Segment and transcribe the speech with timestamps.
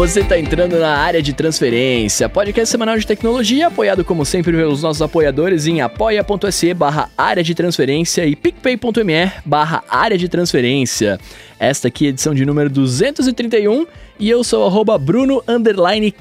[0.00, 4.82] Você está entrando na área de transferência, podcast semanal de tecnologia, apoiado como sempre pelos
[4.82, 11.20] nossos apoiadores em apoia.se barra área de transferência e picpay.me barra área de transferência.
[11.58, 13.86] Esta aqui é a edição de número 231
[14.18, 15.44] e eu sou arroba Bruno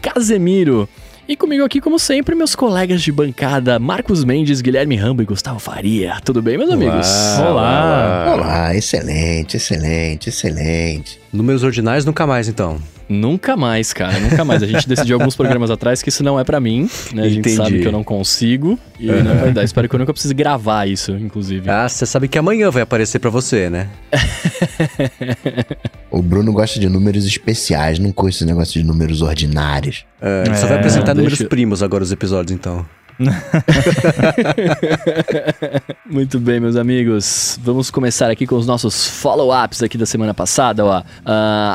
[0.02, 0.90] Casemiro.
[1.26, 5.58] E comigo aqui, como sempre, meus colegas de bancada, Marcos Mendes, Guilherme Rambo e Gustavo
[5.58, 6.18] Faria.
[6.26, 7.08] Tudo bem, meus amigos?
[7.40, 8.26] Olá!
[8.26, 11.18] Olá, olá excelente, excelente, excelente.
[11.32, 12.78] Números ordinais nunca mais, então.
[13.10, 14.62] Nunca mais, cara, nunca mais.
[14.62, 17.24] A gente decidiu alguns programas atrás que isso não é para mim, né?
[17.24, 17.56] A gente Entendi.
[17.56, 18.78] sabe que eu não consigo.
[19.00, 19.24] E uhum.
[19.24, 21.68] na verdade, espero que eu nunca precise gravar isso, inclusive.
[21.68, 23.90] Ah, você sabe que amanhã vai aparecer para você, né?
[26.12, 30.06] o Bruno gosta de números especiais, não curte esse negócio de números ordinários.
[30.22, 31.50] É, ele é, só vai apresentar números deixa...
[31.50, 32.86] primos agora os episódios, então.
[36.10, 37.60] Muito bem, meus amigos.
[37.62, 40.86] Vamos começar aqui com os nossos follow-ups aqui da semana passada.
[40.86, 41.00] Ó.
[41.00, 41.04] Uh,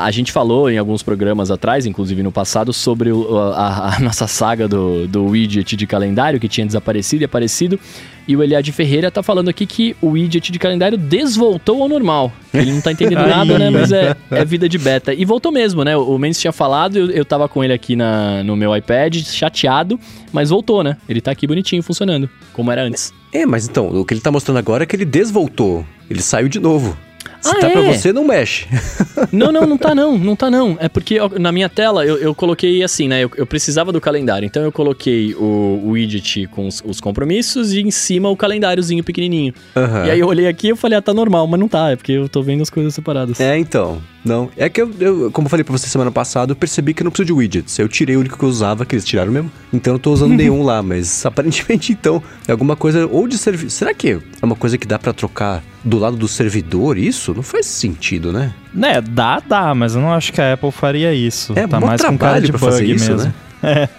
[0.03, 4.25] a gente falou em alguns programas atrás, inclusive no passado, sobre o, a, a, nossa
[4.27, 7.79] saga do, do widget de calendário que tinha desaparecido e aparecido.
[8.27, 12.31] E o Eliade Ferreira tá falando aqui que o widget de calendário desvoltou ao normal.
[12.53, 13.69] Ele não tá entendendo nada, né?
[13.69, 15.13] Mas é, é, vida de beta.
[15.13, 15.95] E voltou mesmo, né?
[15.95, 19.99] O Mendes tinha falado, eu, eu tava com ele aqui na, no meu iPad, chateado,
[20.31, 20.97] mas voltou, né?
[21.07, 23.13] Ele tá aqui bonitinho, funcionando, como era antes.
[23.31, 25.85] É, mas então, o que ele tá mostrando agora é que ele desvoltou.
[26.09, 26.97] Ele saiu de novo.
[27.45, 27.71] Se ah, tá é?
[27.71, 28.65] pra você, não mexe.
[29.31, 30.77] Não, não, não tá não, não tá não.
[30.79, 33.23] É porque na minha tela eu, eu coloquei assim, né?
[33.23, 37.73] Eu, eu, precisava do calendário, então eu coloquei o, o widget com os, os, compromissos
[37.73, 39.53] e em cima o calendáriozinho pequenininho.
[39.75, 40.05] Uhum.
[40.05, 42.13] E aí eu olhei aqui e falei, ah, tá normal, mas não tá, é porque
[42.13, 43.39] eu tô vendo as coisas separadas.
[43.39, 44.01] É, então.
[44.25, 47.03] Não, é que eu, eu, como eu falei pra você semana passada, eu percebi que
[47.03, 47.77] eu não preciso de widgets.
[47.77, 49.51] Eu tirei o único que eu usava, que eles tiraram mesmo.
[49.71, 53.37] Então eu não tô usando nenhum lá, mas aparentemente então é alguma coisa ou de
[53.37, 53.77] serviço.
[53.77, 57.35] Será que é uma coisa que dá para trocar do lado do servidor isso?
[57.35, 58.51] Não faz sentido, né?
[58.73, 61.53] Né, dá, dá, mas eu não acho que a Apple faria isso.
[61.55, 63.27] É, tá mais com cara de bug fazer isso, mesmo.
[63.27, 63.33] Né?
[63.63, 63.89] É.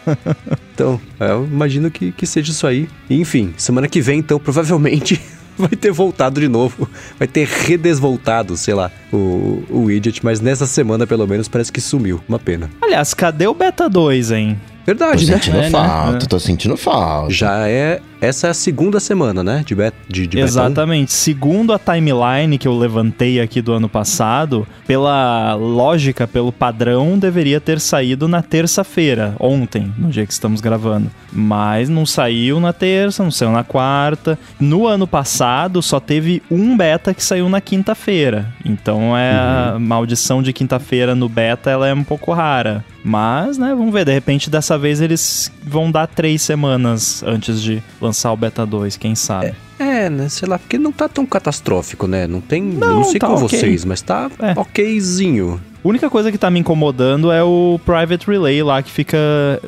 [0.73, 2.89] então, eu imagino que, que seja isso aí.
[3.11, 5.21] Enfim, semana que vem, então, provavelmente
[5.69, 6.89] vai ter voltado de novo.
[7.19, 10.25] Vai ter redesvoltado, sei lá, o, o widget.
[10.25, 12.21] Mas nessa semana, pelo menos, parece que sumiu.
[12.29, 12.71] Uma pena.
[12.81, 14.61] Aliás, cadê o Beta 2, hein?
[14.87, 15.39] Verdade, tô né?
[15.39, 16.19] Sentindo é, falta, né?
[16.29, 17.33] Tô sentindo falta.
[17.33, 19.63] Já é essa é a segunda semana, né?
[19.65, 21.13] De, bet, de, de Exatamente.
[21.13, 27.61] Segundo a timeline que eu levantei aqui do ano passado, pela lógica, pelo padrão, deveria
[27.61, 31.11] ter saído na terça-feira, ontem, no dia que estamos gravando.
[31.33, 34.39] Mas não saiu na terça, não saiu na quarta.
[34.59, 38.53] No ano passado, só teve um beta que saiu na quinta-feira.
[38.65, 39.77] Então é uhum.
[39.77, 42.85] a maldição de quinta-feira no beta, ela é um pouco rara.
[43.05, 44.05] Mas, né, vamos ver.
[44.05, 48.97] De repente, dessa vez eles vão dar três semanas antes de lançar o Beta 2,
[48.97, 49.55] quem sabe.
[49.79, 50.29] É, é, né?
[50.29, 52.27] Sei lá, porque não tá tão catastrófico, né?
[52.27, 52.63] Não tem.
[52.63, 53.49] Não, não sei tá com okay.
[53.49, 54.59] vocês, mas tá é.
[54.59, 55.61] okzinho.
[55.87, 59.17] A única coisa que tá me incomodando é o Private Relay lá que fica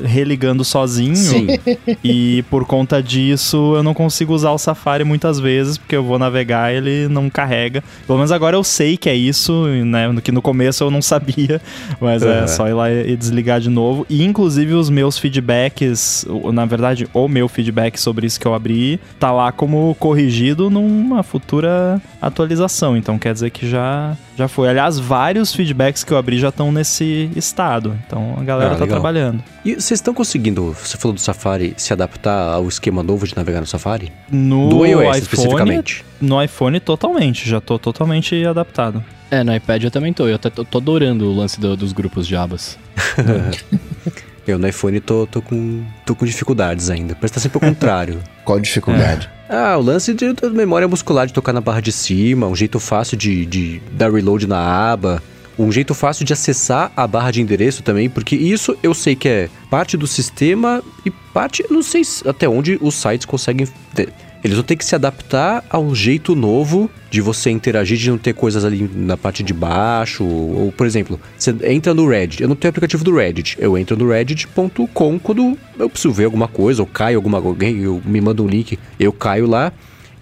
[0.04, 1.14] religando sozinho.
[1.14, 1.46] Sim.
[2.02, 6.18] E por conta disso eu não consigo usar o Safari muitas vezes, porque eu vou
[6.18, 7.84] navegar e ele não carrega.
[8.04, 10.08] Pelo menos agora eu sei que é isso, né?
[10.20, 11.62] Que no começo eu não sabia,
[12.00, 12.32] mas uhum.
[12.32, 14.04] é só ir lá e desligar de novo.
[14.10, 18.98] E inclusive os meus feedbacks, na verdade, o meu feedback sobre isso que eu abri,
[19.20, 22.96] tá lá como corrigido numa futura atualização.
[22.96, 24.68] Então quer dizer que já, já foi.
[24.68, 27.96] Aliás, vários feedbacks que eu abri já estão nesse estado.
[28.06, 28.96] Então a galera ah, tá legal.
[28.96, 29.44] trabalhando.
[29.64, 33.60] E vocês estão conseguindo, você falou do Safari, se adaptar ao esquema novo de navegar
[33.60, 34.10] no Safari?
[34.30, 36.04] No do iOS iPhone, especificamente?
[36.20, 39.04] No iPhone totalmente, já tô totalmente adaptado.
[39.30, 40.26] É, no iPad eu também tô.
[40.26, 42.78] Eu tô, tô adorando o lance do, dos grupos de abas.
[44.46, 47.14] eu no iPhone tô, tô, com, tô com dificuldades ainda.
[47.14, 48.18] Parece que tá sempre o contrário.
[48.42, 49.28] Qual dificuldade?
[49.50, 49.54] É.
[49.54, 52.80] Ah, o lance de, de, memória muscular de tocar na barra de cima, um jeito
[52.80, 55.22] fácil de, de dar reload na aba
[55.58, 59.28] um jeito fácil de acessar a barra de endereço também, porque isso eu sei que
[59.28, 63.66] é parte do sistema e parte, não sei até onde os sites conseguem.
[63.94, 64.12] Ter.
[64.42, 68.34] Eles vão ter que se adaptar ao jeito novo de você interagir, de não ter
[68.34, 70.24] coisas ali na parte de baixo.
[70.24, 72.42] Ou, por exemplo, você entra no Reddit.
[72.42, 73.56] Eu não tenho aplicativo do Reddit.
[73.58, 78.20] Eu entro no reddit.com quando eu preciso ver alguma coisa, ou caio alguma alguém, me
[78.20, 79.72] manda um link, eu caio lá.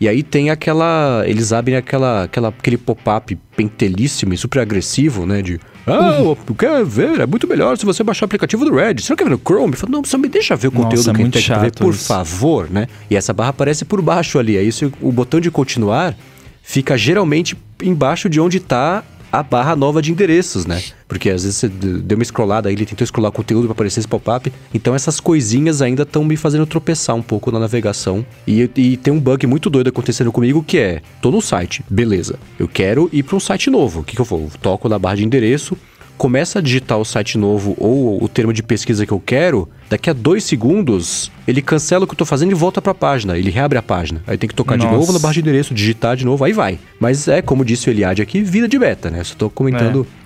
[0.00, 1.22] E aí tem aquela.
[1.26, 5.42] Eles abrem aquela, aquela, aquele pop-up pentelíssimo e super agressivo, né?
[5.42, 5.58] De.
[5.86, 6.34] Ah, uhum.
[6.58, 7.20] quer ver?
[7.20, 9.06] É muito melhor se você baixar o aplicativo do Reddit.
[9.06, 9.76] Você não quer ver no Chrome?
[9.76, 11.94] Falo, não, só me deixa ver o conteúdo Nossa, que é tem que ver, por
[11.94, 12.06] isso.
[12.06, 12.88] favor, né?
[13.08, 14.58] E essa barra aparece por baixo ali.
[14.58, 14.68] Aí
[15.00, 16.16] o botão de continuar
[16.60, 19.04] fica geralmente embaixo de onde está
[19.38, 20.82] a barra nova de endereços, né?
[21.06, 24.08] Porque às vezes você deu uma scrollada aí, ele tentou scrollar conteúdo para aparecer esse
[24.08, 24.50] pop-up.
[24.72, 28.24] Então essas coisinhas ainda estão me fazendo tropeçar um pouco na navegação.
[28.46, 32.38] E, e, tem um bug muito doido acontecendo comigo que é: tô no site, beleza.
[32.58, 34.00] Eu quero ir para um site novo.
[34.00, 34.50] O que, que eu vou?
[34.60, 35.76] Toco na barra de endereço,
[36.16, 40.10] começa a digitar o site novo ou o termo de pesquisa que eu quero, daqui
[40.10, 43.38] a dois segundos ele cancela o que eu tô fazendo e volta pra página.
[43.38, 44.22] Ele reabre a página.
[44.26, 44.88] Aí tem que tocar Nossa.
[44.88, 46.78] de novo na barra de endereço, digitar de novo, aí vai.
[46.98, 49.22] Mas é, como disse o Eliade aqui, vida de beta, né?
[49.22, 50.06] Só tô comentando.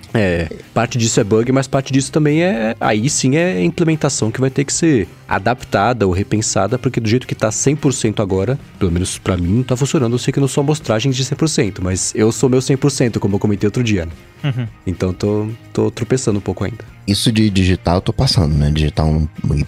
[0.73, 2.75] parte disso é bug, mas parte disso também é.
[2.79, 7.25] Aí sim é implementação que vai ter que ser adaptada ou repensada, porque do jeito
[7.25, 10.13] que tá 100% agora, pelo menos pra mim, não tá funcionando.
[10.13, 13.39] Eu sei que não são amostragens de 100%, mas eu sou meu 100%, como eu
[13.39, 14.11] comentei outro dia, né?
[14.43, 14.67] Uhum.
[14.85, 16.83] Então tô, tô tropeçando um pouco ainda.
[17.07, 18.71] Isso de digital eu tô passando, né?
[18.71, 19.27] Digital um,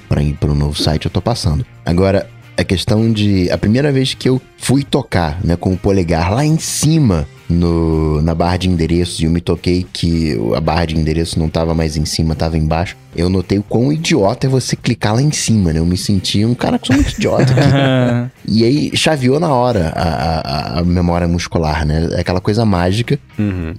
[0.09, 1.65] pra ir pro novo site eu tô passando.
[1.85, 3.49] Agora, a questão de.
[3.51, 8.21] A primeira vez que eu fui tocar, né, com o polegar lá em cima no,
[8.21, 11.73] na barra de endereços e eu me toquei que a barra de endereço não tava
[11.73, 12.95] mais em cima, tava embaixo.
[13.15, 15.79] Eu notei o quão idiota é você clicar lá em cima, né?
[15.79, 18.31] Eu me senti um cara que sou muito idiota aqui.
[18.45, 22.09] E aí chaveou na hora a, a- a memória muscular, né?
[22.13, 23.19] É aquela coisa mágica.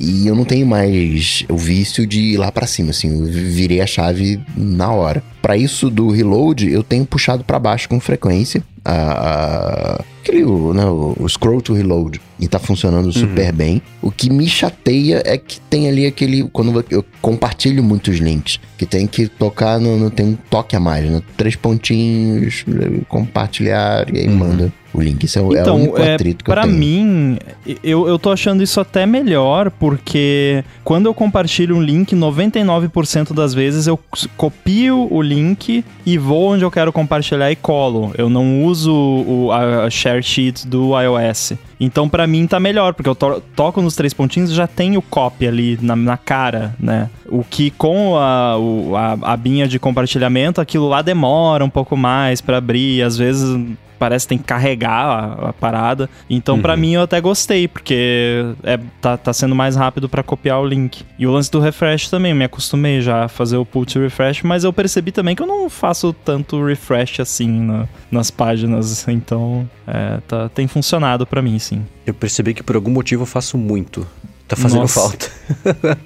[0.00, 3.08] E eu não tenho mais o vício de ir lá pra cima, assim.
[3.10, 5.22] Eu virei a chave na hora.
[5.42, 8.62] Pra isso do reload, eu tenho puxado pra baixo com frequência.
[8.84, 12.20] A, a- aquele, o, né, o, scroll to reload.
[12.40, 13.80] E tá funcionando super bem.
[14.02, 16.44] O que me chateia é que tem ali aquele.
[16.52, 19.96] Quando eu compartilho muitos links, que tem que tocar no.
[19.96, 21.22] no- tem um toque a mais, né?
[21.36, 22.64] Três pontinhos,
[23.08, 25.24] compartilhar, e aí manda o link.
[25.24, 26.74] Isso é, o- é o Então, único é, atrito que eu pra tenho.
[26.76, 27.38] mim,
[27.82, 33.52] eu, eu tô achando isso até melhor, porque quando eu compartilho um link, 99% das
[33.54, 33.98] vezes eu
[34.36, 38.12] copio o link e vou onde eu quero compartilhar e colo.
[38.16, 41.52] Eu não uso o, a, a share sheet do iOS.
[41.80, 45.02] Então, pra mim, tá melhor, porque eu to- toco nos três pontinhos e já tenho
[45.02, 47.10] copy ali na, na cara, né?
[47.26, 52.40] O que com a, o- a abinha de compartilhamento, aquilo lá demora um pouco mais
[52.40, 53.58] pra abrir, às vezes
[53.98, 56.08] parece que tem que carregar a, a parada.
[56.28, 60.60] Então, pra mim, eu até gostei, porque é, tá, tá sendo mais rápido pra copiar
[60.60, 61.04] o link.
[61.18, 64.00] E o lance do refresh também, eu me acostumei já a fazer o pull to
[64.00, 69.06] refresh, mas eu percebi também que eu não faço tanto refresh assim na- nas páginas.
[69.08, 71.84] Então, é, tá, tem funcionado pra mim, sim.
[72.06, 74.06] Eu percebi que por algum motivo eu faço muito.
[74.46, 75.00] Tá fazendo Nossa.
[75.00, 75.30] falta.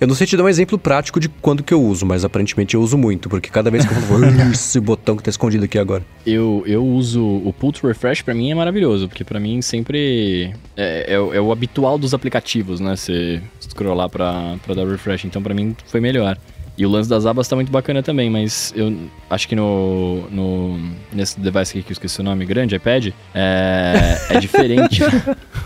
[0.00, 2.74] eu não sei te dar um exemplo prático de quando que eu uso, mas aparentemente
[2.74, 4.18] eu uso muito, porque cada vez que eu vou
[4.52, 6.04] esse botão que tá escondido aqui agora.
[6.26, 10.52] Eu, eu uso o Pull to Refresh, pra mim é maravilhoso, porque pra mim sempre
[10.76, 12.96] é, é o- é o habitual dos aplicativos, né?
[12.96, 16.36] Você scrollar pra, pra dar refresh, então pra mim foi melhor.
[16.78, 18.94] E o lance das abas tá muito bacana também, mas eu
[19.30, 20.78] acho que no, no
[21.12, 25.00] nesse device aqui que eu esqueci o nome, grande, iPad, é, é diferente.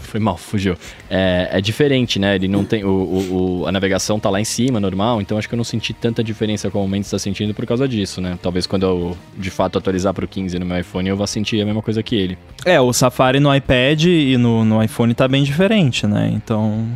[0.03, 0.77] foi mal, fugiu.
[1.11, 2.37] É, é diferente, né?
[2.37, 2.85] Ele não tem.
[2.85, 5.65] O, o- o- a navegação tá lá em cima, normal, então acho que eu não
[5.65, 8.39] senti tanta diferença como o Mendes tá sentindo por causa disso, né?
[8.41, 11.67] Talvez quando eu de fato atualizar pro 15 no meu iPhone eu vá sentir a
[11.67, 12.39] mesma coisa que ele.
[12.65, 16.31] É, o Safari no iPad e no, no iPhone tá bem diferente, né?
[16.33, 16.87] Então,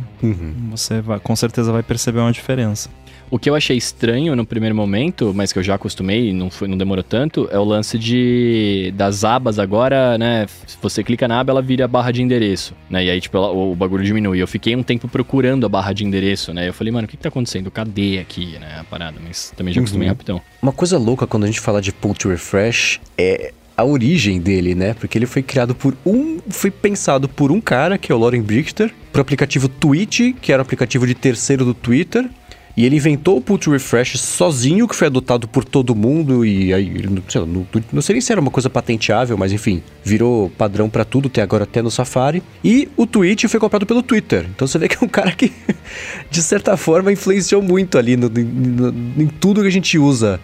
[0.71, 2.89] você vai, com certeza vai perceber uma diferença.
[3.35, 6.69] O que eu achei estranho no primeiro momento, mas que eu já acostumei, não, foi,
[6.69, 10.47] não demorou tanto, é o lance de das abas agora, né?
[10.65, 13.03] Se você clica na aba, ela vira a barra de endereço, né?
[13.03, 14.41] E aí, tipo, ela- o bagulho diminui.
[14.41, 16.69] Eu fiquei um tempo procurando a barra de endereço, né?
[16.69, 17.69] Eu falei, mano, o que, que tá acontecendo?
[17.69, 18.77] Cadê aqui, né?
[18.79, 20.13] A parada, mas também já acostumei Uhum.
[20.13, 20.41] rapidão.
[20.61, 24.73] Uma coisa louca quando a gente fala de pull to refresh é a origem dele,
[24.73, 24.93] né?
[24.93, 26.37] Porque ele foi criado por um.
[26.49, 30.61] Foi pensado por um cara, que é o Lauren Brichter, pro aplicativo Twitch, que era
[30.61, 32.29] um aplicativo de terceiro do Twitter.
[32.77, 36.45] E ele inventou o pull to refresh sozinho, que foi adotado por todo mundo.
[36.45, 36.91] E aí,
[37.29, 40.89] sei lá, não, não sei nem se era uma coisa patenteável, mas enfim, virou padrão
[40.89, 42.43] pra tudo, tem agora até no Safari.
[42.63, 44.45] E o Twitch foi comprado pelo Twitter.
[44.53, 45.53] Então você vê que é um cara que,
[46.29, 50.39] de certa forma, influenciou muito ali no- no- em tudo que a gente usa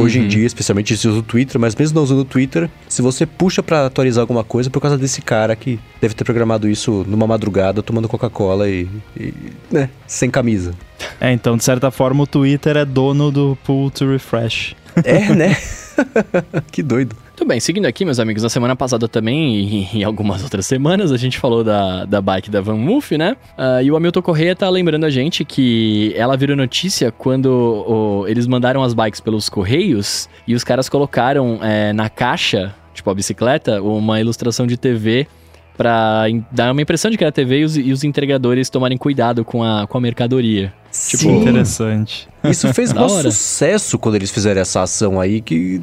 [0.00, 3.02] Hoje em dia, especialmente se usa o Twitter, mas mesmo não usando o Twitter, se
[3.02, 6.68] você puxa pra atualizar alguma coisa, é por causa desse cara que deve ter programado
[6.68, 9.34] isso numa madrugada, tomando Coca-Cola e, e,
[9.70, 10.72] né, sem camisa.
[11.20, 14.74] É, então, de certa forma, o Twitter é dono do pull to refresh.
[15.04, 15.56] É, né?
[16.70, 17.16] que doido.
[17.32, 21.10] Muito bem, seguindo aqui, meus amigos, na semana passada também e em algumas outras semanas
[21.10, 23.36] a gente falou da, da bike da Van Moof, né?
[23.56, 28.46] Ah, e o Hamilton Correia tá lembrando a gente que ela virou notícia quando eles
[28.46, 33.82] mandaram as bikes pelos correios e os caras colocaram é, na caixa, tipo a bicicleta,
[33.82, 35.26] uma ilustração de TV
[35.76, 38.98] pra in- dar uma impressão de que era TV e os, e os entregadores tomarem
[38.98, 40.72] cuidado com a, com a mercadoria.
[40.92, 41.40] Tipo, Sim.
[41.40, 42.28] Interessante.
[42.44, 43.30] Isso fez hora.
[43.30, 45.80] sucesso quando eles fizeram essa ação aí, que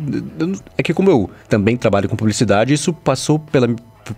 [0.78, 3.68] é que como eu também trabalho com publicidade, isso passou pela,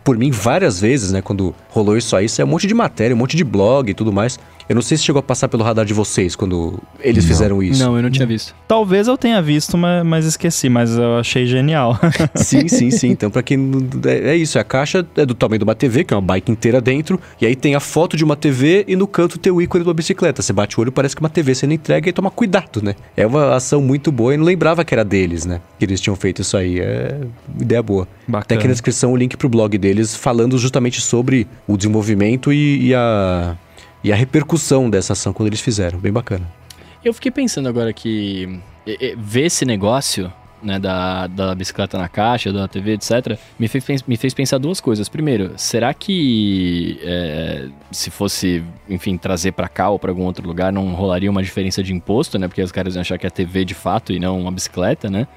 [0.03, 1.21] por mim várias vezes, né?
[1.21, 3.93] Quando rolou isso aí, isso é um monte de matéria, um monte de blog e
[3.93, 4.37] tudo mais.
[4.71, 7.29] Eu não sei se chegou a passar pelo radar de vocês quando eles Não.
[7.29, 7.83] fizeram isso.
[7.83, 8.55] Não, eu não tinha visto.
[8.69, 11.99] Talvez eu tenha visto, mas, mas esqueci, mas eu achei genial.
[12.35, 13.09] Sim, sim, sim.
[13.09, 13.57] Então, pra quem.
[13.57, 16.21] não- É, é isso, a caixa é do tamanho de uma TV, que é uma
[16.21, 19.51] bike inteira dentro, e aí tem a foto de uma TV e no canto tem
[19.51, 20.41] o ícone de uma bicicleta.
[20.41, 22.95] Você bate o olho, parece que uma TV sendo entregue e toma cuidado, né?
[23.17, 25.59] É uma ação muito boa e não lembrava que era deles, né?
[25.77, 26.79] Que eles tinham feito isso aí.
[26.79, 27.17] É
[27.53, 28.05] uma ideia boa.
[28.05, 28.57] Tem Bacana.
[28.59, 32.95] aqui na descrição o link pro blog deles falando justamente sobre o desenvolvimento e, e
[32.95, 33.57] a.
[34.03, 35.99] E a repercussão dessa ação quando eles fizeram.
[35.99, 36.47] Bem bacana.
[37.03, 38.59] Eu fiquei pensando agora que
[39.17, 40.31] ver esse negócio,
[40.61, 44.79] né, da, da bicicleta na caixa, da TV, etc., me fez, me fez pensar duas
[44.79, 45.09] coisas.
[45.09, 50.71] Primeiro, será que é, se fosse, enfim, trazer pra cá ou pra algum outro lugar,
[50.71, 52.47] não rolaria uma diferença de imposto, né?
[52.47, 55.27] Porque os caras iam achar que é TV de fato e não uma bicicleta, né?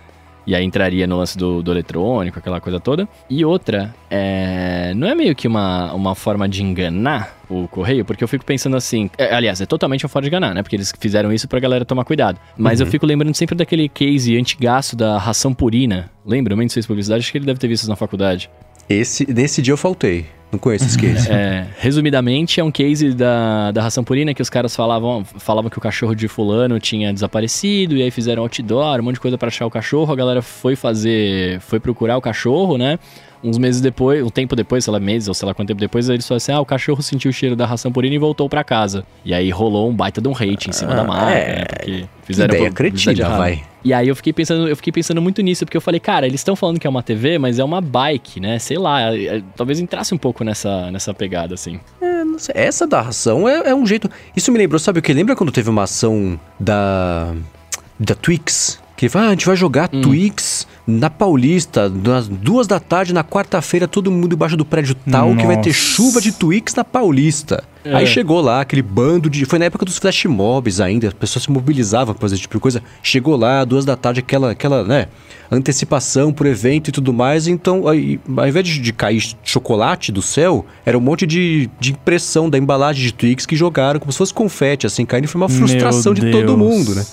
[0.46, 3.08] E aí entraria no lance do, do eletrônico, aquela coisa toda.
[3.28, 8.04] E outra, é, não é meio que uma, uma forma de enganar o correio?
[8.04, 9.10] Porque eu fico pensando assim.
[9.16, 10.62] é, aliás, é totalmente uma forma de enganar, né?
[10.62, 12.38] Porque eles fizeram isso pra galera tomar cuidado.
[12.56, 16.10] Mas eu fico lembrando sempre daquele case antigaço da ração purina.
[16.26, 16.54] Lembra?
[16.54, 18.50] O Mendes fez publicidade, acho que ele deve ter visto isso na faculdade.
[18.88, 20.26] Esse, nesse dia eu faltei.
[20.54, 21.28] Não conheço esse case.
[21.30, 25.76] É, resumidamente, é um case da, da ração purina que os caras falavam, falavam que
[25.76, 29.48] o cachorro de fulano tinha desaparecido, e aí fizeram outdoor, um monte de coisa pra
[29.48, 33.00] achar o cachorro, a galera foi fazer, foi procurar o cachorro, né?
[33.44, 36.08] Uns meses depois, um tempo depois, sei lá, meses ou sei lá quanto tempo depois,
[36.08, 38.64] eles falaram assim: ah, o cachorro sentiu o cheiro da ração purina e voltou pra
[38.64, 39.04] casa.
[39.24, 41.58] E aí rolou um baita de um hate em cima da marca, é.
[41.58, 41.64] né?
[41.64, 43.62] Porque fizeram Ideia cretina, vai.
[43.84, 46.40] E aí eu fiquei pensando, eu fiquei pensando muito nisso, porque eu falei, cara, eles
[46.40, 48.58] estão falando que é uma TV, mas é uma bike, né?
[48.58, 51.78] Sei lá, é- é- talvez entrasse um pouco nessa, nessa pegada, assim.
[52.00, 52.54] É, não sei.
[52.56, 54.10] Essa da ração é, é um jeito.
[54.34, 55.12] Isso me lembrou, sabe o que?
[55.12, 57.34] Lembra quando teve uma ação da.
[58.00, 58.82] da Twix?
[58.96, 60.00] Que ah, a gente vai jogar Hum.
[60.00, 65.34] Twix na Paulista, nas duas da tarde, na quarta-feira, todo mundo embaixo do prédio tal,
[65.34, 65.80] que vai ter Nossa.
[65.80, 67.64] chuva de Twix na Paulista.
[67.84, 67.94] É.
[67.94, 69.44] Aí chegou lá, aquele bando de.
[69.44, 72.56] Foi na época dos flash mobs ainda, as pessoas se mobilizavam pra fazer esse tipo
[72.56, 72.82] de coisa.
[73.02, 75.08] Chegou lá, duas da tarde, aquela, aquela, né?
[75.50, 77.46] Antecipação pro evento e tudo mais.
[77.46, 81.92] Então, aí, ao invés de, de cair chocolate do céu, era um monte de, de
[81.92, 85.28] impressão da embalagem de Twix que jogaram como se fosse confete, assim, caindo.
[85.28, 86.58] Foi uma frustração Meu de todo Deus.
[86.58, 87.04] mundo, né?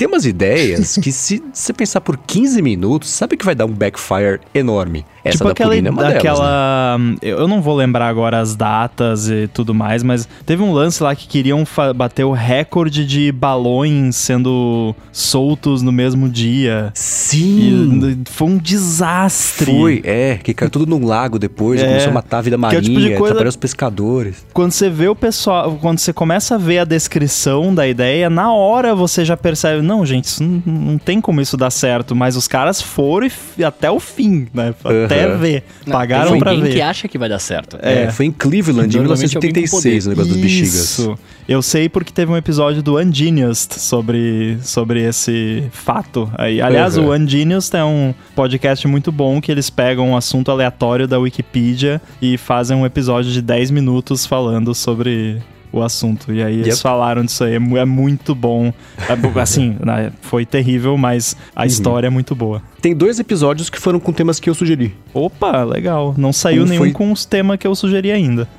[0.00, 3.70] Tem umas ideias que, se você pensar por 15 minutos, sabe que vai dar um
[3.70, 5.04] backfire enorme.
[5.22, 7.16] Essa tipo da aquela, Purina é uma delas, né?
[7.20, 11.14] eu não vou lembrar agora as datas e tudo mais, mas teve um lance lá
[11.14, 11.64] que queriam
[11.94, 16.90] bater o recorde de balões sendo soltos no mesmo dia.
[16.94, 18.22] Sim!
[18.24, 19.70] E foi um desastre.
[19.70, 22.58] Foi, é, que caiu tudo num lago depois, É, começou a matar a vida é
[22.58, 24.46] marinha, o tipo de coisa- os pescadores.
[24.54, 28.50] Quando você vê o pessoal, quando você começa a ver a descrição da ideia, na
[28.54, 32.36] hora você já percebe, não, gente, isso não, não tem como isso dar certo, mas
[32.36, 33.28] os caras foram
[33.58, 34.72] e até o fim, né?
[34.84, 35.36] Até Aham.
[35.38, 35.64] ver.
[35.84, 36.72] Não, Pagaram pra ver.
[36.72, 37.76] que acha que vai dar certo.
[37.82, 40.74] É, foi em Cleveland, em Normalmente alguém com 1986, o negócio das bexigas.
[40.74, 41.18] Isso.
[41.48, 46.30] Eu sei porque teve um episódio do Ungeniused sobre, sobre esse fato.
[46.38, 47.06] Aí, aliás, Uhum.
[47.08, 52.00] o Ungeniused é um podcast muito bom que eles pegam um assunto aleatório da Wikipedia
[52.22, 55.38] e fazem um episódio de 10 minutos falando sobre
[55.72, 56.32] o assunto.
[56.32, 56.82] E aí eles Yep.
[56.82, 57.54] falaram disso aí.
[57.54, 58.72] É É muito bom.
[59.08, 62.62] É assim, né, foi terrível, mas a história é muito boa.
[62.80, 64.94] Tem dois episódios que foram com temas que eu sugeri.
[65.12, 66.14] Opa, legal.
[66.16, 68.48] Não saiu Um nenhum foi- com os temas que eu sugeri ainda.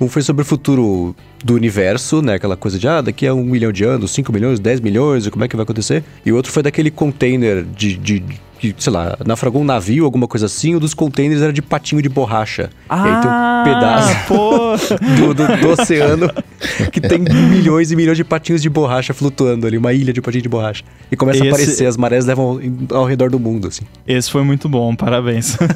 [0.00, 2.34] Um foi sobre o futuro do universo, né?
[2.34, 5.30] Aquela coisa de, ah, daqui a um milhão de anos, 5 milhões, 10 milhões, e
[5.30, 6.02] como é que vai acontecer?
[6.24, 8.22] E o outro foi daquele container de, de,
[8.60, 12.02] de, sei lá, naufragou um navio, alguma coisa assim, um dos containers era de patinho
[12.02, 12.70] de borracha.
[12.88, 14.76] e aí tem um pedaço Ah, pô!
[15.16, 16.30] do, do- do oceano
[16.92, 20.42] que tem milhões e milhões de patinhos de borracha flutuando ali, uma ilha de patinho
[20.42, 20.84] de borracha.
[21.10, 22.60] E começa Esse- a aparecer, as marés levam
[22.92, 23.84] ao redor do mundo, assim.
[24.06, 25.56] Esse foi muito bom, parabéns.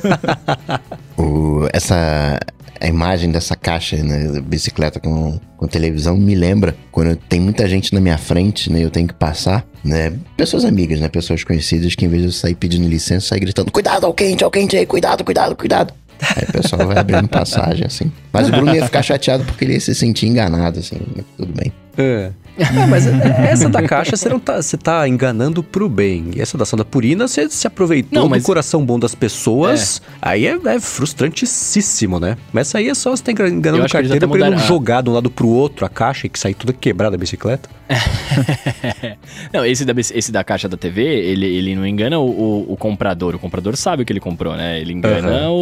[1.17, 2.39] O, essa
[2.81, 7.95] a imagem dessa caixa, né, bicicleta com, com televisão me lembra quando tem muita gente
[7.95, 12.05] na minha frente, né, eu tenho que passar, né, pessoas amigas, né, pessoas conhecidas que
[12.05, 14.85] em vez de eu sair pedindo licença, sair gritando, cuidado, ao quente, ao quente aí,
[14.85, 15.95] cuidado, cuidado, cuidado.
[16.37, 18.11] Aí o pessoal vai abrindo passagem, assim.
[18.33, 20.97] Mas o Bruno ia ficar chateado porque ele ia se sentir enganado, assim,
[21.37, 21.73] tudo bem.
[21.99, 22.31] É.
[22.75, 26.31] É, mas essa da caixa você não tá, você tá enganando pro bem.
[26.37, 30.01] E essa da da Purina, você se aproveitou Não, mas- do coração bom das pessoas.
[30.23, 32.37] Aí é, é frustrantíssimo, né?
[32.53, 35.11] Mas essa aí é só você tá enganando o até pra ele não jogar de
[35.11, 37.69] um lado pro outro a caixa e que sair toda quebrada a bicicleta.
[39.53, 42.77] Não, esse da, esse da caixa da TV, ele, ele não engana o, o- o
[42.77, 43.35] comprador.
[43.35, 44.81] O comprador sabe o que ele comprou, né?
[44.81, 45.51] Ele engana Aham.
[45.51, 45.55] o,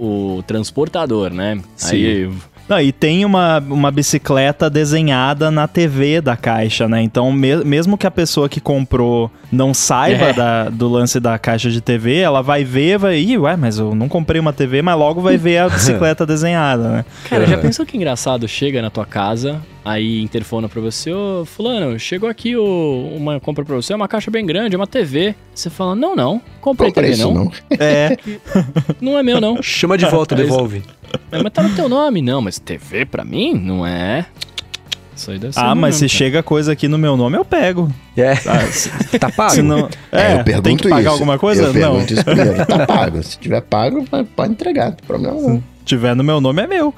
[0.00, 1.60] o- o transportador, né?
[1.76, 1.96] Sim.
[1.96, 2.30] Aí
[2.68, 7.00] Não, e tem uma, uma bicicleta desenhada na TV da caixa, né?
[7.02, 10.32] Então, me- mesmo que a pessoa que comprou não saiba É.
[10.34, 13.18] da- do lance da caixa de TV, ela vai ver, vai.
[13.18, 16.88] Ih, ué, mas eu não comprei uma TV, mas logo vai ver a bicicleta desenhada,
[16.90, 17.04] né?
[17.28, 18.46] Cara, já pensou que engraçado?
[18.46, 23.64] Chega na tua casa, aí interfona pra você, ô fulano, chegou aqui o, uma compra
[23.64, 25.34] pra você, é uma caixa bem grande, é uma TV.
[25.54, 27.44] Você fala, não, não, comprei Comprei TV isso, não.
[27.44, 27.52] não.
[27.80, 28.16] É,
[29.00, 29.62] não, é meu não.
[29.62, 30.82] Chama de volta, devolve.
[31.32, 32.22] É, mas tá no teu nome.
[32.22, 33.54] Não, mas TV pra mim?
[33.54, 34.26] Não é.
[35.16, 37.92] Isso aí deve ser ah, mas se chega coisa aqui no meu nome, eu pego.
[38.16, 39.50] É, Ah, se, tá pago.
[39.50, 41.10] se não, É, é, eu pergunto tem que pagar isso.
[41.10, 41.64] alguma coisa?
[41.64, 42.00] Eu não.
[42.02, 42.54] isso primeiro.
[42.66, 43.22] Tá pago.
[43.22, 44.86] Se tiver pago, vai- pode entregar.
[44.86, 45.62] Não tem problema não.
[45.84, 46.94] tiver no meu nome, é meu.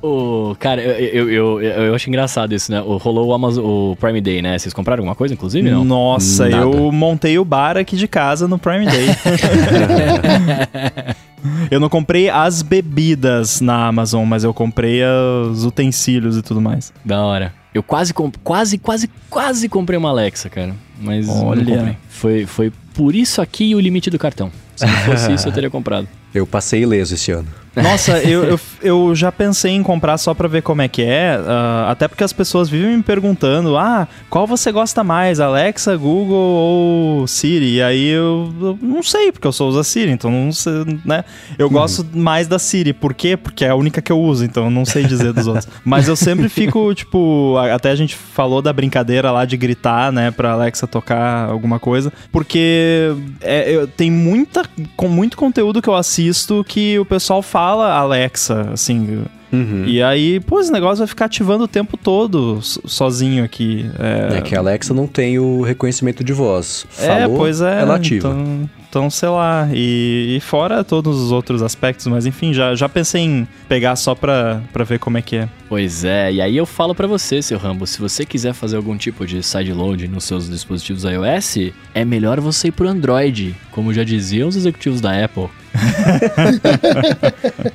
[0.00, 2.80] Ô, cara, eu, eu, eu, eu, eu acho engraçado isso, né?
[2.80, 4.56] O, rolou o, Amazon, o Prime Day, né?
[4.56, 5.84] Vocês compraram alguma coisa, inclusive, não?
[5.84, 6.62] Nossa, Nada.
[6.62, 9.08] eu montei o bar aqui de casa no Prime Day.
[11.70, 15.02] eu não comprei as bebidas na Amazon, mas eu comprei
[15.50, 16.92] os utensílios e tudo mais.
[17.04, 17.52] Da hora.
[17.74, 20.74] Eu quase, comp- quase, quase, quase comprei uma Alexa, cara.
[21.00, 21.62] Mas Olha.
[21.62, 21.96] não comprei.
[22.08, 24.50] Foi, foi por isso aqui e o limite do cartão.
[24.74, 26.08] Se não fosse isso, eu teria comprado.
[26.32, 27.48] Eu passei ileso esse ano.
[27.82, 31.38] Nossa, eu, eu, eu já pensei em comprar só pra ver como é que é,
[31.46, 36.36] ah, até porque as pessoas vivem me perguntando, ah, qual você gosta mais, Alexa, Google
[36.36, 37.76] ou Siri?
[37.76, 40.72] E aí eu, eu não sei, porque eu só uso a Siri, então não sei,
[41.04, 41.24] né?
[41.56, 43.36] Eu gosto mais da Siri, por quê?
[43.36, 45.68] Porque é a única que eu uso, então eu não sei dizer dos outros.
[45.84, 50.32] Mas eu sempre fico, tipo, até a gente falou da brincadeira lá de gritar, né,
[50.32, 54.64] pra Alexa tocar alguma coisa, porque é, eu- tem muita,
[54.96, 59.24] com muito conteúdo que eu assisto que o pessoal fala Alexa, assim.
[59.50, 59.84] Uhum.
[59.86, 63.88] E aí, pô, esse negócio vai ficar ativando o tempo todo so- sozinho aqui.
[63.98, 66.86] É, É que a Alexa não tem o reconhecimento de voz.
[67.00, 67.80] é, Falou, pois é.
[67.80, 68.28] ela ativa.
[68.28, 69.66] Então, então, sei lá.
[69.72, 74.14] E, e fora todos os outros aspectos, mas enfim, já, já pensei em pegar só
[74.14, 75.48] pra, pra ver como é que é.
[75.66, 78.96] Pois é, e aí eu falo pra você, seu Rambo, se você quiser fazer algum
[78.98, 84.04] tipo de sideload nos seus dispositivos iOS, é melhor você ir pro Android, como já
[84.04, 85.48] diziam os executivos da Apple.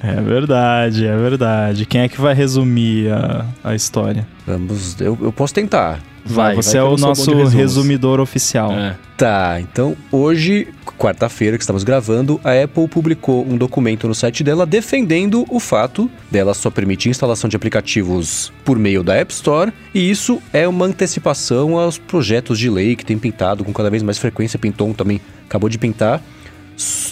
[0.00, 1.86] É verdade, é verdade.
[1.86, 4.26] Quem é que vai resumir a, a história?
[4.46, 6.00] Vamos, eu, eu posso tentar.
[6.24, 8.72] Vai, você vai é o nosso resumidor oficial.
[8.72, 8.96] É.
[9.16, 14.66] Tá, então hoje, quarta-feira que estamos gravando, a Apple publicou um documento no site dela
[14.66, 20.10] defendendo o fato dela só permitir instalação de aplicativos por meio da App Store, e
[20.10, 24.18] isso é uma antecipação aos projetos de lei que tem pintado com cada vez mais
[24.18, 24.58] frequência.
[24.58, 26.22] Pinton também acabou de pintar,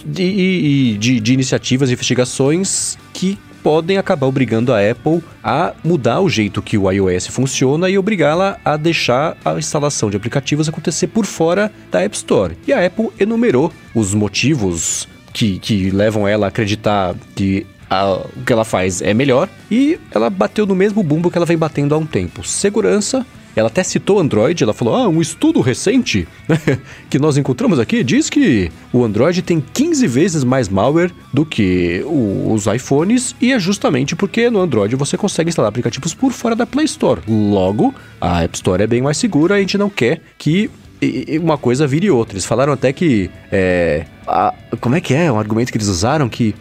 [0.04, 6.28] de, de, de iniciativas e investigações que podem acabar obrigando a Apple a mudar o
[6.28, 11.26] jeito que o iOS funciona e obrigá-la a deixar a instalação de aplicativos acontecer por
[11.26, 12.56] fora da App Store.
[12.66, 18.44] E a Apple enumerou os motivos que, que levam ela a acreditar que a- o
[18.44, 21.92] que ela faz é melhor e ela bateu no mesmo bumbo que ela vem batendo
[21.94, 22.46] há um tempo.
[22.46, 23.26] Segurança.
[23.56, 26.28] Ela até citou Android, ela falou: Ah, um estudo recente
[27.10, 32.04] que nós encontramos aqui diz que o Android tem 15 vezes mais malware do que
[32.06, 36.66] os iPhones, e é justamente porque no Android você consegue instalar aplicativos por fora da
[36.66, 37.20] Play Store.
[37.26, 40.70] Logo, a App Store é bem mais segura, a gente não quer que
[41.40, 42.34] uma coisa vire outra.
[42.34, 43.30] Eles falaram até que.
[43.50, 45.30] É, a- como é que é?
[45.32, 46.54] Um argumento que eles usaram que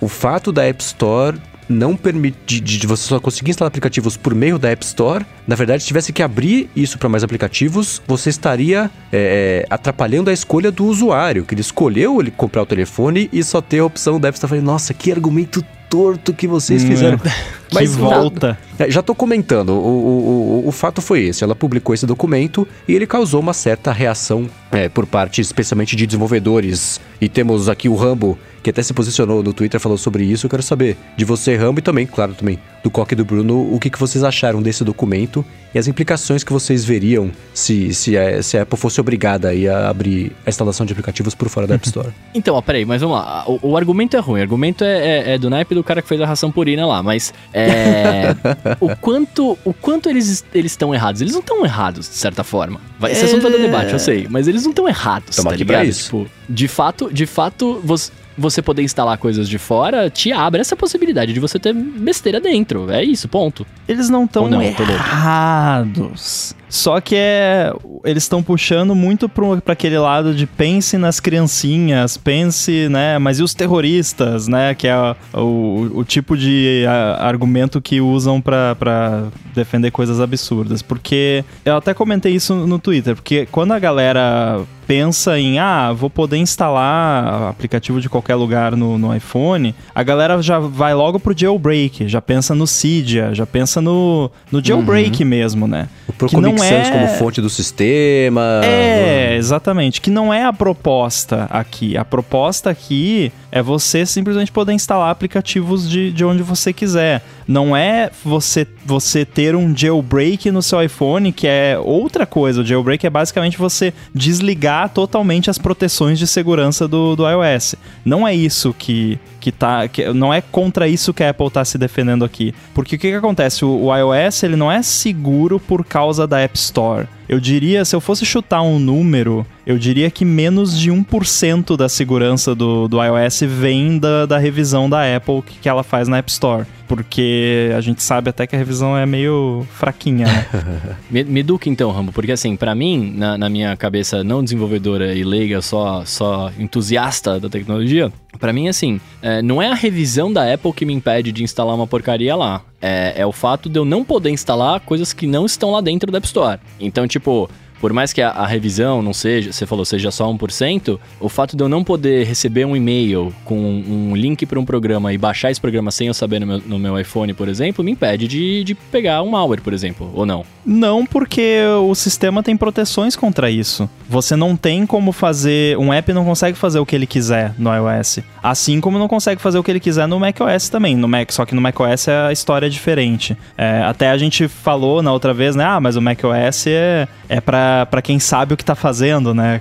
[0.00, 4.34] o fato da App Store não permitir de, de você só conseguir instalar aplicativos por
[4.34, 8.30] meio da App Store, na verdade, se tivesse que abrir isso para mais aplicativos, você
[8.30, 13.42] estaria é, atrapalhando a escolha do usuário, que ele escolheu ele comprar o telefone e
[13.42, 14.50] só ter a opção da App Store.
[14.50, 17.20] Falei, nossa, que argumento torto que vocês Hum, fizeram.
[17.68, 18.58] Que volta.
[18.78, 22.66] É, já tô comentando, o, o, o, o fato foi esse, ela publicou esse documento
[22.88, 26.98] e ele causou uma certa reação é, por parte, especialmente de desenvolvedores.
[27.20, 30.44] E temos aqui o Rambo, que até se posicionou no Twitter, falou sobre isso.
[30.44, 33.74] Eu quero saber de você, Rambo, e também, claro, também do Coque e do Bruno,
[33.74, 35.42] o que, que vocês acharam desse documento
[35.74, 39.66] e as implicações que vocês veriam se, se, a, se a Apple fosse obrigada aí
[39.66, 42.08] a abrir a instalação de aplicativos por fora da App Store.
[42.34, 43.44] Então, ó, peraí, mas vamos lá.
[43.48, 44.38] O, o argumento é ruim.
[44.40, 47.02] O argumento é, é- é do naipe do cara que fez a ração purina lá.
[47.02, 48.36] Mas é,
[48.78, 51.20] o quanto o quanto eles eles estão errados?
[51.20, 52.80] Eles não estão errados, de certa forma.
[52.98, 54.28] Vai, esse assunto vai dar debate, eu sei.
[54.30, 55.90] Mas eles não estão errados, Tamo tá ligado?
[55.90, 60.76] Tipo, de fato, de fato, você, você poder instalar coisas de fora te abre essa
[60.76, 62.90] possibilidade de você ter besteira dentro.
[62.90, 63.66] É isso, ponto.
[63.86, 66.54] Eles não estão errados.
[66.68, 67.72] Só que é.
[68.04, 73.18] Eles estão puxando muito para aquele lado de pense nas criancinhas, pense, né?
[73.18, 74.74] Mas e os terroristas, né?
[74.74, 80.82] Que é o, o tipo de a, argumento que usam para defender coisas absurdas.
[80.82, 86.08] Porque eu até comentei isso no Twitter, porque quando a galera pensa em, ah, vou
[86.08, 91.36] poder instalar aplicativo de qualquer lugar no, no iPhone, a galera já vai logo pro
[91.36, 95.28] jailbreak, já pensa no Cydia, já pensa no, no jailbreak uhum.
[95.28, 95.88] mesmo, né?
[96.08, 96.90] O Procomix é...
[96.90, 98.60] como fonte do sistema.
[98.64, 100.00] É, exatamente.
[100.00, 101.96] Que não é a proposta aqui.
[101.96, 107.22] A proposta aqui é você simplesmente poder instalar aplicativos de, de onde você quiser.
[107.46, 112.60] Não é você, você ter um jailbreak no seu iPhone, que é outra coisa.
[112.60, 117.74] O jailbreak é basicamente você desligar totalmente as proteções de segurança do, do iOS.
[118.04, 119.88] Não é isso que, que tá.
[119.88, 122.54] Que, não é contra isso que a Apple está se defendendo aqui.
[122.74, 123.64] Porque o que, que acontece?
[123.64, 127.06] O, o iOS ele não é seguro por causa da App Store.
[127.28, 131.86] Eu diria, se eu fosse chutar um número, eu diria que menos de 1% da
[131.86, 136.16] segurança do, do iOS vem da, da revisão da Apple que, que ela faz na
[136.16, 136.64] App Store.
[136.88, 140.46] Porque a gente sabe até que a revisão é meio fraquinha, né?
[141.10, 145.22] me, me então, Rambo, porque assim, para mim, na, na, minha cabeça não desenvolvedora e
[145.22, 150.52] leiga, só, só entusiasta da tecnologia, para mim, assim, é, não é a revisão da
[150.52, 152.62] Apple que me impede de instalar uma porcaria lá.
[152.80, 156.10] É, é o fato de eu não poder instalar coisas que não estão lá dentro
[156.10, 156.60] da App Store.
[156.78, 160.98] Então, tipo, por mais que a, a, revisão não seja, você falou, seja só 1%,
[161.20, 165.12] o fato de eu não poder receber um e-mail com um, link para um programa
[165.12, 167.92] e baixar esse programa sem eu saber no meu, no meu iPhone, por exemplo, me
[167.92, 170.44] impede de, de pegar um malware, por exemplo, ou não?
[170.64, 173.88] Não, porque o sistema tem proteções contra isso.
[174.08, 175.78] Você não tem como fazer.
[175.78, 178.18] Um app não consegue fazer o que ele quiser no iOS.
[178.42, 180.96] Assim como não consegue fazer o que ele quiser no macOS também.
[180.96, 183.36] No Mac, só que no macOS a história é diferente.
[183.56, 185.64] É, até a gente falou na outra vez, né?
[185.64, 189.60] Ah, mas o macOS é, é para para quem sabe o que tá fazendo, né?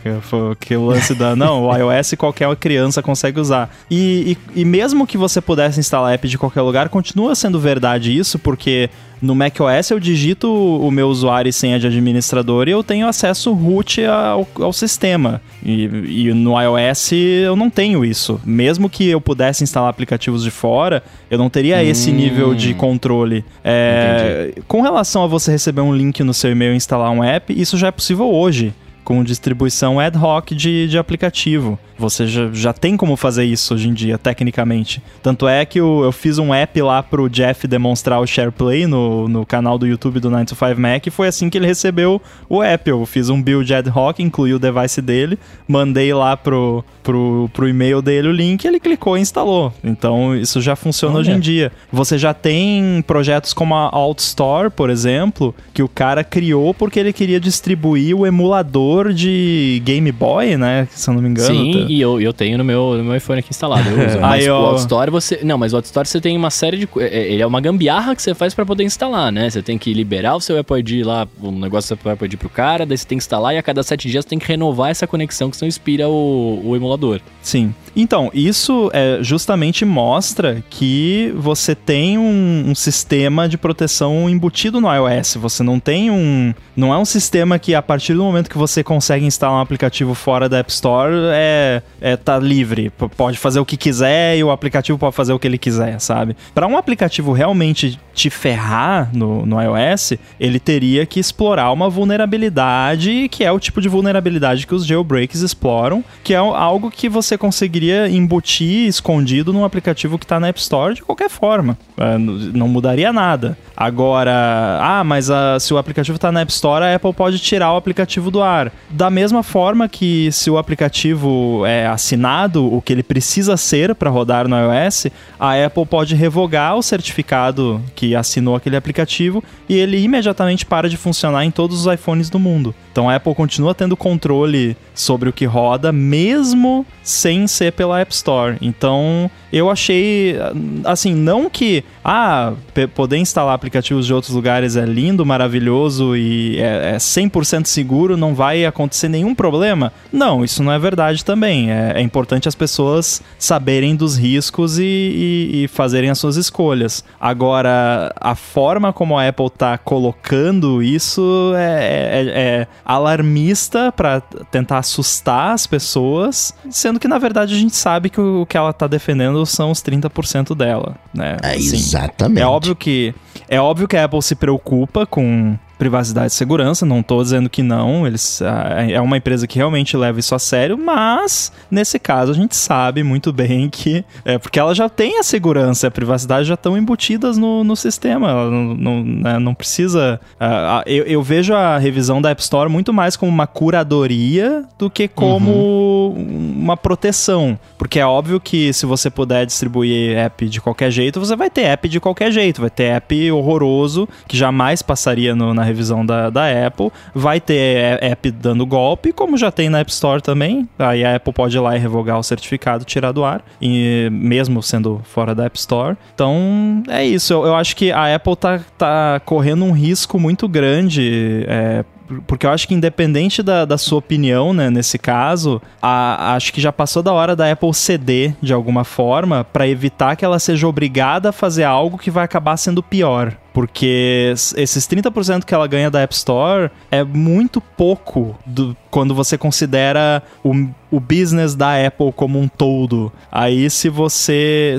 [0.60, 1.36] Que, o lance da.
[1.38, 3.70] Não, o iOS qualquer criança consegue usar.
[3.90, 8.16] E, e, e mesmo que você pudesse instalar app de qualquer lugar, continua sendo verdade
[8.16, 8.90] isso, porque
[9.22, 13.54] no macOS eu digito o meu usuário e senha de administrador e eu tenho acesso
[13.54, 15.42] root ao, ao sistema.
[15.64, 18.40] E, e, no iOS eu não tenho isso.
[18.46, 21.82] Mesmo que eu pudesse instalar aplicativos de fora, eu não teria hum.
[21.82, 23.44] esse nível de controle.
[23.64, 27.54] É, com relação a você receber um link no seu e-mail e instalar um app,
[27.54, 28.74] isso já é possível hoje
[29.08, 31.80] com distribuição ad hoc de, de aplicativo.
[31.98, 35.02] Você já, já tem como fazer isso hoje em dia, tecnicamente.
[35.24, 39.30] Tanto é que eu, eu fiz um app lá pro Jeff demonstrar o SharePlay no,
[39.30, 42.90] no canal do YouTube do 9to5 Mac e foi assim que ele recebeu o app.
[42.90, 47.70] Eu fiz um build ad hoc, incluí o device dele, mandei lá pro, pro, pro
[47.70, 49.74] e-mail dele o link, ele clicou e instalou.
[49.82, 51.72] Então isso já funciona hoje em dia.
[51.94, 57.14] Você já tem projetos como a AltStore, por exemplo, que o cara criou porque ele
[57.14, 60.88] queria distribuir o emulador de Game Boy, né?
[60.92, 61.48] Se eu não me engano.
[61.48, 61.86] Sim, tá?
[61.90, 63.90] e eu, eu tenho no meu, no meu iPhone aqui instalado.
[63.90, 64.20] Eu uso.
[64.20, 65.40] mas o AltStore você.
[65.44, 66.90] Não, mas o AltStore você tem uma série de.
[66.98, 69.50] É, é, ele é uma gambiarra que você faz para poder instalar, né?
[69.50, 72.36] Você tem que liberar o seu Apple ID lá, o negócio do seu Apple ID
[72.36, 74.48] pro cara, daí você tem que instalar e a cada sete dias você tem que
[74.48, 77.22] renovar essa conexão que senão expira o, o emulador emulador.
[77.42, 77.74] Sim.
[78.00, 84.88] Então, isso é, justamente mostra que você tem um, um, sistema de proteção embutido no
[84.88, 85.34] iOS.
[85.38, 86.54] Você não tem um.
[86.76, 90.14] Não é um sistema que a partir do momento que você consegue instalar um aplicativo
[90.14, 92.92] fora da App Store é, é tá livre.
[93.18, 96.38] Pode fazer o que quiser e o aplicativo pode fazer o que ele quiser, sabe?
[96.54, 103.28] Para um aplicativo realmente te ferrar no, no iOS, ele teria que explorar uma vulnerabilidade
[103.30, 107.38] que é o tipo de vulnerabilidade que os jailbreaks exploram, que é algo que você
[107.40, 111.78] conseguiria embutir escondido num aplicativo que está na App Store de qualquer forma.
[111.98, 113.58] É, não mudaria nada.
[113.76, 117.74] Agora, ah, mas a, se o aplicativo está na App Store, a Apple pode tirar
[117.74, 118.72] o aplicativo do ar.
[118.90, 124.10] Da mesma forma que se o aplicativo é assinado, o que ele precisa ser para
[124.10, 125.08] rodar no iOS,
[125.40, 130.98] a Apple pode revogar o certificado que assinou aquele aplicativo e ele imediatamente para de
[130.98, 132.74] funcionar em todos os iPhones do mundo.
[132.98, 138.12] Então a Apple continua tendo controle sobre o que roda, mesmo sem ser pela App
[138.12, 138.58] Store.
[138.60, 140.36] Então eu achei,
[140.84, 142.54] assim, não que, ah,
[142.96, 148.34] poder instalar aplicativos de outros lugares é lindo, maravilhoso e é, é 100% seguro, não
[148.34, 149.94] vai acontecer nenhum problema.
[150.12, 151.72] Não, isso não é verdade também.
[151.72, 157.04] É, é importante as pessoas saberem dos riscos e, e, e, fazerem as suas escolhas.
[157.20, 164.78] Agora, a forma como a Apple está colocando isso é, é, é alarmista para tentar
[164.78, 168.88] assustar as pessoas, sendo que na verdade a gente sabe que o que ela está
[168.88, 171.36] defendendo são os 30% dela, né?
[171.44, 172.42] É, assim, exatamente.
[172.42, 173.14] É óbvio que
[173.50, 177.62] é óbvio que a Apple se preocupa com privacidade e segurança, não tô dizendo que
[177.62, 178.42] não, eles
[178.90, 183.04] é uma empresa que realmente leva isso a sério, mas nesse caso a gente sabe
[183.04, 186.78] muito bem que é porque ela já tem a segurança e a privacidade já estão
[186.78, 190.20] embutidas no, no sistema, ela não, não, né, não precisa.
[190.40, 194.90] Uh, eu, eu, vejo a revisão da App Store muito mais como uma curadoria do
[194.90, 196.54] que como uhum.
[196.58, 201.36] uma proteção, porque é óbvio que se você puder distribuir app de qualquer jeito, você
[201.36, 205.67] vai ter app de qualquer jeito, vai ter app horroroso que jamais passaria no, na
[205.68, 210.22] revisão da, da Apple, vai ter app dando golpe, como já tem na App Store
[210.22, 210.68] também.
[210.80, 214.62] Aí a Apple pode ir lá e revogar o certificado, tirar do ar, e mesmo
[214.64, 215.96] sendo fora da App Store.
[216.14, 217.34] Então é isso.
[217.34, 221.46] Eu, eu acho que a Apple tá, tá correndo um risco muito grande.
[221.48, 221.86] É,
[222.26, 226.62] porque eu acho que independente da, da sua opinião, né, nesse caso, a, acho que
[226.62, 230.68] já passou da hora da Apple ceder de alguma forma para evitar que ela seja
[230.68, 235.90] obrigada a fazer algo que vai acabar sendo pior porque esses 30% que ela ganha
[235.90, 240.54] da App Store é muito pouco do, quando você considera o,
[240.92, 243.12] o business da Apple como um todo.
[243.32, 244.78] Aí se você.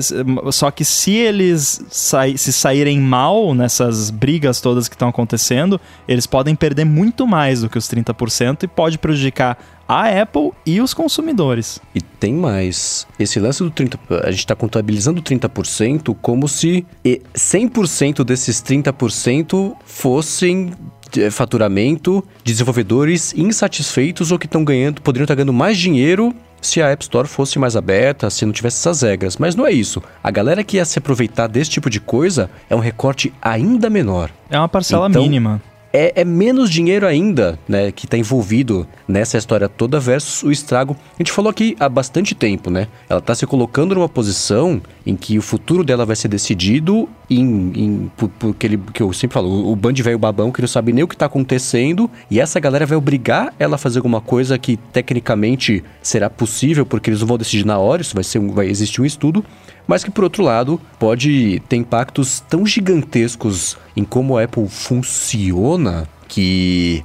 [0.53, 6.25] Só que se eles sa se saírem mal nessas brigas todas que estão acontecendo, eles
[6.25, 9.57] podem perder muito mais do que os 30% e pode prejudicar
[9.89, 11.81] a Apple e os consumidores.
[11.95, 13.07] E tem mais.
[13.19, 20.71] Esse lance do 30%, a gente está contabilizando 30% como se 100% desses 30% fossem
[21.17, 26.81] eh, faturamento de desenvolvedores insatisfeitos ou que estão ganhando, poderiam estar ganhando mais dinheiro se
[26.81, 29.37] a App Store fosse mais aberta, se não tivesse essas regras.
[29.37, 30.03] Mas não é isso.
[30.21, 34.29] A galera que ia se aproveitar desse tipo de coisa é um recorte ainda menor.
[34.51, 35.59] É uma parcela então, mínima
[35.91, 40.95] é, é, menos dinheiro ainda, né, que está envolvido nessa história toda versus o estrago.
[41.15, 42.87] A gente falou aqui há bastante tempo, né?
[43.09, 47.71] Ela está se colocando numa posição em que o futuro dela vai ser decidido em,
[47.75, 50.67] em por, por aquele que eu sempre falo, o, o band velho babão que não
[50.67, 54.21] sabe nem o que está acontecendo e essa galera vai obrigar ela a fazer alguma
[54.21, 58.39] coisa que tecnicamente será possível porque eles não vão decidir na hora, isso vai ser
[58.39, 59.43] vai existir um estudo
[59.89, 66.07] mas que por outro lado pode ter impactos tão gigantescos em como a Apple funciona
[66.27, 67.03] que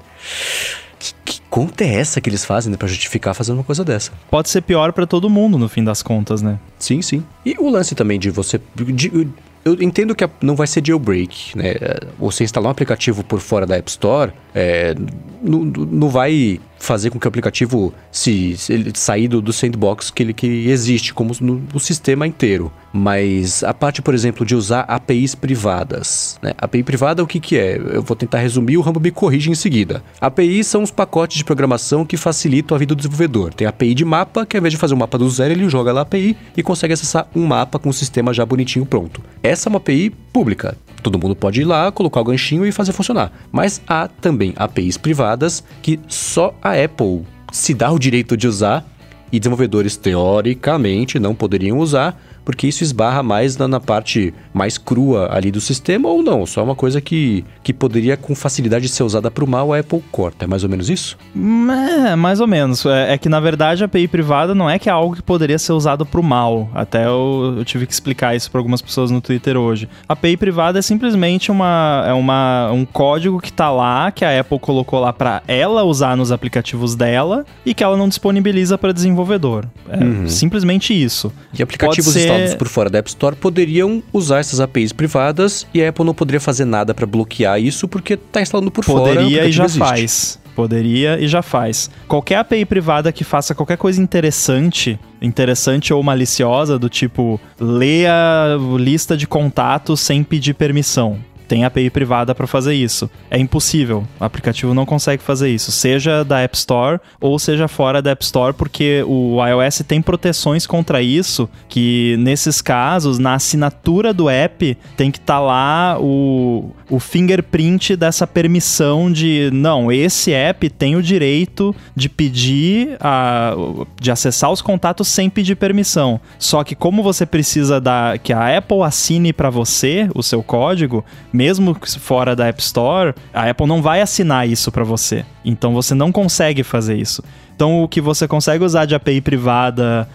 [0.99, 4.13] que, que conta é essa que eles fazem né, para justificar fazendo uma coisa dessa?
[4.31, 6.59] Pode ser pior para todo mundo no fim das contas, né?
[6.79, 7.25] Sim, sim.
[7.45, 9.29] E o lance também de você de,
[9.65, 11.75] eu entendo que não vai ser jailbreak, né?
[12.19, 14.95] Você instalar um aplicativo por fora da App Store é,
[15.43, 20.23] não, não vai fazer com que o aplicativo se, se sair do, do, sandbox que
[20.23, 22.71] ele que existe como no, no, sistema inteiro.
[22.93, 26.39] Mas a parte, por exemplo, de usar APIs privadas.
[26.43, 26.53] Né?
[26.59, 27.77] API privada o que, que é?
[27.77, 30.05] Eu vou tentar resumir, o Rambo me corrige em seguida.
[30.21, 33.55] APIs são os pacotes de programação que facilitam a vida do desenvolvedor.
[33.55, 35.93] Tem API de mapa, que ao invés de fazer um mapa do zero, ele joga
[35.93, 39.23] lá a API e consegue acessar um mapa com o sistema já bonitinho pronto.
[39.43, 40.77] Essa é uma API pública.
[41.05, 43.31] Todo mundo pode ir lá, colocar o ganchinho e fazer funcionar.
[43.53, 48.83] Mas há também APIs privadas que só a Apple se dá o direito de usar
[49.31, 55.29] e desenvolvedores teoricamente não poderiam usar porque isso esbarra mais na, na, parte mais crua
[55.33, 56.45] ali do sistema ou não?
[56.47, 60.03] Só uma coisa que, que poderia com facilidade ser usada para o mal, a Apple
[60.13, 60.45] corta.
[60.45, 61.17] É mais ou menos isso?
[61.35, 62.85] É, mais ou menos.
[62.87, 65.59] É, é, que na verdade a API privada não é que é algo que poderia
[65.59, 66.69] ser usado para o mal.
[66.75, 69.89] Até eu, eu, tive que explicar isso para algumas pessoas no Twitter hoje.
[70.09, 74.41] A API privada é simplesmente uma, é uma, um código que está lá, que a
[74.41, 78.93] Apple colocou lá para ela usar nos aplicativos dela e que ela não disponibiliza para
[78.93, 79.67] desenvolvedor.
[79.89, 80.29] É uhum.
[80.29, 81.33] simplesmente isso.
[81.57, 85.89] E aplicativos instalados por fora da App Store poderiam usar essas APIs privadas e a
[85.89, 89.25] Apple não poderia fazer nada para bloquear isso porque está instalando por poderia fora.
[89.25, 89.79] Poderia e já existe.
[89.79, 90.45] faz.
[90.55, 91.91] Poderia e já faz.
[92.07, 99.17] Qualquer API privada que faça qualquer coisa interessante, interessante ou maliciosa, do tipo, leia lista
[99.17, 103.11] de contatos sem pedir permissão tem API privada para fazer isso.
[103.31, 104.05] É impossível.
[104.19, 108.25] O aplicativo não consegue fazer isso, seja da App Store ou seja fora da App
[108.25, 114.77] Store, porque o iOS tem proteções contra isso, que nesses casos, na assinatura do app,
[114.97, 120.97] tem que estar tá lá o, o fingerprint dessa permissão de, não, esse app tem
[120.97, 123.55] o direito de pedir, a,
[124.01, 126.21] de acessar os contatos sem pedir permissão.
[126.39, 131.05] Só que como você precisa da, que a Apple assine para você o seu código,
[131.35, 135.27] mesmo fora da App Store, a Apple não vai assinar isso para você.
[135.45, 137.25] Então você não consegue fazer isso.
[137.55, 140.09] Então o que você consegue usar de API privada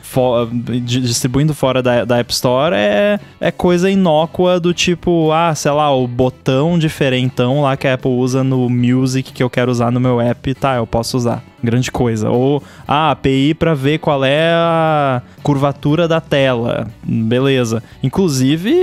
[0.83, 5.93] distribuindo fora da, da App Store é, é coisa inócua do tipo, ah, sei lá,
[5.93, 9.99] o botão diferentão lá que a Apple usa no Music que eu quero usar no
[9.99, 12.29] meu app, tá, eu posso usar grande coisa.
[12.29, 16.87] Ou a ah, API para ver qual é a curvatura da tela.
[17.03, 17.83] Beleza.
[18.01, 18.73] Inclusive,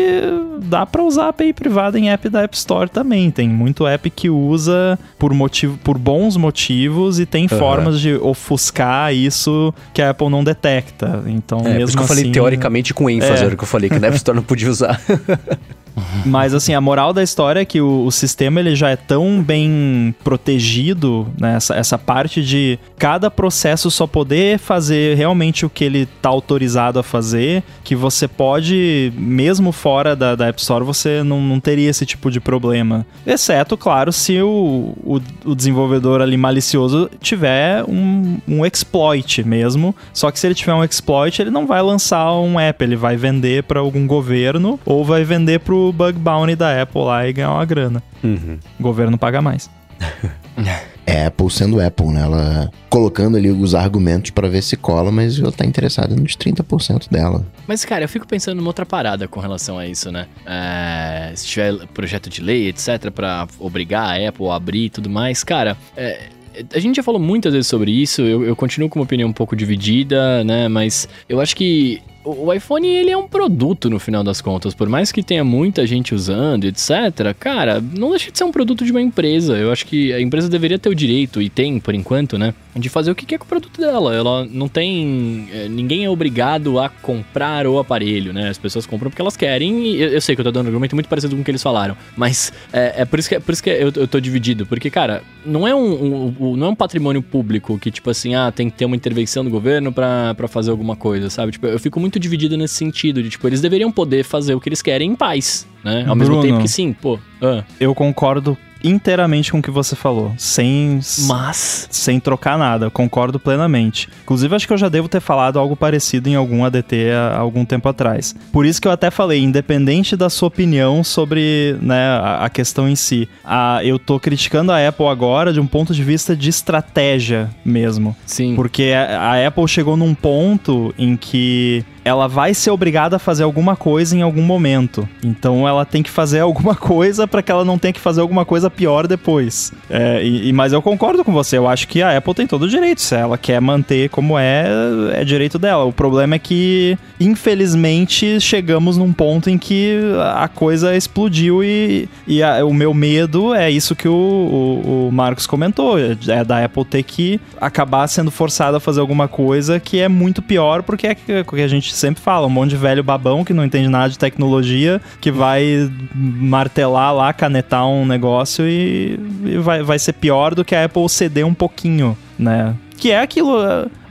[0.63, 3.31] dá para usar API privada em app da App Store também.
[3.31, 7.59] Tem muito app que usa por motivo por bons motivos e tem uhum.
[7.59, 8.15] formas de
[8.47, 11.25] ofuscar isso que a Apple não detecta.
[11.27, 13.47] Então, é, mesmo por assim, eu falei teoricamente com ênfase, é.
[13.47, 15.01] era o que eu falei que na App Store não podia usar.
[16.25, 19.43] Mas assim, a moral da história é que o, o sistema ele já é tão
[19.43, 21.57] bem protegido, né?
[21.57, 26.99] Essa, essa parte de cada processo só poder fazer realmente o que ele tá autorizado
[26.99, 31.89] a fazer, que você pode, mesmo fora da, da App Store, você não, não teria
[31.89, 33.07] esse tipo de problema.
[33.27, 39.95] Exceto, claro, se o, o, o desenvolvedor ali malicioso tiver um, um exploit mesmo.
[40.13, 43.17] Só que se ele tiver um exploit, ele não vai lançar um app, ele vai
[43.17, 45.61] vender para algum governo ou vai vender
[45.93, 48.03] bug bounty da Apple lá e ganhar uma grana.
[48.23, 48.59] Uhum.
[48.79, 49.71] O governo paga mais.
[51.09, 52.23] É Apple sendo Apple, né?
[52.23, 57.09] Ela colocando ali os argumentos para ver se cola, mas ela tá interessada nos 30%
[57.09, 57.47] dela.
[57.65, 60.27] Mas, cara, eu fico pensando numa outra parada com relação a isso, né?
[60.45, 65.09] É, se tiver projeto de lei, etc., para obrigar a Apple a abrir e tudo
[65.09, 66.29] mais, cara, é,
[66.75, 69.33] a gente já falou muitas vezes sobre isso, eu, eu continuo com uma opinião um
[69.33, 70.67] pouco dividida, né?
[70.67, 74.89] Mas eu acho que o iPhone ele é um produto no final das contas, por
[74.89, 77.35] mais que tenha muita gente usando, etc.
[77.39, 79.57] Cara, não deixa de ser um produto de uma empresa.
[79.57, 82.89] Eu acho que a empresa deveria ter o direito e tem, por enquanto, né, de
[82.89, 84.15] fazer o que quer com o produto dela.
[84.15, 88.49] Ela não tem, é, ninguém é obrigado a comprar o aparelho, né?
[88.49, 89.85] As pessoas compram porque elas querem.
[89.85, 91.51] E eu, eu sei que eu tô dando um argumento muito parecido com o que
[91.51, 94.21] eles falaram, mas é, é por isso que, é por isso que eu, eu tô
[94.21, 98.35] dividido, porque cara, não é um, um, não é um patrimônio público que tipo assim,
[98.35, 101.53] ah, tem que ter uma intervenção do governo para fazer alguma coisa, sabe?
[101.53, 104.61] Tipo, eu fico muito muito dividida nesse sentido, de tipo, eles deveriam poder fazer o
[104.61, 106.05] que eles querem em paz, né?
[106.07, 107.19] Ao Bruno, mesmo tempo que sim, pô.
[107.41, 107.63] Ah.
[107.79, 108.57] Eu concordo
[108.89, 114.09] inteiramente com o que você falou, sem mas sem trocar nada, concordo plenamente.
[114.23, 117.65] Inclusive acho que eu já devo ter falado algo parecido em algum ADT há algum
[117.65, 118.35] tempo atrás.
[118.53, 122.97] Por isso que eu até falei, independente da sua opinião sobre, né, a, questão em
[122.97, 127.51] si, a, eu tô criticando a Apple agora de um ponto de vista de estratégia
[127.65, 128.17] mesmo.
[128.25, 128.55] Sim.
[128.55, 133.43] Porque a, a Apple chegou num ponto em que ela vai ser obrigada a fazer
[133.43, 135.09] alguma coisa em algum momento.
[135.25, 138.45] Então ela tem que fazer alguma coisa para que ela não tenha que fazer alguma
[138.45, 139.73] coisa pior depois.
[139.89, 142.69] É, e, mas eu concordo com você, eu acho que a Apple tem todo o
[142.69, 143.01] direito.
[143.01, 144.67] Se ela quer manter como é,
[145.15, 145.85] é direito dela.
[145.85, 149.99] O problema é que, infelizmente, chegamos num ponto em que
[150.35, 155.13] a coisa explodiu e, e a, o meu medo é isso que o, o, o
[155.13, 160.01] Marcos comentou: é da Apple ter que acabar sendo forçada a fazer alguma coisa que
[160.01, 163.45] é muito pior, porque é que a gente sempre fala, um monte de velho babão
[163.45, 169.59] que não entende nada de tecnologia, que vai martelar lá, canetar um negócio e, e
[169.59, 172.75] vai, vai ser pior do que a Apple ceder um pouquinho, né?
[172.97, 173.59] Que é aquilo,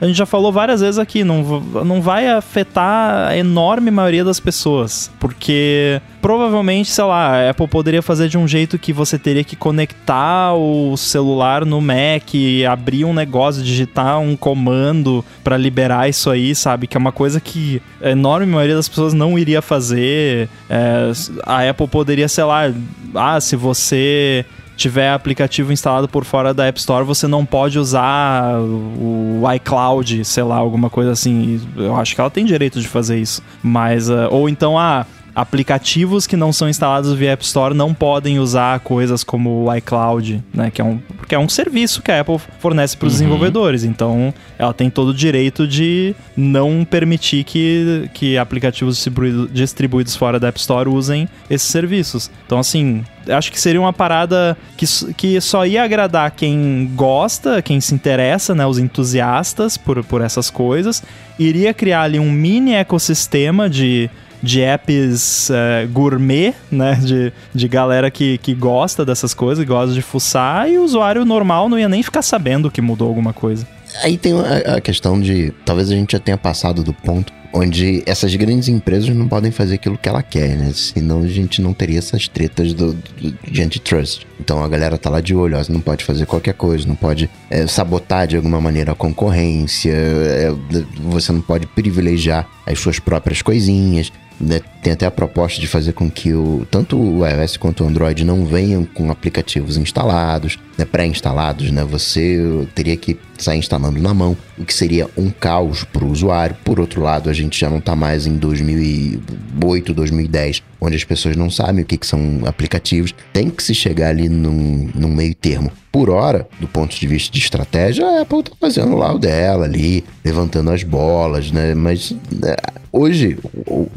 [0.00, 4.38] a gente já falou várias vezes aqui, não, não vai afetar a enorme maioria das
[4.38, 9.44] pessoas, porque provavelmente, sei lá, a Apple poderia fazer de um jeito que você teria
[9.44, 12.34] que conectar o celular no Mac,
[12.70, 16.86] abrir um negócio, digitar um comando para liberar isso aí, sabe?
[16.86, 20.48] Que é uma coisa que a enorme maioria das pessoas não iria fazer.
[20.68, 21.12] É,
[21.44, 22.72] a Apple poderia, sei lá,
[23.14, 24.44] ah, se você
[24.76, 30.42] tiver aplicativo instalado por fora da App Store, você não pode usar o iCloud, sei
[30.42, 31.60] lá, alguma coisa assim.
[31.76, 33.42] Eu acho que ela tem direito de fazer isso.
[33.62, 35.06] Mas, uh, ou então, ah,
[35.36, 40.42] aplicativos que não são instalados via App Store não podem usar coisas como o iCloud,
[40.52, 40.70] né?
[40.70, 43.18] Que é um, porque é um serviço que a Apple fornece para os uhum.
[43.18, 43.84] desenvolvedores.
[43.84, 50.40] Então, ela tem todo o direito de não permitir que, que aplicativos distribuídos, distribuídos fora
[50.40, 52.30] da App Store usem esses serviços.
[52.46, 57.78] Então, assim, acho que seria uma parada que, que só ia agradar quem gosta, quem
[57.78, 58.64] se interessa, né?
[58.64, 61.02] Os entusiastas por, por essas coisas.
[61.38, 64.08] Iria criar ali um mini ecossistema de
[64.46, 66.94] de apps uh, gourmet, né?
[66.94, 71.24] De, de galera que, que gosta dessas coisas, que gosta de fuçar, e o usuário
[71.24, 73.66] normal não ia nem ficar sabendo que mudou alguma coisa.
[74.02, 75.52] Aí tem a, a questão de.
[75.64, 79.76] Talvez a gente já tenha passado do ponto onde essas grandes empresas não podem fazer
[79.76, 80.72] aquilo que ela quer, né?
[80.74, 84.26] Senão a gente não teria essas tretas do, do, de antitrust.
[84.38, 87.30] Então a galera tá lá de olho, ó, não pode fazer qualquer coisa, não pode
[87.50, 90.52] é, sabotar de alguma maneira a concorrência, é,
[91.00, 94.12] você não pode privilegiar as suas próprias coisinhas.
[94.40, 94.60] Né?
[94.86, 98.24] Tem até a proposta de fazer com que o, tanto o iOS quanto o Android
[98.24, 101.84] não venham com aplicativos instalados, né, pré-instalados, né?
[101.84, 106.56] Você teria que sair instalando na mão, o que seria um caos para o usuário.
[106.64, 111.36] Por outro lado, a gente já não está mais em 2008, 2010, onde as pessoas
[111.36, 113.12] não sabem o que, que são aplicativos.
[113.32, 115.72] Tem que se chegar ali num, num meio termo.
[115.90, 119.64] Por hora, do ponto de vista de estratégia, a Apple está fazendo lá o dela
[119.64, 121.74] ali, levantando as bolas, né?
[121.74, 122.54] Mas né,
[122.92, 123.38] hoje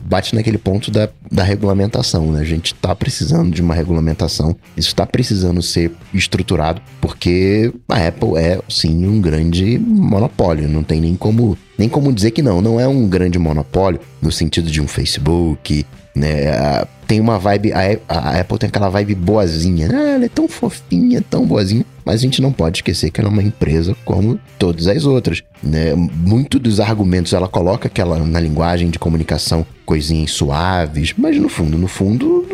[0.03, 2.39] bate naquele ponto da, da regulamentação, né?
[2.41, 8.37] A gente está precisando de uma regulamentação, isso está precisando ser estruturado, porque a Apple
[8.37, 12.79] é, sim, um grande monopólio, não tem nem como, nem como dizer que não, não
[12.79, 15.85] é um grande monopólio no sentido de um Facebook,
[16.15, 16.85] né?
[17.07, 20.15] Tem uma vibe, a, Apple tem aquela vibe boazinha, né?
[20.15, 23.33] Ela é tão fofinha, tão boazinha, mas a gente não pode esquecer que ela é
[23.33, 25.95] uma empresa como todas as outras, né?
[25.95, 31.77] Muito dos argumentos ela coloca aquela na linguagem de comunicação coisinhas suaves, mas no fundo,
[31.77, 32.45] no fundo,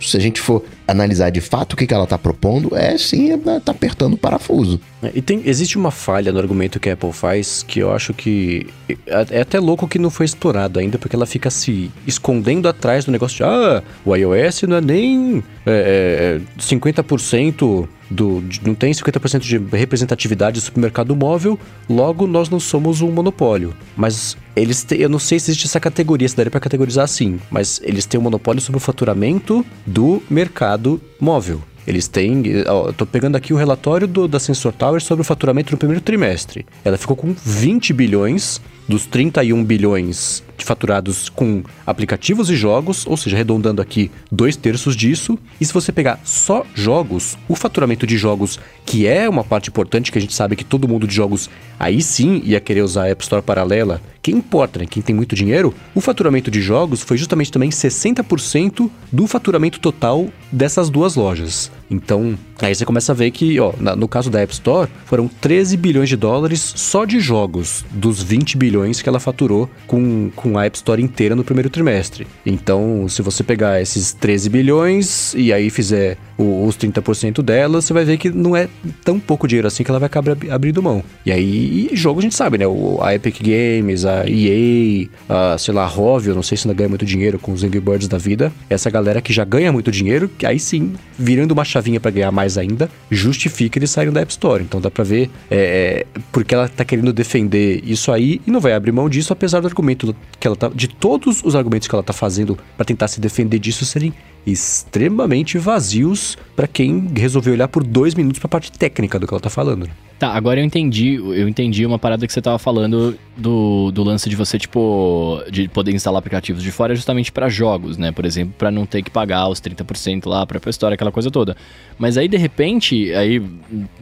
[0.00, 3.30] se a gente for analisar de fato o que, que ela está propondo, é sim,
[3.30, 4.80] é, tá apertando o parafuso.
[5.02, 8.14] É, e tem, existe uma falha no argumento que a Apple faz que eu acho
[8.14, 12.68] que é, é até louco que não foi explorado ainda, porque ela fica se escondendo
[12.68, 18.74] atrás do negócio de ah, o iOS não é nem é, é, 50% do, não
[18.74, 23.74] tem 50% de representatividade do supermercado móvel, logo nós não somos um monopólio.
[23.96, 27.80] Mas eles eu não sei se existe essa categoria, se daria para categorizar assim, mas
[27.82, 31.62] eles têm um monopólio sobre o faturamento do mercado móvel.
[31.86, 32.42] Eles têm.
[32.66, 35.78] Ó, eu tô pegando aqui o relatório do, da Sensor Tower sobre o faturamento no
[35.78, 36.64] primeiro trimestre.
[36.84, 43.36] Ela ficou com 20 bilhões dos 31 bilhões faturados com aplicativos e jogos, ou seja,
[43.36, 45.38] arredondando aqui dois terços disso.
[45.60, 50.12] E se você pegar só jogos, o faturamento de jogos, que é uma parte importante,
[50.12, 51.48] que a gente sabe que todo mundo de jogos
[51.78, 54.86] aí sim ia querer usar a App Store paralela, quem importa, né?
[54.88, 60.28] Quem tem muito dinheiro, o faturamento de jogos foi justamente também 60% do faturamento total
[60.52, 61.72] dessas duas lojas.
[61.90, 65.76] Então, aí você começa a ver que, ó, no caso da App Store, foram 13
[65.76, 70.66] bilhões de dólares só de jogos, dos 20 bilhões que ela faturou com, com a
[70.66, 72.26] App Store inteira no primeiro trimestre.
[72.44, 77.92] Então, se você pegar esses 13 bilhões e aí fizer o, os 30% dela, você
[77.92, 78.68] vai ver que não é
[79.04, 81.02] tão pouco dinheiro assim que ela vai acabar abrindo mão.
[81.24, 82.66] E aí, e jogo a gente sabe, né?
[82.66, 86.76] O, a Epic Games, a EA, a, sei lá, a Rovio, não sei se ainda
[86.76, 88.52] ganha muito dinheiro com os Angry Birds da vida.
[88.68, 92.32] Essa galera que já ganha muito dinheiro, que aí sim, virando uma chavinha para ganhar
[92.32, 94.62] mais ainda, justifica eles saírem da App Store.
[94.62, 98.60] Então dá pra ver é, é, porque ela tá querendo defender isso aí e não
[98.60, 100.68] vai abrir mão disso, apesar do argumento que ela tá.
[100.68, 104.12] De todos os argumentos que ela tá fazendo para tentar se defender disso serem
[104.46, 109.34] extremamente vazios para quem resolveu olhar por dois minutos para a parte técnica do que
[109.34, 109.88] ela tá falando.
[110.22, 114.30] Tá, agora eu entendi, eu entendi uma parada que você tava falando do, do lance
[114.30, 118.12] de você, tipo, de poder instalar aplicativos de fora justamente para jogos, né?
[118.12, 121.28] Por exemplo, para não ter que pagar os 30% lá pra Apple Store, aquela coisa
[121.28, 121.56] toda.
[121.98, 123.42] Mas aí, de repente, aí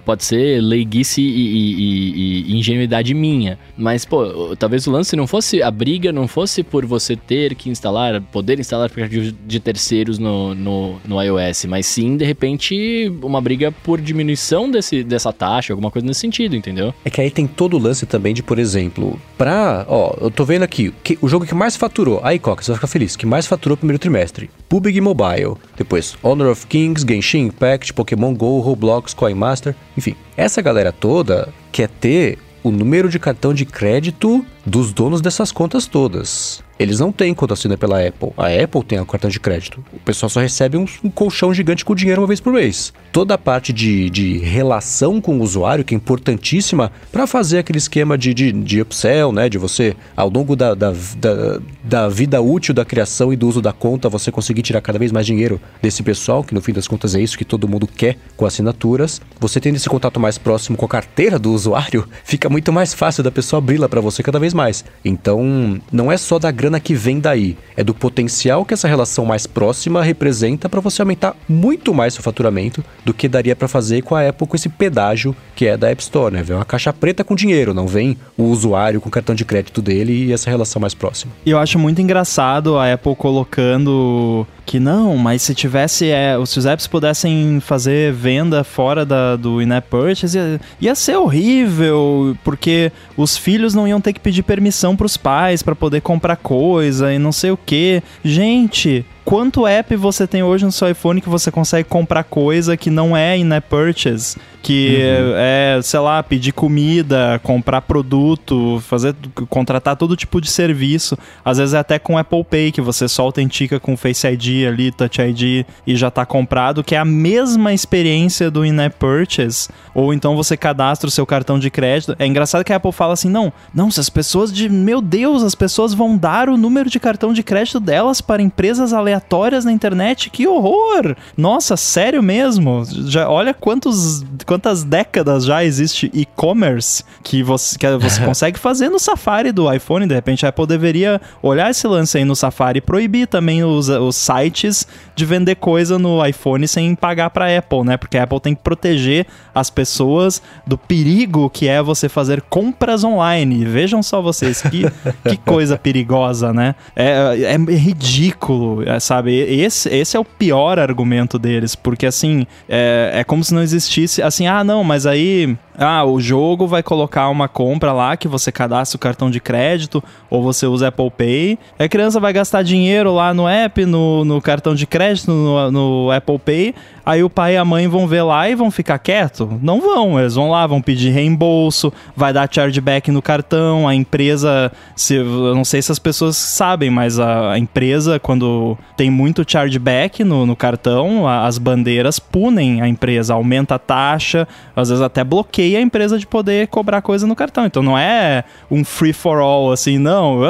[0.05, 3.59] pode ser leiguice e, e, e, e ingenuidade minha.
[3.75, 7.71] Mas, pô, talvez o lance não fosse, a briga não fosse por você ter que
[7.71, 13.41] instalar, poder instalar aplicativos de terceiros no, no, no iOS, mas sim, de repente, uma
[13.41, 16.95] briga por diminuição desse, dessa taxa, alguma coisa nesse sentido, entendeu?
[17.05, 19.85] É que aí tem todo o lance também de, por exemplo, pra.
[19.89, 22.77] Ó, eu tô vendo aqui, que, o jogo que mais faturou, aí Coca, você vai
[22.77, 27.93] ficar feliz, que mais faturou primeiro trimestre: PUBG Mobile, depois Honor of Kings, Genshin Impact,
[27.95, 30.15] Pokémon Go, Roblox, Coin Master, enfim.
[30.37, 35.87] Essa galera toda quer ter o número de cartão de crédito dos donos dessas contas
[35.87, 36.63] todas.
[36.81, 38.31] Eles não têm conta assinada pela Apple.
[38.39, 39.85] A Apple tem o cartão de crédito.
[39.93, 42.91] O pessoal só recebe um, um, colchão gigante com dinheiro uma vez por mês.
[43.13, 47.77] Toda a parte de, de relação com o usuário, que é importantíssima para fazer aquele
[47.77, 49.47] esquema de, de, de upsell, né?
[49.51, 53.61] De você, ao longo da, da, da, da, vida útil da criação e do uso
[53.61, 56.89] da conta, você conseguir tirar cada vez mais dinheiro desse pessoal, que no fim das
[56.89, 59.21] contas é isso que todo mundo quer com assinaturas.
[59.39, 63.23] Você tendo esse contato mais próximo com a carteira do usuário, fica muito mais fácil
[63.23, 64.60] da pessoa abri-la para você cada vez mais.
[65.05, 69.25] Então, não é só da grana que vem daí, é do potencial que essa relação
[69.25, 74.03] mais próxima representa para você aumentar muito mais seu faturamento do que daria para fazer
[74.03, 76.43] com a Apple com esse pedágio que é da App Store, né?
[76.43, 79.83] Vem uma caixa preta com dinheiro, não vem o usuário com o cartão de crédito
[79.83, 81.33] dele e essa relação mais próxima.
[81.45, 86.57] E eu acho muito engraçado a Apple colocando que não, mas se tivesse, é, se
[86.57, 92.93] os apps pudessem fazer venda fora da, do in-app purchase, ia, ia ser horrível, porque
[93.17, 97.13] os filhos não iam ter que pedir permissão para os pais para poder comprar coisa
[97.13, 98.03] e não sei o que.
[98.25, 102.91] Gente, quanto app você tem hoje no seu iPhone que você consegue comprar coisa que
[102.91, 105.35] não é in-app purchase, que uhum.
[105.37, 109.15] é, sei lá, pedir comida, comprar produto, fazer
[109.49, 111.17] contratar todo tipo de serviço.
[111.45, 114.91] Às vezes é até com Apple Pay que você só autentica com Face ID ali,
[114.91, 120.13] Touch ID e já tá comprado, que é a mesma experiência do in-app purchase, ou
[120.13, 122.17] então você cadastra o seu cartão de crédito.
[122.19, 125.45] É engraçado que a Apple fala assim: "Não, não, se as pessoas de, meu Deus,
[125.45, 129.20] as pessoas vão dar o número de cartão de crédito delas para empresas aleatórias
[129.65, 130.31] na internet.
[130.31, 131.15] Que horror!
[131.37, 132.85] Nossa, sério mesmo?
[133.07, 138.99] Já olha quantos quantas décadas já existe e-commerce que você, que você consegue fazer no
[138.99, 140.07] Safari do iPhone.
[140.07, 143.89] De repente, a Apple deveria olhar esse lance aí no Safari e proibir também os,
[143.89, 147.97] os sites de vender coisa no iPhone sem pagar para Apple, né?
[147.97, 153.05] Porque a Apple tem que proteger as pessoas do perigo que é você fazer compras
[153.05, 153.65] online.
[153.65, 154.85] Vejam só vocês, que,
[155.29, 156.75] que coisa perigosa, né?
[156.97, 159.35] É, é ridículo, é, sabe?
[159.35, 164.23] Esse, esse é o pior argumento deles, porque assim, é, é como se não existisse
[164.23, 168.53] assim, ah, não, mas aí ah, o jogo vai colocar uma compra lá que você
[168.53, 171.59] cadastra o cartão de crédito ou você usa Apple Pay.
[171.79, 176.11] A criança vai gastar dinheiro lá no app, no, no cartão de crédito, no, no
[176.11, 176.75] Apple Pay.
[177.05, 179.59] Aí o pai e a mãe vão ver lá e vão ficar quieto?
[179.63, 184.71] Não vão, eles vão lá, vão pedir reembolso, vai dar chargeback no cartão, a empresa,
[184.95, 189.51] se, eu não sei se as pessoas sabem, mas a, a empresa, quando tem muito
[189.51, 195.03] chargeback no, no cartão, a, as bandeiras punem a empresa, aumenta a taxa, às vezes
[195.03, 197.67] até bloqueia a empresa de poder cobrar coisa no cartão.
[197.67, 200.41] Então não é um free for all, assim, não.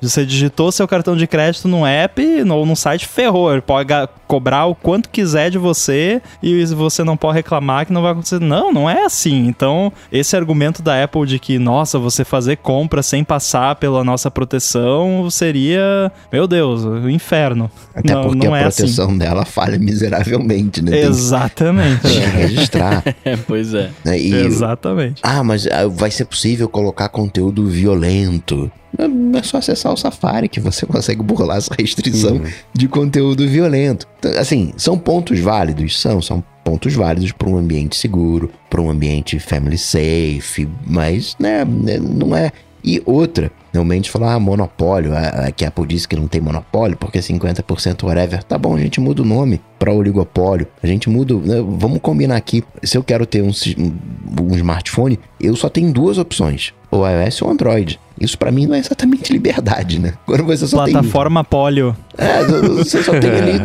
[0.00, 3.52] Você digitou seu cartão de crédito no app ou no site, ferrou.
[3.52, 3.92] Ele pode
[4.26, 8.40] cobrar o quanto quiser de você e você não pode reclamar que não vai acontecer.
[8.40, 9.46] Não, não é assim.
[9.46, 14.30] Então, esse argumento da Apple de que, nossa, você fazer compra sem passar pela nossa
[14.30, 17.68] proteção seria, meu Deus, o inferno.
[17.94, 18.82] Até não, porque não a é assim.
[18.82, 19.18] proteção assim.
[19.18, 21.00] dela falha miseravelmente, né?
[21.00, 22.02] Exatamente.
[22.02, 23.02] Tem que registrar.
[23.24, 23.90] é, pois é.
[24.04, 24.30] Né, e,
[24.64, 25.20] Exatamente.
[25.22, 28.70] Ah, mas ah, vai ser possível colocar conteúdo violento.
[28.98, 32.50] É só acessar o Safari que você consegue burlar essa restrição uhum.
[32.72, 34.06] de conteúdo violento.
[34.18, 36.00] Então, assim, são pontos válidos?
[36.00, 41.64] São, são pontos válidos para um ambiente seguro, para um ambiente family safe, mas né,
[41.64, 42.52] não é.
[42.82, 46.40] E outra, realmente falar, ah, monopólio, a, a, que a Apple disse que não tem
[46.40, 48.42] monopólio, porque 50% whatever.
[48.44, 50.66] Tá bom, a gente muda o nome para oligopólio.
[50.82, 51.34] A gente muda.
[51.34, 52.62] Né, vamos combinar aqui.
[52.82, 57.50] Se eu quero ter um, um, smartphone, eu só tenho duas opções: o iOS ou
[57.50, 57.98] Android.
[58.20, 60.14] Isso para mim não é exatamente liberdade, né?
[60.26, 61.50] Quando você só Plataforma tem...
[61.50, 61.96] polio.
[62.18, 63.58] É, você só tem ali.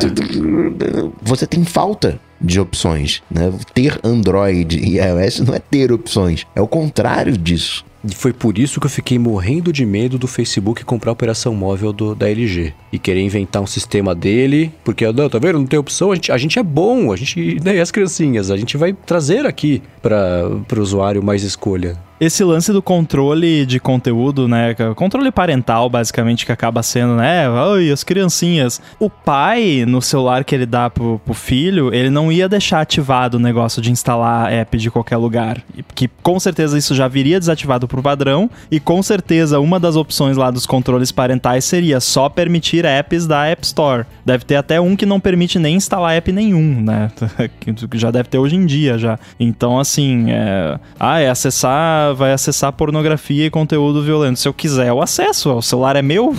[1.22, 3.52] você tem falta de opções, né?
[3.74, 7.84] Ter Android e iOS não é ter opções, é o contrário disso.
[8.08, 11.56] E foi por isso que eu fiquei morrendo de medo do Facebook comprar a operação
[11.56, 12.74] móvel do, da LG.
[12.92, 15.60] E querer inventar um sistema dele, porque, não, tá vendo?
[15.60, 18.58] Não tem opção, a gente, a gente é bom, a gente, né, as criancinhas, a
[18.58, 21.98] gente vai trazer aqui para o usuário mais escolha.
[22.20, 24.74] Esse lance do controle de conteúdo, né?
[24.96, 27.46] Controle parental, basicamente, que acaba sendo, né?
[27.48, 28.82] Ai, as criancinhas.
[29.00, 33.36] O pai, no celular que ele dá pro, pro filho, ele não ia deixar ativado
[33.36, 35.62] o negócio de instalar app de qualquer lugar.
[35.94, 38.50] Que com certeza isso já viria desativado pro padrão.
[38.72, 43.46] E com certeza uma das opções lá dos controles parentais seria só permitir apps da
[43.46, 44.06] App Store.
[44.26, 47.12] Deve ter até um que não permite nem instalar app nenhum, né?
[47.60, 49.20] que já deve ter hoje em dia já.
[49.38, 50.80] Então, assim, é...
[50.98, 54.40] ah, é acessar vai acessar pornografia e conteúdo violento.
[54.40, 55.52] Se eu quiser, eu acesso.
[55.54, 56.34] O celular é meu.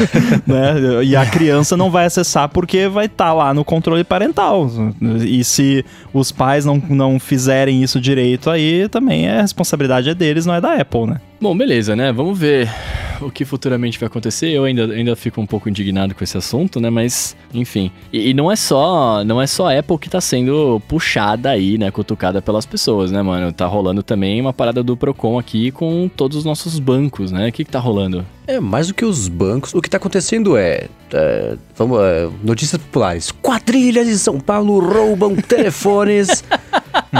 [0.46, 1.04] né?
[1.04, 4.70] E a criança não vai acessar porque vai estar tá lá no controle parental.
[5.20, 10.46] E se os pais não, não fizerem isso direito, aí também a responsabilidade é deles,
[10.46, 11.20] não é da Apple, né?
[11.40, 12.12] Bom, beleza, né?
[12.12, 12.70] Vamos ver
[13.26, 14.50] o que futuramente vai acontecer.
[14.50, 16.90] Eu ainda, ainda fico um pouco indignado com esse assunto, né?
[16.90, 17.90] Mas, enfim.
[18.12, 21.78] E, e não é só não é só a Apple que tá sendo puxada aí,
[21.78, 21.90] né?
[21.90, 23.52] Cutucada pelas pessoas, né, mano?
[23.52, 27.48] Tá rolando também uma parada do Procon aqui com todos os nossos bancos, né?
[27.48, 28.24] O que que tá rolando?
[28.46, 30.88] É, mais do que os bancos, o que tá acontecendo é.
[31.12, 33.30] é vamos, é, notícias populares.
[33.30, 36.42] Quadrilhas de São Paulo roubam telefones.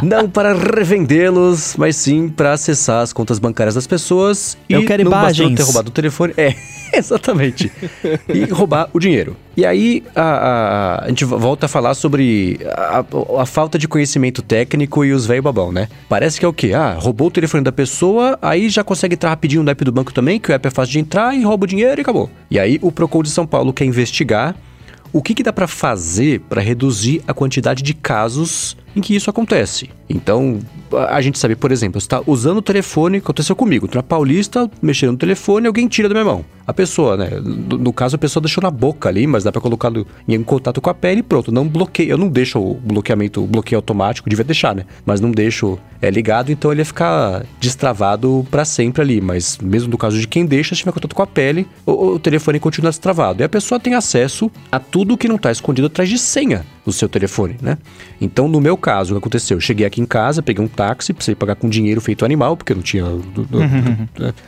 [0.01, 4.57] Não para revendê-los, mas sim para acessar as contas bancárias das pessoas.
[4.68, 5.55] Eu e quero imagens.
[5.55, 6.32] ter roubado o telefone.
[6.36, 6.55] É,
[6.95, 7.70] exatamente.
[8.32, 9.36] e roubar o dinheiro.
[9.57, 13.05] E aí a, a, a, gente volta a falar sobre a,
[13.40, 15.88] a, falta de conhecimento técnico e os velho babão, né?
[16.09, 16.72] Parece que é o quê?
[16.72, 20.12] Ah, roubou o telefone da pessoa, aí já consegue entrar rapidinho no app do banco
[20.12, 22.30] também, que o app é fácil de entrar e rouba o dinheiro e acabou.
[22.51, 24.57] E aí o Procon de São Paulo quer investigar
[25.12, 29.30] o que, que dá para fazer para reduzir a quantidade de casos em que isso
[29.30, 29.90] acontece.
[30.09, 30.59] Então,
[31.09, 35.18] a gente sabe, por exemplo, está usando o telefone, aconteceu comigo, na Paulista, mexendo no
[35.18, 36.45] telefone, alguém tira da minha mão.
[36.66, 37.30] A pessoa, né?
[37.43, 39.90] No, no caso, a pessoa deixou na boca ali, mas dá para colocar
[40.28, 41.51] em contato com a pele e pronto.
[41.51, 42.11] Não bloqueia.
[42.11, 44.84] Eu não deixo o bloqueamento, o bloqueio automático, devia deixar, né?
[45.05, 49.20] Mas não deixo é, ligado, então ele ia ficar destravado para sempre ali.
[49.20, 52.18] Mas mesmo no caso de quem deixa, se tiver contato com a pele, o, o
[52.18, 53.43] telefone continua destravado.
[53.43, 56.93] E a pessoa tem acesso a tudo que não tá escondido atrás de senha no
[56.93, 57.78] seu telefone, né?
[58.20, 59.56] Então, no meu caso, o que aconteceu?
[59.56, 62.74] Eu cheguei aqui em casa, peguei um táxi, precisei pagar com dinheiro feito animal, porque
[62.74, 63.04] não tinha.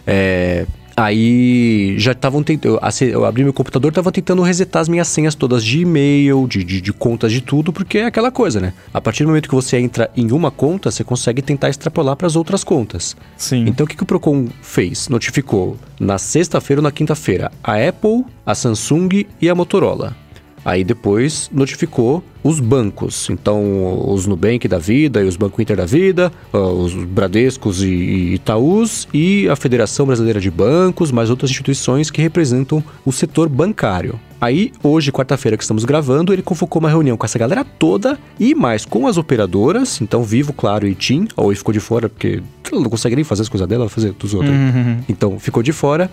[0.07, 0.67] é,
[0.97, 2.79] Aí já estavam tentando.
[3.01, 6.81] Eu abri meu computador, tava tentando resetar as minhas senhas todas de e-mail, de, de,
[6.81, 8.73] de, contas, de tudo, porque é aquela coisa, né?
[8.93, 12.27] A partir do momento que você entra em uma conta, você consegue tentar extrapolar para
[12.27, 13.17] as outras contas.
[13.37, 13.65] Sim.
[13.67, 15.09] Então o que, que o Procon fez?
[15.09, 20.24] Notificou na sexta-feira ou na quinta-feira a Apple, a Samsung e a Motorola.
[20.65, 23.29] Aí depois notificou os bancos.
[23.31, 29.09] Então, os Nubank da vida e os Banco Inter da vida, os Bradescos e Itaús
[29.13, 34.19] e a Federação Brasileira de Bancos, mais outras instituições que representam o setor bancário.
[34.41, 38.55] Aí, hoje, quarta-feira que estamos gravando, ele convocou uma reunião com essa galera toda e
[38.55, 42.43] mais com as operadoras, então Vivo, Claro e TIM, ou ele ficou de fora porque
[42.71, 44.53] ela não consegue nem fazer as coisas dela, fazer dos outros.
[44.53, 44.99] Uhum.
[45.09, 46.11] Então, ficou de fora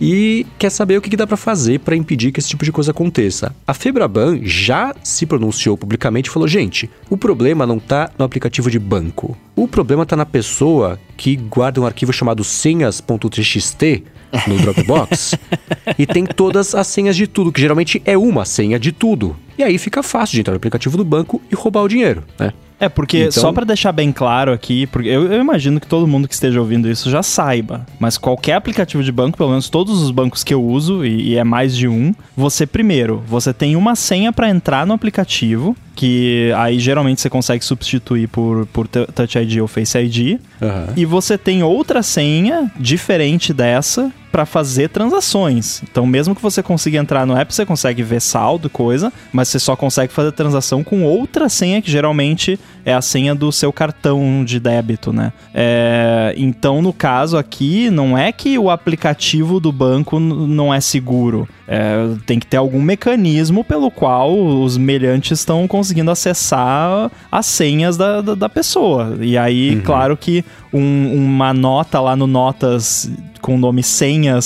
[0.00, 2.90] e quer saber o que, dá para fazer para impedir que esse tipo de coisa
[2.90, 3.54] aconteça.
[3.66, 8.70] A Febraban já se pronunciou publicamente e falou: gente, o problema não tá no aplicativo
[8.70, 9.36] de banco.
[9.54, 14.04] O problema tá na pessoa que guarda um arquivo chamado senhas.txt
[14.48, 15.34] no Dropbox
[15.98, 19.36] e tem todas as senhas de tudo, que geralmente é uma senha de tudo.
[19.56, 22.52] E aí fica fácil de entrar no aplicativo do banco e roubar o dinheiro, né?
[22.78, 23.40] É, porque então...
[23.40, 26.60] só para deixar bem claro aqui, porque eu, eu, imagino que todo mundo que esteja
[26.60, 30.52] ouvindo isso já saiba, mas qualquer aplicativo de banco, pelo menos todos os bancos que
[30.52, 34.50] eu uso, e, e é mais de um, você primeiro, você tem uma senha para
[34.50, 39.96] entrar no aplicativo, que aí geralmente você consegue substituir por, por Touch ID ou Face
[39.96, 40.92] ID, uhum.
[40.96, 45.80] e você tem outra senha diferente dessa para fazer transações.
[45.88, 49.60] Então, mesmo que você consiga entrar no app, você consegue ver saldo, coisa, mas você
[49.60, 54.44] só consegue fazer transação com outra senha que geralmente é a senha do seu cartão
[54.44, 55.32] de débito, né?
[55.54, 61.48] É, então, no caso aqui, não é que o aplicativo do banco não é seguro.
[61.68, 61.94] É,
[62.26, 68.20] tem que ter algum mecanismo pelo qual os meliantes estão conseguindo acessar as senhas da,
[68.20, 69.16] da, da pessoa.
[69.20, 69.82] E aí, uhum.
[69.82, 73.08] claro que um, uma nota lá no Notas
[73.44, 73.82] com o nome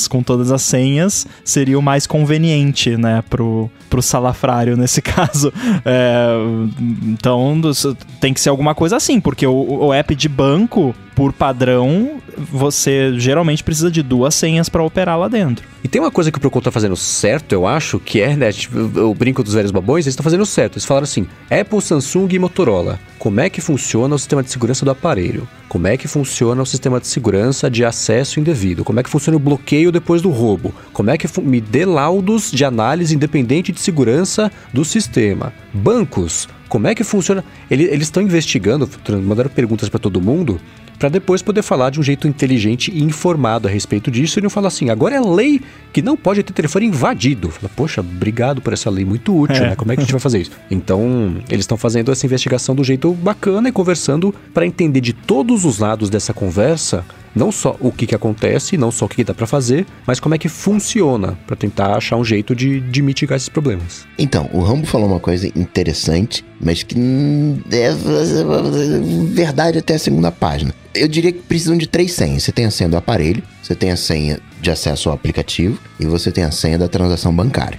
[0.09, 5.53] com todas as senhas, seria o mais conveniente, né, pro, pro salafrário nesse caso.
[5.85, 6.29] É,
[7.05, 7.61] então,
[8.21, 13.19] tem que ser alguma coisa assim, porque o, o app de banco, por padrão, você
[13.19, 15.67] geralmente precisa de duas senhas para operar lá dentro.
[15.83, 18.53] E tem uma coisa que o Procon tá fazendo certo, eu acho, que é, né,
[18.53, 20.75] tipo, o brinco dos velhos babões, eles estão fazendo certo.
[20.75, 23.01] Eles falaram assim: Apple, Samsung e Motorola.
[23.19, 25.49] Como é que funciona o sistema de segurança do aparelho?
[25.69, 28.85] Como é que funciona o sistema de segurança de acesso indevido?
[28.85, 30.73] Como é que funciona o bloqueio depois do roubo?
[30.93, 35.53] Como é que me dê laudos de análise independente de segurança do sistema?
[35.75, 37.43] Bancos, como é que funciona?
[37.69, 38.89] Eles estão investigando,
[39.25, 40.61] mandaram perguntas para todo mundo
[40.99, 44.51] para depois poder falar de um jeito inteligente e informado a respeito disso e não
[44.51, 45.61] falar assim, agora é lei
[45.93, 47.51] que não pode ter telefone invadido.
[47.51, 49.71] Fala, Poxa, obrigado por essa lei muito útil, é.
[49.71, 49.77] né?
[49.77, 50.51] Como é que a gente vai fazer isso?
[50.71, 55.65] Então, eles estão fazendo essa investigação do jeito bacana e conversando para entender de todos
[55.65, 59.25] os lados dessa conversa não só o que, que acontece, não só o que, que
[59.25, 63.03] dá para fazer, mas como é que funciona para tentar achar um jeito de, de
[63.03, 64.07] mitigar esses problemas.
[64.19, 66.97] Então, o Rambo falou uma coisa interessante, mas que
[67.71, 67.91] é
[69.33, 70.75] verdade até a segunda página.
[70.95, 72.43] Eu diria que precisam de três senhas.
[72.43, 76.07] Você tem a senha do aparelho, você tem a senha de acesso ao aplicativo e
[76.07, 77.79] você tem a senha da transação bancária.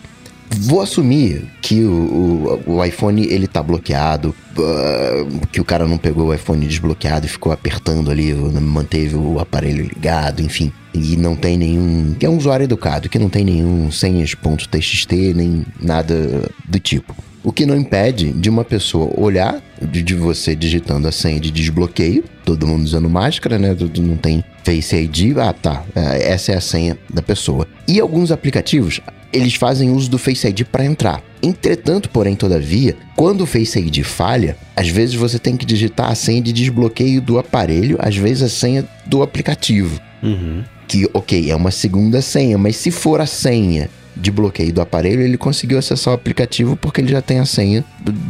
[0.57, 5.97] Vou assumir que o, o, o iPhone ele tá bloqueado, uh, que o cara não
[5.97, 10.71] pegou o iPhone desbloqueado e ficou apertando ali, manteve o aparelho ligado, enfim.
[10.93, 12.15] E não tem nenhum.
[12.19, 17.15] que é um usuário educado, que não tem nenhum senhas.txt nem nada do tipo.
[17.43, 21.49] O que não impede de uma pessoa olhar de, de, você digitando a senha de
[21.51, 23.75] desbloqueio, todo mundo usando máscara, né?
[23.97, 25.37] Não tem Face ID.
[25.37, 25.83] Ah, tá.
[25.95, 27.65] É, essa é a senha da pessoa.
[27.87, 28.99] E alguns aplicativos,
[29.31, 31.23] eles fazem uso do Face ID para entrar.
[31.41, 36.15] Entretanto, porém, todavia, quando o Face ID falha, às vezes você tem que digitar a
[36.15, 39.99] senha de desbloqueio do aparelho, às vezes a senha do aplicativo.
[40.21, 40.63] Uhum.
[40.87, 43.89] Que, ok, é uma segunda senha, mas se for a senha
[44.19, 47.83] de bloqueio do aparelho, ele conseguiu acessar o aplicativo porque ele já tem a senha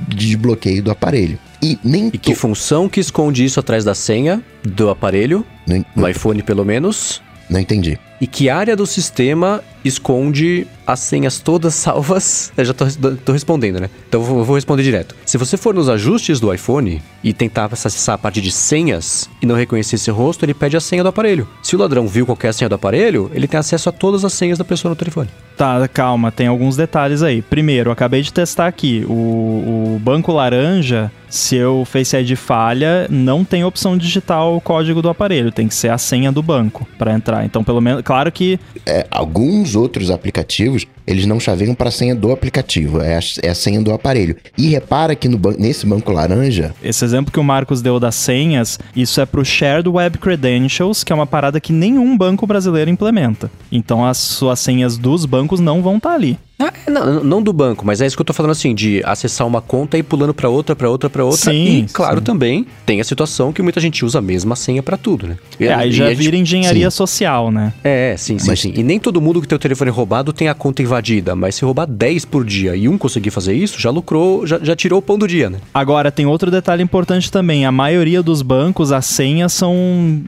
[0.08, 1.38] de desbloqueio do aparelho.
[1.62, 5.46] E nem E que função que esconde isso atrás da senha do aparelho?
[5.68, 7.22] No, no iPhone, pelo menos?
[7.50, 8.00] Não entendi.
[8.20, 12.52] E que área do sistema esconde as senhas todas salvas.
[12.58, 12.86] Eu já tô,
[13.26, 13.90] tô respondendo, né?
[14.08, 15.16] Então eu vou responder direto.
[15.26, 19.46] Se você for nos ajustes do iPhone e tentar acessar a parte de senhas e
[19.46, 21.48] não reconhecer esse rosto, ele pede a senha do aparelho.
[21.62, 24.58] Se o ladrão viu qualquer senha do aparelho, ele tem acesso a todas as senhas
[24.58, 25.30] da pessoa no telefone.
[25.56, 27.42] Tá, calma, tem alguns detalhes aí.
[27.42, 29.06] Primeiro, eu acabei de testar aqui.
[29.08, 34.62] O, o banco laranja, se o Face ID falha, não tem opção de digitar o
[34.62, 35.52] código do aparelho.
[35.52, 37.46] Tem que ser a senha do banco para entrar.
[37.46, 38.60] Então, pelo menos, claro que.
[38.88, 43.50] É, alguns outros aplicativos eles não chaveiam para a senha do aplicativo, é a, é
[43.50, 44.36] a, senha do aparelho.
[44.58, 46.74] E repara que no, nesse banco laranja.
[46.84, 51.04] Esse exemplo que o Marcos deu das senhas, isso é para o Shared Web Credentials,
[51.04, 53.50] que é uma parada que nenhum banco brasileiro implementa.
[53.72, 56.38] Então as suas senhas dos bancos não vão estar tá ali.
[56.62, 59.02] Ah, é, não, não do banco, mas é isso que eu tô falando assim, de
[59.06, 61.52] acessar uma conta e pulando para outra, para outra, para outra.
[61.52, 62.24] Sim, e, claro, sim.
[62.24, 65.38] também tem a situação que muita gente usa a mesma senha para tudo, né?
[65.58, 66.98] E, é, aí já vira engenharia sim.
[66.98, 67.72] social, né?
[67.82, 68.60] É, sim, sim, mas...
[68.60, 68.74] sim.
[68.76, 71.64] E nem todo mundo que tem o telefone roubado tem a conta invadida, mas se
[71.64, 75.02] roubar 10 por dia e um conseguir fazer isso, já lucrou, já, já tirou o
[75.02, 75.60] pão do dia, né?
[75.74, 77.66] Agora, tem outro detalhe importante também.
[77.66, 79.74] A maioria dos bancos, as senhas são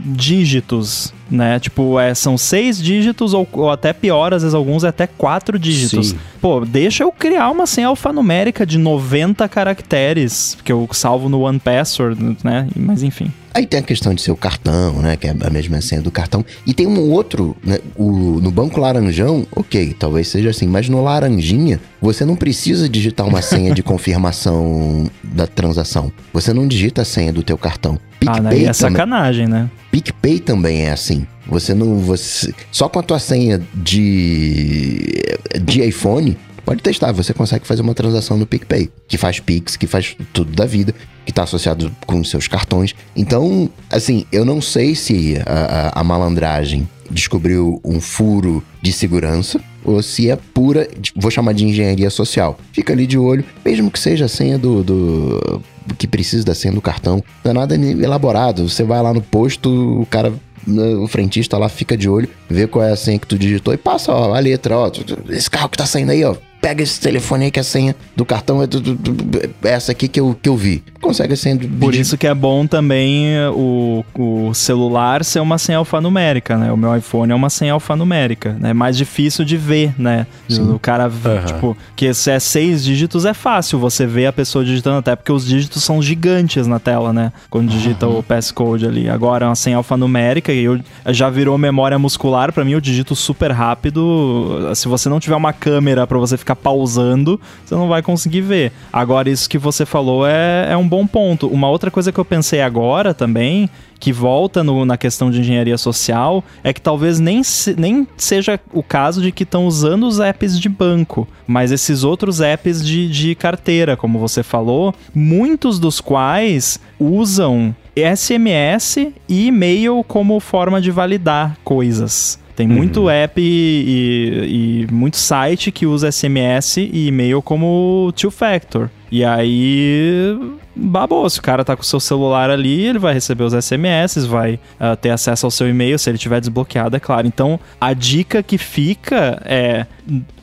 [0.06, 1.60] dígitos né?
[1.60, 5.58] Tipo, é, são seis dígitos ou, ou, até pior, às vezes alguns é até quatro
[5.58, 6.10] dígitos.
[6.10, 6.18] Sim.
[6.40, 11.60] Pô, deixa eu criar uma senha alfanumérica de 90 caracteres, que eu salvo no One
[11.60, 12.68] Password, né?
[12.76, 13.32] Mas enfim.
[13.54, 15.18] Aí tem a questão de ser o cartão, né?
[15.18, 16.44] Que é a mesma senha do cartão.
[16.66, 17.80] E tem um outro, né?
[17.96, 23.28] O, no banco laranjão, ok, talvez seja assim, mas no laranjinha, você não precisa digitar
[23.28, 26.12] uma senha de confirmação da transação.
[26.34, 28.00] Você não digita a senha do teu cartão.
[28.20, 29.70] PicPay ah, é sacanagem, também, né?
[29.92, 31.26] PicPay também é assim.
[31.48, 31.98] Você não.
[31.98, 35.24] Você, só com a tua senha de,
[35.62, 39.88] de iPhone, pode testar, você consegue fazer uma transação no PicPay, que faz Pix, que
[39.88, 40.94] faz tudo da vida,
[41.26, 42.96] que está associado com seus cartões.
[43.16, 49.60] Então, assim, eu não sei se a, a, a malandragem descobriu um furo de segurança
[49.84, 52.58] ou se é pura, vou chamar de engenharia social.
[52.72, 56.74] Fica ali de olho, mesmo que seja a senha do, do que precisa da senha
[56.74, 57.24] do cartão.
[57.44, 58.70] Não é nada elaborado.
[58.70, 60.32] Você vai lá no posto, o cara
[60.66, 63.74] né, o frentista lá fica de olho, vê qual é a senha que tu digitou
[63.74, 64.92] e passa ó, a letra, ó,
[65.30, 68.24] esse carro que tá saindo aí, ó, pega esse telefone aí que a senha do
[68.24, 70.84] cartão é, do, do, do, é essa aqui que eu, que eu vi.
[71.02, 75.58] Consegue a senha do, Por isso que é bom também o, o celular ser uma
[75.58, 76.72] senha alfanumérica, né?
[76.72, 78.70] O meu iPhone é uma senha alfanumérica, né?
[78.70, 80.28] É mais difícil de ver, né?
[80.48, 80.72] Sim.
[80.72, 81.46] O cara, uhum.
[81.46, 85.32] tipo, que se é seis dígitos é fácil você ver a pessoa digitando, até porque
[85.32, 87.34] os dígitos são gigantes na tela, né?
[87.50, 88.20] Quando digita uhum.
[88.20, 89.10] o passcode ali.
[89.10, 93.16] Agora, é uma senha alfanumérica e eu, já virou memória muscular, para mim eu digito
[93.16, 94.72] super rápido.
[94.76, 98.42] Se você não tiver uma câmera para você ficar ficar pausando, você não vai conseguir
[98.42, 98.72] ver.
[98.92, 101.48] Agora, isso que você falou é, é um bom ponto.
[101.48, 105.78] Uma outra coisa que eu pensei agora também que volta no, na questão de engenharia
[105.78, 110.20] social é que talvez nem, se, nem seja o caso de que estão usando os
[110.20, 116.02] apps de banco, mas esses outros apps de, de carteira, como você falou, muitos dos
[116.02, 118.98] quais usam SMS
[119.30, 122.40] e e-mail como forma de validar coisas.
[122.62, 122.76] Tem uhum.
[122.76, 128.88] muito app e, e, e, muito site que usa SMS e e-mail como two-factor.
[129.12, 130.38] E aí
[130.76, 131.28] babou.
[131.28, 134.60] Se o cara tá com o seu celular ali, ele vai receber os SMS, vai
[134.80, 137.26] uh, ter acesso ao seu e-mail se ele tiver desbloqueado, é claro.
[137.26, 139.88] Então, a dica que fica é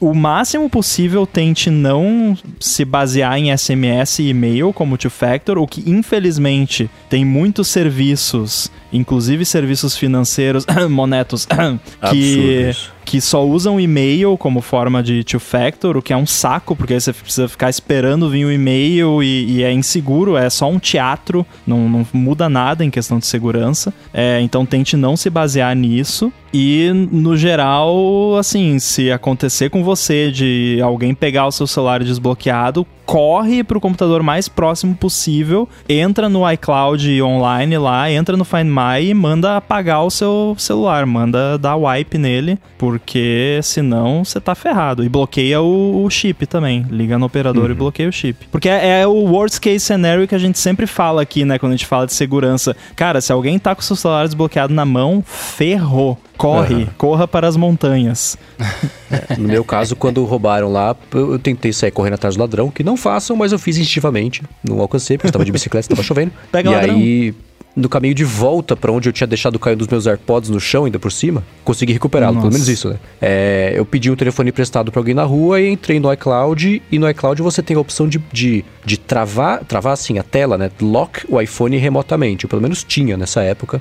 [0.00, 5.88] o máximo possível tente não se basear em SMS e e-mail como two-factor, o que
[5.88, 11.46] infelizmente tem muitos serviços, inclusive serviços financeiros, monetos,
[12.10, 12.72] que
[13.08, 17.10] que só usam e-mail como forma de two-factor, o que é um saco, porque você
[17.10, 21.88] precisa ficar esperando vir o e-mail e, e, é inseguro, é só um teatro, não,
[21.88, 23.94] não muda nada em questão de segurança.
[24.12, 26.30] É, então tente não se basear nisso.
[26.52, 32.86] E no geral, assim, se acontecer com você de alguém pegar o seu celular desbloqueado,
[33.04, 38.66] corre para o computador mais próximo possível, entra no iCloud online lá, entra no Find
[38.66, 42.58] My e manda apagar o seu celular, manda dar wipe nele,
[42.98, 45.04] porque senão você tá ferrado.
[45.04, 47.70] E bloqueia o, o chip também, liga no operador uhum.
[47.70, 48.46] e bloqueia o chip.
[48.50, 51.72] Porque é, é, o worst case scenario que a gente sempre fala aqui, né, quando
[51.72, 52.76] a gente fala de segurança.
[52.96, 56.18] Cara, se alguém tá com o seu celular desbloqueado na mão, ferrou.
[56.36, 56.86] Corre, uhum.
[56.96, 58.36] corra para as montanhas.
[59.10, 62.84] É, no meu caso, quando roubaram lá, eu tentei sair correndo atrás do ladrão, que
[62.84, 64.42] não façam, mas eu fiz instintivamente.
[64.62, 66.30] Não alcancei, porque estava de bicicleta, estava chovendo.
[66.52, 66.94] Pega e ladrão.
[66.94, 67.34] aí,
[67.78, 70.84] no caminho de volta para onde eu tinha deixado cair dos meus AirPods no chão,
[70.84, 72.96] ainda por cima, consegui recuperá-lo, pelo menos isso, né?
[73.20, 76.82] É, eu pedi um telefone emprestado para alguém na rua e entrei no iCloud.
[76.90, 80.58] E no iCloud você tem a opção de, de, de travar, travar assim a tela,
[80.58, 80.70] né?
[80.80, 82.44] Lock o iPhone remotamente.
[82.44, 83.80] Eu pelo menos tinha nessa época.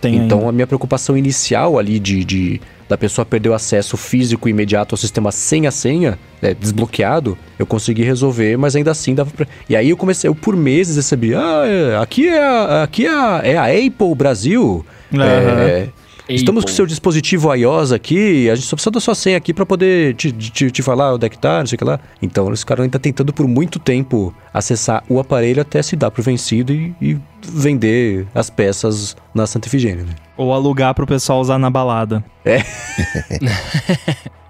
[0.00, 0.50] Tem então ainda.
[0.50, 4.98] a minha preocupação inicial ali de, de da pessoa perder o acesso físico imediato ao
[4.98, 9.46] sistema sem a senha, é, desbloqueado, eu consegui resolver, mas ainda assim dava pra...
[9.68, 13.10] E aí eu comecei, eu por meses recebi, ah, é, aqui é a, aqui é
[13.10, 15.20] a, é a Apple Brasil, Uhum.
[15.22, 15.88] é,
[16.26, 16.72] Estamos Apple.
[16.72, 20.14] com seu dispositivo iOS aqui, a gente só precisa da sua senha aqui pra poder
[20.14, 22.00] te, te, te falar onde é que tá, não sei o que lá.
[22.22, 26.22] Então eles ficaram ainda tentando por muito tempo acessar o aparelho até se dar por
[26.24, 30.14] vencido e, e vender as peças na Santa Efigênia, né?
[30.36, 32.24] Ou alugar pro pessoal usar na balada.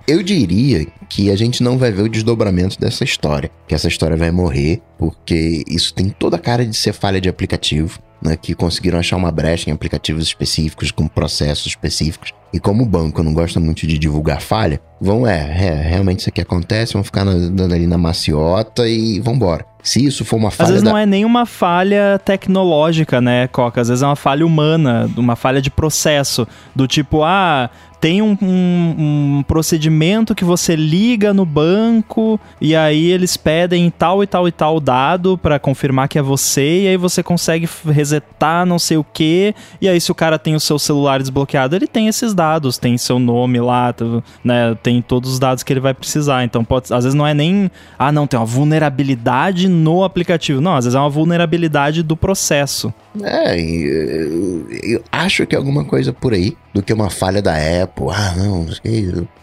[0.06, 3.50] Eu diria que a gente não vai ver o desdobramento dessa história.
[3.66, 7.28] Que essa história vai morrer, porque isso tem toda a cara de ser falha de
[7.28, 8.36] aplicativo, né?
[8.36, 12.32] Que conseguiram achar uma brecha em aplicativos específicos, com processos específicos.
[12.52, 16.28] E como o banco não gosta muito de divulgar falha, vão, é, é realmente isso
[16.28, 19.64] aqui acontece, vão ficar na- dando ali na maciota e vambora.
[19.84, 20.90] Se isso for uma Às falha vezes da...
[20.90, 23.82] não é nem uma falha tecnológica, né, Coca?
[23.82, 26.48] Às vezes é uma falha humana, uma falha de processo.
[26.74, 27.68] Do tipo, ah,
[28.04, 34.22] tem um, um- um procedimento que você liga no banco e aí eles pedem tal
[34.22, 38.66] e tal e tal dado pra confirmar que é você e aí você consegue resetar
[38.66, 41.86] não sei o que e aí se o cara tem o seu celular desbloqueado ele
[41.86, 43.94] tem esses dados tem seu nome lá
[44.44, 46.44] né tem todos os dados que ele vai precisar.
[46.44, 50.60] Então pode às vezes não é nem ah não tem uma vulnerabilidade no aplicativo.
[50.60, 52.92] Não às vezes é uma vulnerabilidade do processo.
[53.22, 57.54] É, eu, eu acho que é alguma coisa por aí do que uma falha da
[57.54, 58.06] Apple.
[58.10, 58.66] Ah, não,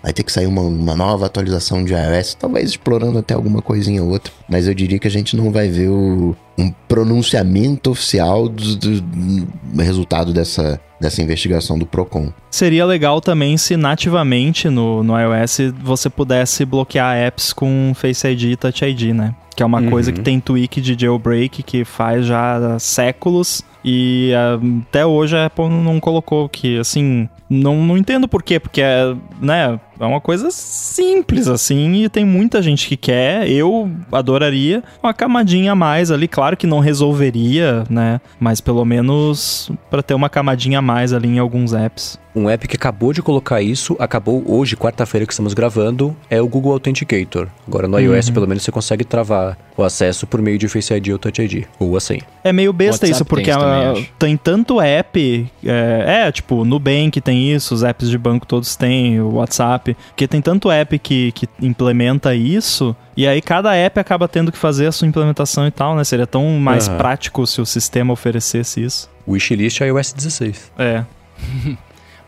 [0.03, 4.03] vai ter que sair uma, uma nova atualização de iOS, talvez explorando até alguma coisinha
[4.03, 4.31] ou outra.
[4.49, 9.01] Mas eu diria que a gente não vai ver o, um pronunciamento oficial do, do-
[9.01, 12.31] do resultado dessa, dessa investigação do Procon.
[12.49, 18.43] Seria legal também se nativamente no, no iOS você pudesse bloquear apps com Face ID
[18.43, 19.33] e Touch ID, né?
[19.55, 19.89] Que é uma Uhum.
[19.89, 25.35] coisa que tem tweak de jailbreak que faz já há séculos e ah, até hoje
[25.35, 30.05] a Apple não colocou que, assim, não, não entendo por quê, porque é, né, é
[30.05, 35.75] uma coisa simples assim e tem muita gente que quer, eu adoraria uma camadinha a
[35.75, 40.81] mais ali, claro que não resolveria, né, mas pelo menos pra ter uma camadinha a
[40.81, 42.19] mais ali em alguns apps.
[42.33, 46.47] Um app que acabou de colocar isso, acabou hoje, quarta-feira que estamos gravando, é o
[46.47, 47.49] Google Authenticator.
[47.67, 48.33] Agora no iOS, Uhum.
[48.33, 51.65] pelo menos, você consegue travar o acesso por meio de Face ID ou Touch ID,
[51.77, 52.21] ou a senha.
[52.41, 55.45] É meio besta isso, porque tem isso também, tem tanto app.
[55.65, 59.90] É, é, tipo, Nubank tem isso, os apps de banco todos têm, o WhatsApp.
[60.07, 62.95] Porque tem tanto app que, que implementa isso.
[63.15, 66.03] E aí cada app acaba tendo que fazer a sua implementação e tal, né?
[66.03, 66.97] Seria tão mais Aham.
[66.97, 69.09] prático se o sistema oferecesse isso.
[69.27, 70.71] Wishlist iOS 16.
[70.77, 71.03] É.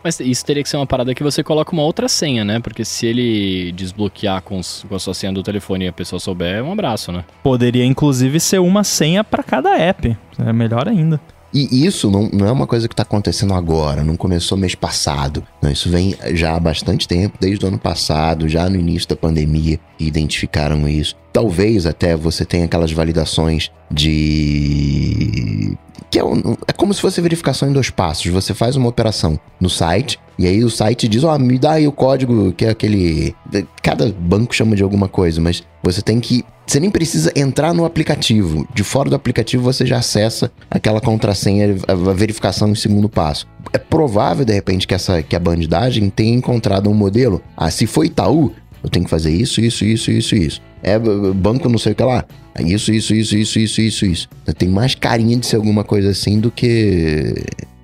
[0.02, 2.60] Mas isso teria que ser uma parada que você coloca uma outra senha, né?
[2.60, 6.20] Porque se ele desbloquear com, os- com a sua senha do telefone e a pessoa
[6.20, 7.24] souber, é um abraço, né?
[7.42, 10.14] Poderia inclusive ser uma senha pra cada app.
[10.38, 11.18] É melhor ainda.
[11.54, 15.46] E isso não, não é uma coisa que está acontecendo agora, não começou mês passado.
[15.62, 19.14] Não, isso vem já há bastante tempo, desde o ano passado, já no início da
[19.14, 21.14] pandemia, identificaram isso.
[21.32, 25.76] Talvez até você tenha aquelas validações de.
[26.10, 28.26] Que é, um- é como se fosse verificação em dois passos.
[28.26, 31.86] Você faz uma operação no site, e aí o site diz: Ó, me dá aí
[31.86, 33.34] o código, que é aquele.
[33.82, 36.44] Cada banco chama de alguma coisa, mas você tem que.
[36.66, 38.66] Você nem precisa entrar no aplicativo.
[38.74, 43.46] De fora do aplicativo você já acessa aquela contrassenha, a verificação em segundo passo.
[43.72, 47.42] É provável, de repente, que, essa, que a bandidagem tenha encontrado um modelo.
[47.54, 48.50] Ah, se for Itaú,
[48.82, 50.62] eu tenho que fazer isso, isso, isso, isso, isso.
[50.82, 52.24] É banco não sei o que lá.
[52.56, 54.28] É Isso, isso, isso, isso, isso, isso, isso.
[54.56, 57.34] Tem mais carinha de ser alguma coisa assim do que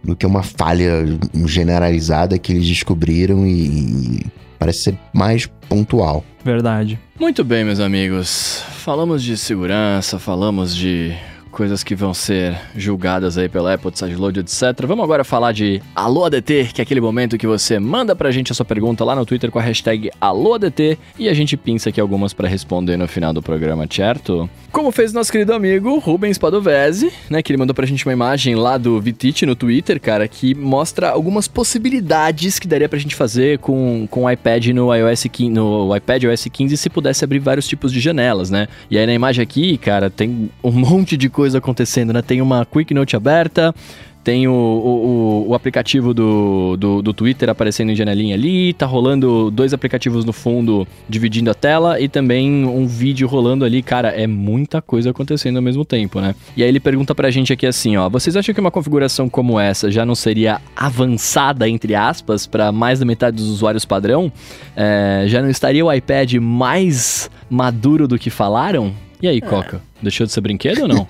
[0.03, 1.05] do que uma falha
[1.47, 4.25] generalizada que eles descobriram e
[4.59, 6.25] parece ser mais pontual.
[6.45, 6.99] Verdade.
[7.19, 8.63] Muito bem, meus amigos.
[8.79, 11.15] Falamos de segurança, falamos de
[11.51, 14.87] coisas que vão ser julgadas aí pela Apple de Sideload, etc.
[14.87, 18.53] Vamos agora falar de Alô ADT, que é aquele momento que você manda pra gente
[18.53, 22.01] a sua pergunta lá no Twitter com a hashtag AlôADT e a gente pinça aqui
[22.01, 24.49] algumas pra responder no final do programa, certo?
[24.73, 28.55] Como fez nosso querido amigo Rubens Padovese, né, que ele mandou pra gente uma imagem
[28.55, 33.59] lá do Vitite no Twitter, cara, que mostra algumas possibilidades que daria pra gente fazer
[33.59, 37.67] com, com o iPad no iOS 15, no iPad OS 15 se pudesse abrir vários
[37.67, 38.69] tipos de janelas, né?
[38.91, 42.23] E aí na imagem aqui, cara, tem um monte de coisa acontecendo, né?
[42.23, 43.75] Tem uma Quick Note aberta,
[44.23, 49.51] tem o, o, o- aplicativo do, do, do Twitter aparecendo em janelinha ali, tá rolando
[49.51, 53.81] dois aplicativos no fundo dividindo a tela e também um vídeo rolando ali.
[53.83, 56.35] Cara, é muita coisa acontecendo ao mesmo tempo, né?
[56.55, 59.59] E aí ele pergunta pra gente aqui assim, ó, vocês acham que uma configuração como
[59.59, 64.31] essa já não seria avançada, entre aspas, pra mais da metade dos usuários padrão?
[64.77, 68.93] É, já não estaria o iPad mais maduro do que falaram?
[69.23, 69.81] E aí, Coca?
[70.03, 71.07] Deixou de ser brinquedo ou não?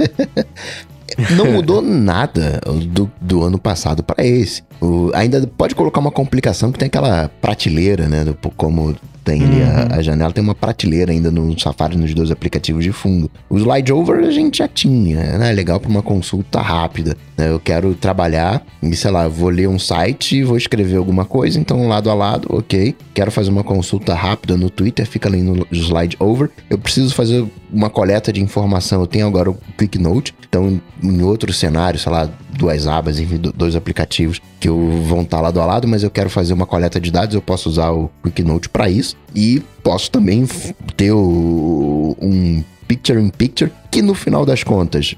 [1.36, 4.62] não mudou nada do, do ano passado para esse.
[4.80, 8.24] O, ainda pode colocar uma complicação que tem aquela prateleira, né?
[8.24, 9.68] Do, como tem ali uhum.
[9.92, 13.30] a, a, janela, tem uma prateleira ainda no Safari nos dois aplicativos de fundo.
[13.48, 15.52] O slide over a gente já tinha, né?
[15.52, 17.16] Legal para uma consulta rápida.
[17.40, 17.48] Né?
[17.48, 21.58] Eu quero trabalhar e, sei lá, vou ler um site e vou escrever alguma coisa,
[21.58, 22.94] então lado a lado, ok.
[23.14, 26.50] Quero fazer uma consulta rápida no Twitter, fica ali no slide over.
[26.68, 31.22] Eu preciso fazer uma coleta de informação, eu tenho agora o Quick Note, então em
[31.22, 35.88] outro cenário, sei lá, duas abas, enfim, dois aplicativos que vão estar lado a lado,
[35.88, 38.90] mas eu quero fazer uma coleta de dados, eu posso usar o Quick Note para
[38.90, 40.46] isso e posso também
[40.94, 45.14] ter um Picture in Picture, que no final das contas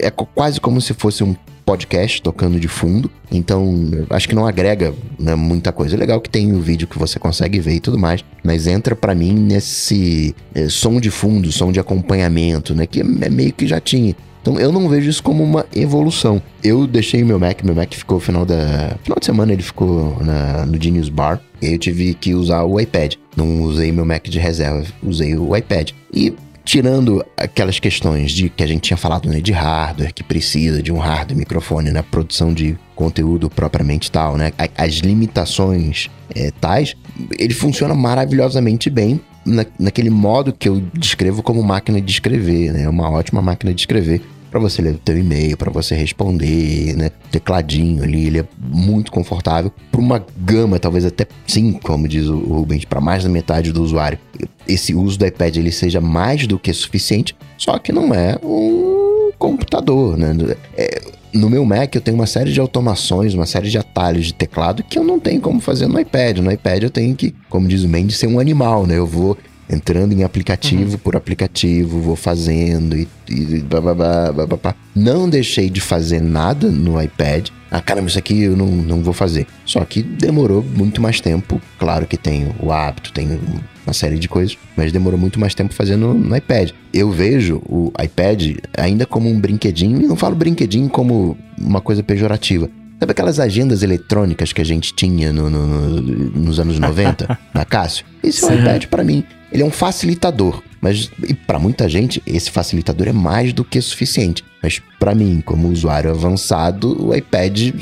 [0.00, 3.10] é, é quase como se fosse um podcast tocando de fundo.
[3.30, 5.94] Então, acho que não agrega né, muita coisa.
[5.94, 8.96] É legal que tem o vídeo que você consegue ver e tudo mais, mas entra
[8.96, 12.86] para mim nesse é, som de fundo, som de acompanhamento, né?
[12.86, 14.16] Que é meio que já tinha.
[14.40, 16.40] Então eu não vejo isso como uma evolução.
[16.62, 18.96] Eu deixei meu Mac, meu Mac ficou final da.
[19.02, 21.42] Final de semana ele ficou na, no Genius Bar.
[21.60, 23.14] E eu tive que usar o iPad.
[23.36, 25.90] Não usei meu Mac de reserva, usei o iPad.
[26.14, 26.32] E
[26.66, 30.92] tirando aquelas questões de que a gente tinha falado, né, de hardware, que precisa de
[30.92, 36.96] um hardware, microfone na produção de conteúdo propriamente tal, né, as limitações é, tais,
[37.38, 42.82] ele funciona maravilhosamente bem na, naquele modo que eu descrevo como máquina de escrever, né,
[42.82, 44.20] é uma ótima máquina de escrever
[44.56, 47.10] para você ler o teu e-mail, para você responder, né?
[47.30, 49.70] Tecladinho ali, ele é muito confortável.
[49.92, 53.82] Para uma gama, talvez até sim, como diz o Rubens, para mais da metade do
[53.82, 54.18] usuário,
[54.66, 59.30] esse uso do iPad ele seja mais do que suficiente, só que não é um
[59.38, 60.34] computador, né?
[60.74, 61.02] É,
[61.34, 64.82] no meu Mac eu tenho uma série de automações, uma série de atalhos de teclado
[64.82, 66.38] que eu não tenho como fazer no iPad.
[66.38, 68.96] No iPad eu tenho que, como diz o Mendes, ser um animal, né?
[68.96, 69.36] Eu vou
[69.68, 70.98] entrando em aplicativo uhum.
[70.98, 73.94] por aplicativo, vou fazendo e, e blá, blá,
[74.32, 77.48] blá, blá, Não deixei de fazer nada no iPad.
[77.70, 79.46] Ah, caramba, isso aqui eu não, não vou fazer.
[79.64, 81.60] Só que demorou muito mais tempo.
[81.78, 83.40] Claro que tem o hábito, tem
[83.84, 86.70] uma série de coisas, mas demorou muito mais tempo fazendo no iPad.
[86.92, 92.02] Eu vejo o iPad ainda como um brinquedinho, e não falo brinquedinho como uma coisa
[92.02, 92.70] pejorativa.
[92.98, 97.64] Sabe aquelas agendas eletrônicas que a gente tinha no, no, no, nos anos 90, na
[97.64, 98.06] Cássio?
[98.22, 99.22] Esse é o iPad para mim.
[99.52, 101.10] Ele é um facilitador, mas
[101.46, 104.44] para muita gente esse facilitador é mais do que suficiente.
[104.62, 107.72] Mas para mim, como usuário avançado, o iPad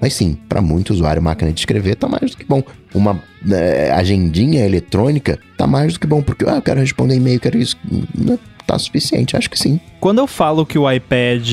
[0.00, 2.62] mas sim, para muito usuário, máquina de escrever tá mais do que bom.
[2.94, 3.20] Uma
[3.50, 7.58] é, agendinha eletrônica tá mais do que bom, porque ah, eu quero responder e-mail, quero
[7.58, 7.76] isso.
[8.66, 9.80] Tá suficiente, acho que sim.
[10.00, 11.48] Quando eu falo que o iPad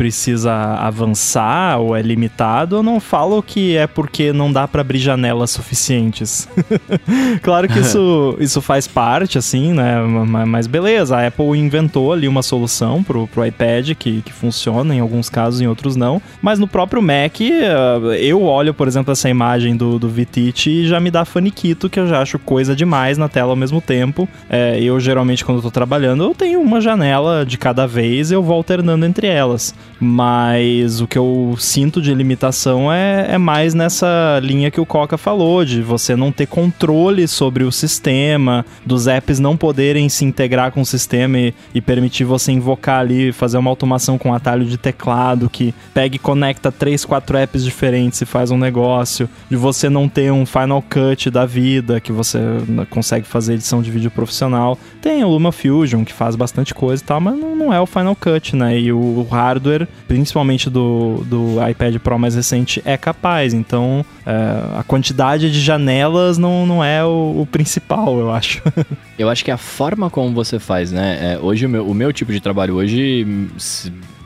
[0.00, 4.98] precisa avançar ou é limitado, eu não falo que é porque não dá para abrir
[4.98, 6.48] janelas suficientes.
[7.42, 10.00] claro que isso, isso faz parte, assim, né?
[10.46, 15.00] Mas beleza, a Apple inventou ali uma solução pro, pro iPad que, que funciona em
[15.00, 16.22] alguns casos, em outros não.
[16.40, 20.88] Mas no próprio Mac, eh, eu olho, por exemplo, essa imagem do, do VTit e
[20.88, 24.26] já me dá faniquito, que eu já acho coisa demais na tela ao mesmo tempo.
[24.48, 28.42] É, eu geralmente, quando eu tô trabalhando, eu tenho uma janela de cada vez, eu
[28.42, 29.74] vou alternando entre elas.
[29.98, 35.18] Mas o que eu sinto de limitação é, é mais nessa linha que o Coca
[35.18, 40.72] falou, de você não ter controle sobre o sistema, dos apps não poderem se integrar
[40.72, 44.76] com o sistema e, e permitir você invocar ali, fazer uma automação com atalho de
[44.76, 49.88] teclado que pega e conecta três, quatro apps diferentes e faz um negócio, de você
[49.88, 52.38] não ter um Final Cut da vida, que você
[52.88, 54.78] consegue fazer edição de vídeo profissional.
[55.00, 58.16] Tem o Luma Fusion, que faz bastante coisa e tal, mas não é o Final
[58.16, 58.78] Cut, né?
[58.78, 63.54] E o hardware principalmente do, do iPad Pro mais recente, é capaz.
[63.54, 68.62] Então, é, a quantidade de janelas não, não é o, o principal, eu acho.
[69.18, 71.34] eu acho que a forma como você faz, né?
[71.34, 73.26] É, hoje, o meu, o meu tipo de trabalho hoje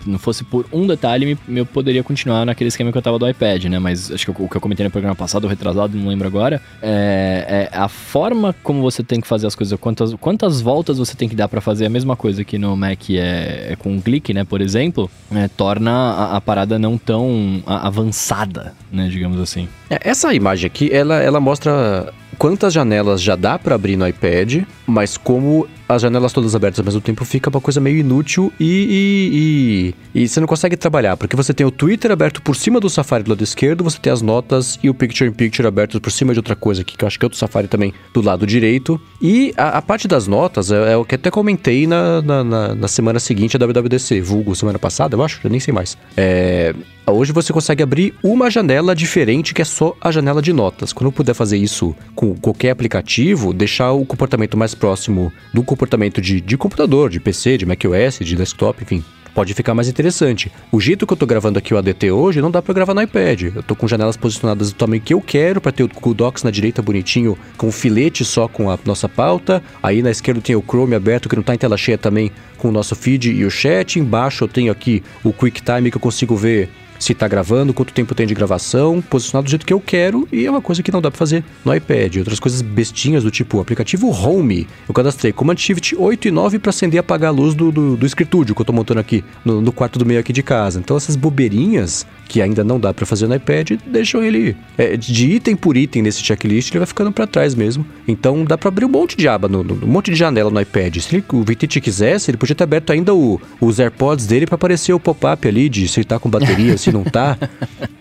[0.06, 3.64] não fosse por um detalhe, eu poderia continuar naquele esquema que eu tava do iPad,
[3.64, 3.78] né?
[3.78, 6.60] Mas acho que o que eu comentei no programa passado, ou retrasado, não lembro agora,
[6.82, 11.14] é, é, a forma como você tem que fazer as coisas, quantas, quantas voltas você
[11.14, 14.00] tem que dar para fazer a mesma coisa que no Mac é, é com um
[14.00, 14.44] clique, né?
[14.44, 19.08] Por exemplo, é, torna a, a, parada não tão avançada, né?
[19.08, 19.68] Digamos assim.
[19.90, 24.62] É, essa imagem aqui, ela, ela mostra quantas janelas já dá para abrir no iPad,
[24.86, 29.94] mas como as janelas todas abertas ao mesmo tempo fica uma coisa meio inútil e,
[30.14, 32.80] e, e, e, você não consegue trabalhar, porque você tem o Twitter aberto por cima
[32.80, 36.00] do Safari do lado esquerdo, você tem as notas e o Picture in Picture abertos
[36.00, 38.20] por cima de outra coisa aqui, que eu acho que é o Safari também do
[38.20, 39.00] lado direito.
[39.20, 42.74] E a, a parte das notas é, é, o que até comentei na, na, na,
[42.74, 45.96] na semana seguinte da WWDC, vulgo semana passada, eu acho, já nem sei mais.
[46.16, 46.74] É,
[47.06, 50.90] Hoje você consegue abrir uma janela diferente que é só a janela de notas.
[50.90, 56.20] Quando eu puder fazer isso com qualquer aplicativo, deixar o comportamento mais próximo do comportamento
[56.20, 59.04] de, de computador, de PC, de macOS, de desktop, enfim,
[59.34, 60.50] pode ficar mais interessante.
[60.70, 63.02] O jeito que eu tô gravando aqui o ADT hoje, não dá para gravar no
[63.02, 63.42] iPad.
[63.56, 66.44] Eu tô com janelas posicionadas do tamanho que eu quero, para ter o Google Docs
[66.44, 69.60] na direita bonitinho, com filete só com a nossa pauta.
[69.82, 72.68] Aí na esquerda tem o Chrome aberto, que não tá em tela cheia também, com
[72.68, 73.98] o nosso feed e o chat.
[73.98, 78.14] Embaixo eu tenho aqui o QuickTime, que eu consigo ver se está gravando, quanto tempo
[78.14, 81.00] tem de gravação, posicionado do jeito que eu quero, e é uma coisa que não
[81.00, 82.16] dá para fazer no iPad.
[82.16, 84.66] Outras coisas bestinhas do tipo o aplicativo Home.
[84.88, 87.96] Eu cadastrei Command Shift 8 e 9 para acender e apagar a luz do, do,
[87.96, 90.80] do escritório que eu tô montando aqui no, no, quarto do meio aqui de casa.
[90.80, 95.30] Então essas bobeirinhas que ainda não dá para fazer no iPad deixam ele é, de
[95.32, 97.86] item por item nesse checklist, ele vai ficando para trás mesmo.
[98.08, 100.60] Então dá para abrir um monte de aba, no, no, um monte de janela no
[100.60, 100.96] iPad.
[100.96, 104.56] Se ele, o Vitite quisesse, ele podia ter aberto ainda o, os AirPods dele para
[104.56, 107.36] aparecer o pop-up ali de se ele tá com bateria, se não tá.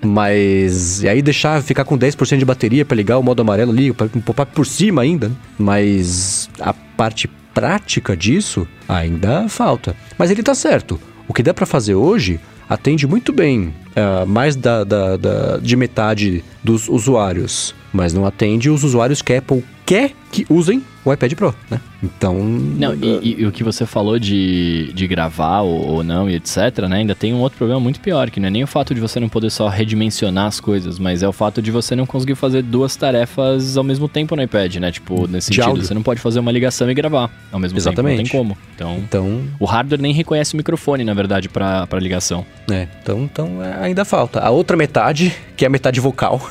[0.02, 1.02] Mas.
[1.04, 4.22] E aí deixar ficar com 10% de bateria para ligar o modo amarelo ali, um
[4.22, 5.32] pop-up por cima ainda.
[5.58, 9.96] Mas a parte prática disso ainda falta.
[10.18, 11.00] Mas ele tá certo.
[11.28, 15.76] O que dá para fazer hoje atende muito bem uh, mais da, da, da, de
[15.76, 21.12] metade dos usuários, mas não atende os usuários que a Apple quer que usem o
[21.12, 21.80] iPad Pro, né?
[22.02, 22.36] Então.
[22.36, 26.88] Não, e, e, o que você falou de, de gravar ou, ou, não e etc,
[26.90, 26.98] né?
[26.98, 29.20] Ainda tem um outro problema muito pior, que não é nem o fato de você
[29.20, 32.62] não poder só redimensionar as coisas, mas é o fato de você não conseguir fazer
[32.62, 34.92] duas tarefas ao mesmo tempo no iPad, né?
[34.92, 35.86] Tipo, nesse de sentido, áudio.
[35.86, 38.24] você não pode fazer uma ligação e gravar ao mesmo Exatamente.
[38.30, 38.44] tempo.
[38.44, 38.58] Não tem como.
[38.76, 42.46] Então, então, o hardware nem reconhece o microfone, na verdade, para ligação.
[42.70, 44.40] É, então, então é, ainda falta.
[44.40, 46.50] A outra metade, que é a metade vocal,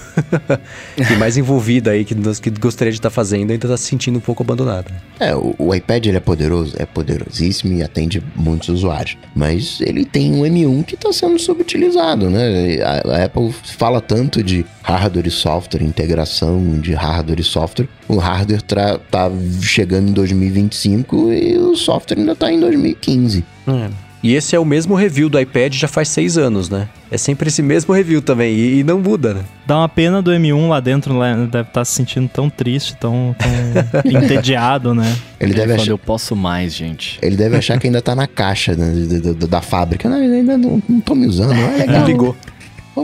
[0.96, 4.16] que mais envolvida aí, que, que gostaria de estar tá fazendo, ainda está se sentindo
[4.16, 4.90] um pouco abandonada.
[5.20, 9.18] É, o, o, iPad ele é poderoso, é poderosíssimo e atende muitos usuários.
[9.36, 12.78] Mas ele tem um M1 que está sendo subutilizado, né?
[12.82, 17.88] A, a, Apple fala tanto de hardware e software, integração de hardware e software.
[18.08, 23.44] O hardware está tá chegando em 2025 e o software ainda está em 2015.
[23.68, 24.11] É.
[24.22, 26.88] E esse é o mesmo review do iPad já faz seis anos, né?
[27.10, 29.42] É sempre esse mesmo review também, e, e não muda, né?
[29.66, 31.34] Dá uma pena do M1 lá dentro, né?
[31.34, 35.12] deve estar tá se sentindo tão triste, tão, tão entediado, né?
[35.40, 35.90] Ele, deve achar...
[35.90, 37.18] eu posso mais, gente.
[37.20, 40.08] Ele deve achar que ainda tá na caixa né, da, da, da fábrica.
[40.08, 42.06] Não, ainda não, não tô me usando, não é legal.
[42.06, 42.36] Ligou.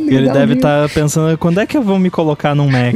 [0.07, 2.95] Ele deve estar tá pensando, quando é que eu vou me colocar num Mac?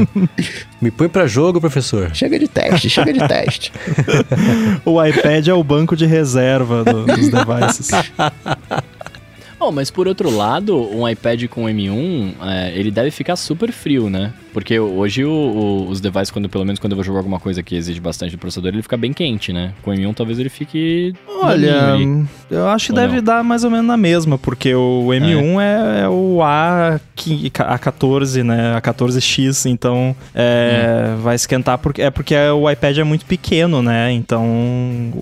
[0.80, 2.14] me põe para jogo, professor.
[2.14, 3.72] Chega de teste, chega de teste.
[4.84, 7.90] o iPad é o banco de reserva do, dos devices.
[9.66, 14.10] Oh, mas por outro lado, um iPad com M1, é, ele deve ficar super frio,
[14.10, 14.30] né?
[14.52, 17.62] Porque hoje o, o, os devices, quando, pelo menos quando eu vou jogar alguma coisa
[17.62, 19.72] que exige bastante do processador, ele fica bem quente, né?
[19.82, 21.14] Com o M1 talvez ele fique.
[21.42, 21.96] Olha,
[22.50, 23.24] eu acho que ou deve não?
[23.24, 28.78] dar mais ou menos na mesma, porque o M1 é, é o A, A14, né?
[28.80, 31.22] A14X, então é, hum.
[31.22, 34.12] vai esquentar porque é porque o iPad é muito pequeno, né?
[34.12, 34.46] Então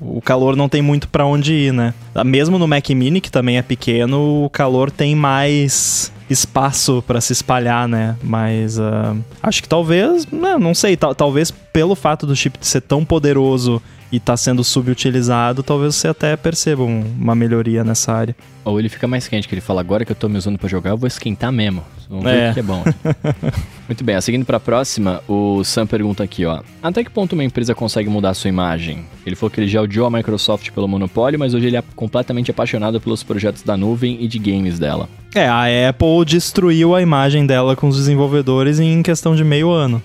[0.01, 1.95] o calor não tem muito para onde ir, né?
[2.27, 7.33] Mesmo no Mac Mini, que também é pequeno, o calor tem mais espaço para se
[7.33, 8.17] espalhar, né?
[8.23, 13.05] Mas uh, acho que talvez, não, não sei, talvez pelo fato do chip ser tão
[13.05, 13.81] poderoso
[14.11, 18.37] e tá sendo subutilizado, talvez você até perceba um, uma melhoria nessa área.
[18.65, 20.69] Ou ele fica mais quente, que ele fala, agora que eu tô me usando para
[20.69, 21.83] jogar, eu vou esquentar mesmo.
[22.13, 22.51] Vamos ver é.
[22.51, 22.85] o que é bom.
[23.89, 26.61] Muito bem, seguindo para a próxima, o Sam pergunta aqui, ó.
[26.83, 29.07] Até que ponto uma empresa consegue mudar a sua imagem?
[29.25, 32.51] Ele falou que ele já odiou a Microsoft pelo monopólio, mas hoje ele é completamente
[32.51, 35.09] apaixonado pelos projetos da nuvem e de games dela.
[35.35, 40.03] É, a Apple destruiu a imagem dela com os desenvolvedores em questão de meio ano.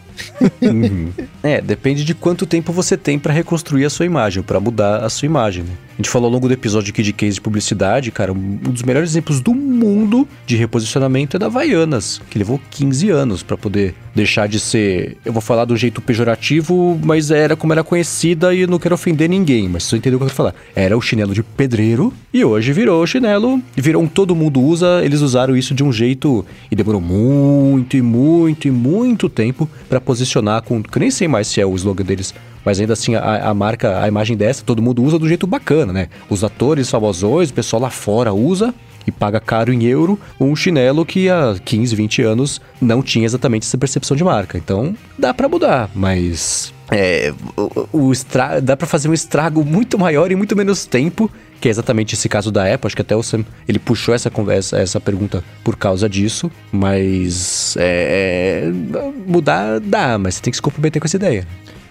[0.61, 1.11] uhum.
[1.43, 5.09] É, depende de quanto tempo você tem para reconstruir a sua imagem, para mudar a
[5.09, 5.63] sua imagem.
[5.63, 5.71] Né?
[5.93, 8.83] A gente falou ao longo do episódio aqui de case de publicidade, cara, um dos
[8.83, 13.95] melhores exemplos do mundo de reposicionamento é da Havaianas, que levou 15 anos para poder
[14.17, 18.65] deixar de ser, eu vou falar do jeito pejorativo, mas era como era conhecida e
[18.65, 20.55] não quero ofender ninguém, mas você entendeu o que eu quero falar.
[20.75, 25.21] Era o chinelo de pedreiro e hoje virou chinelo, virou um todo mundo usa, eles
[25.21, 30.63] usaram isso de um jeito e demorou muito e muito e muito tempo para posicionar
[30.63, 32.33] com, que nem sei mais se é o slogan deles,
[32.65, 35.93] mas ainda assim a, a, marca, a imagem dessa, todo mundo usa do jeito bacana,
[35.93, 36.09] né?
[36.27, 38.73] Os atores famosões, o pessoal lá fora usa
[39.07, 43.65] e paga caro em euro um chinelo que há 15, 20 anos não tinha exatamente
[43.65, 44.57] essa percepção de marca.
[44.57, 48.59] Então dá para mudar, mas é, o, o estra...
[48.59, 52.29] dá para fazer um estrago muito maior em muito menos tempo que é exatamente esse
[52.29, 52.87] caso da Apple.
[52.87, 56.51] Acho que até o Sam ele puxou essa conversa, essa pergunta por causa disso.
[56.71, 61.47] Mas é, é, mudar dá, mas você tem que se comprometer com essa ideia.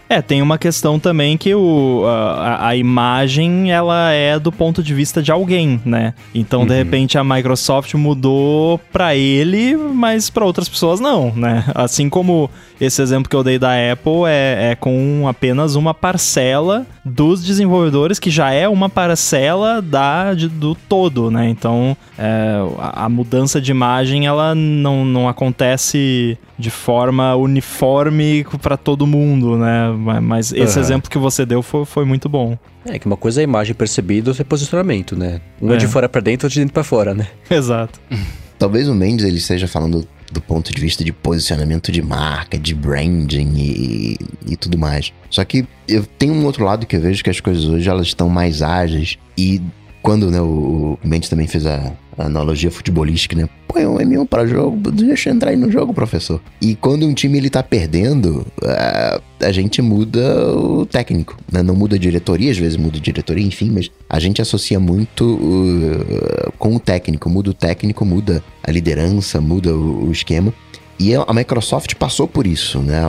[0.09, 4.95] É, tem uma questão também que o, a, a, imagem ela é do ponto de
[4.95, 6.15] vista de alguém, né?
[6.33, 6.67] Então, uhum.
[6.67, 11.65] de repente, a Microsoft mudou para ele, mas para outras pessoas não, né?
[11.75, 12.49] Assim como
[12.81, 18.19] esse exemplo que eu dei da Apple é, é com apenas uma parcela dos desenvolvedores,
[18.19, 21.49] que já é uma parcela da, de, do todo, né?
[21.49, 28.77] Então, é, a, a mudança de imagem, ela não, não acontece de forma uniforme para
[28.77, 29.91] todo mundo, né?
[30.23, 30.85] Mas esse uhum.
[30.85, 32.59] exemplo que você deu foi, foi muito bom.
[32.85, 35.41] É que uma coisa é a imagem percebida, outro é posicionamento, né?
[35.61, 37.27] Um é, de fora para dentro, outro de dentro para fora, né?
[37.51, 38.01] Exato.
[38.59, 42.75] Talvez o Mendes ele esteja falando do ponto de vista de posicionamento de marca, de
[42.75, 45.13] branding e, e tudo mais.
[45.31, 48.07] Só que eu tenho um outro lado que eu vejo que as coisas hoje elas
[48.07, 49.61] estão mais ágeis e
[50.03, 53.49] quando né, o Mendes também fez a, analogia futebolística, né?
[53.69, 56.41] Põe um M1 para jogo, deixa eu entrar aí no jogo, professor.
[56.61, 61.63] E quando um time ele tá perdendo, a, a gente muda o técnico, né?
[61.63, 65.39] Não muda a diretoria, às vezes muda a diretoria, enfim, mas a gente associa muito
[66.59, 67.29] com o técnico.
[67.29, 70.55] Muda o técnico, muda a liderança, muda o, o esquema.
[70.99, 73.03] E a Microsoft passou por isso, né?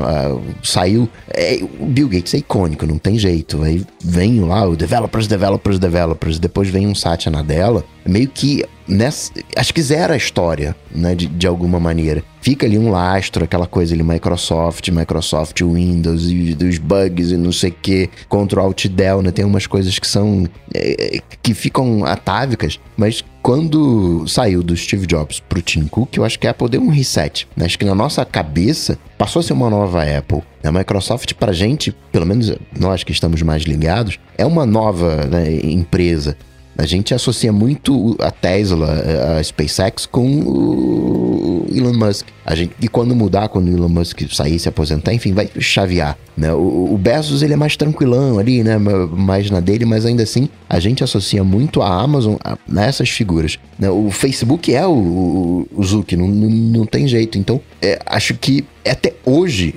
[0.61, 1.09] Saiu.
[1.29, 3.63] É, o Bill Gates é icônico, não tem jeito.
[3.63, 6.39] Aí vem lá o developers, developers, developers.
[6.39, 7.83] Depois vem um Satya Nadella.
[8.07, 12.23] Meio que nessa, acho que zera a história, né, de, de alguma maneira.
[12.41, 17.51] Fica ali um lastro, aquela coisa ali, Microsoft, Microsoft Windows e dos bugs e não
[17.51, 22.05] sei o que, Ctrl Alt Del, né, tem umas coisas que são, é, que ficam
[22.05, 26.69] atávicas, mas quando saiu do Steve Jobs pro Tim Cook, eu acho que a Apple
[26.69, 27.65] deu um reset, né?
[27.65, 30.41] acho que na nossa cabeça passou a ser uma nova Apple.
[30.63, 35.59] A Microsoft, pra gente, pelo menos nós que estamos mais ligados, é uma nova né,
[35.63, 36.35] empresa.
[36.77, 42.27] A gente associa muito a Tesla, a SpaceX, com o Elon Musk.
[42.45, 46.15] A gente, e quando mudar, quando o Elon Musk sair, se aposentar, enfim, vai chavear.
[46.37, 46.53] Né?
[46.53, 48.77] O, o Bezos ele é mais tranquilão ali, né?
[48.77, 52.35] mais na dele, mas ainda assim a gente associa muito a Amazon
[52.67, 53.57] nessas figuras.
[53.79, 53.89] Né?
[53.89, 57.39] O Facebook é o, o, o Zuck, não, não, não tem jeito.
[57.39, 59.75] Então, é, acho que até hoje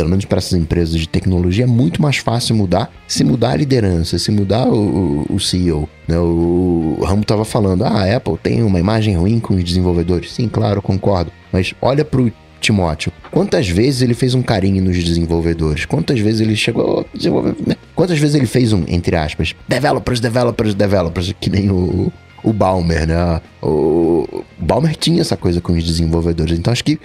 [0.00, 3.56] pelo menos para essas empresas de tecnologia, é muito mais fácil mudar se mudar a
[3.56, 5.86] liderança, se mudar o, o, CEO.
[6.08, 6.18] Né?
[6.18, 10.32] O, o Ramo estava falando, ah, a Apple tem uma imagem ruim com os desenvolvedores.
[10.32, 11.30] Sim, claro, concordo.
[11.52, 12.32] Mas olha para o
[12.62, 15.84] Timóteo, quantas vezes ele fez um carinho nos desenvolvedores?
[15.84, 17.04] Quantas vezes ele chegou.
[17.66, 17.76] Né?
[17.94, 22.10] Quantas vezes ele fez um, entre aspas, developers, developers, developers, que nem o,
[22.42, 23.40] o Balmer, né?
[23.62, 26.58] O, Balmer tinha essa coisa com os desenvolvedores.
[26.58, 26.98] Então acho que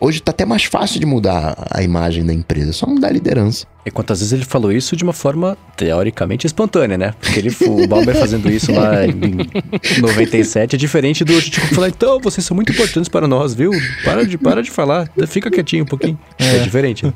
[0.00, 3.12] hoje tá até mais fácil de mudar a imagem da empresa, é só mudar a
[3.12, 3.66] liderança.
[3.84, 7.14] E quantas vezes ele falou isso de uma forma teoricamente espontânea, né?
[7.20, 9.38] Porque ele, o Balmer fazendo isso lá em
[10.00, 13.72] 97 é diferente do tipo falar, então, vocês são muito importantes para nós, viu?
[14.04, 16.18] Para de, para de falar, fica quietinho um pouquinho.
[16.38, 17.06] É, é diferente.
[17.06, 17.12] Né?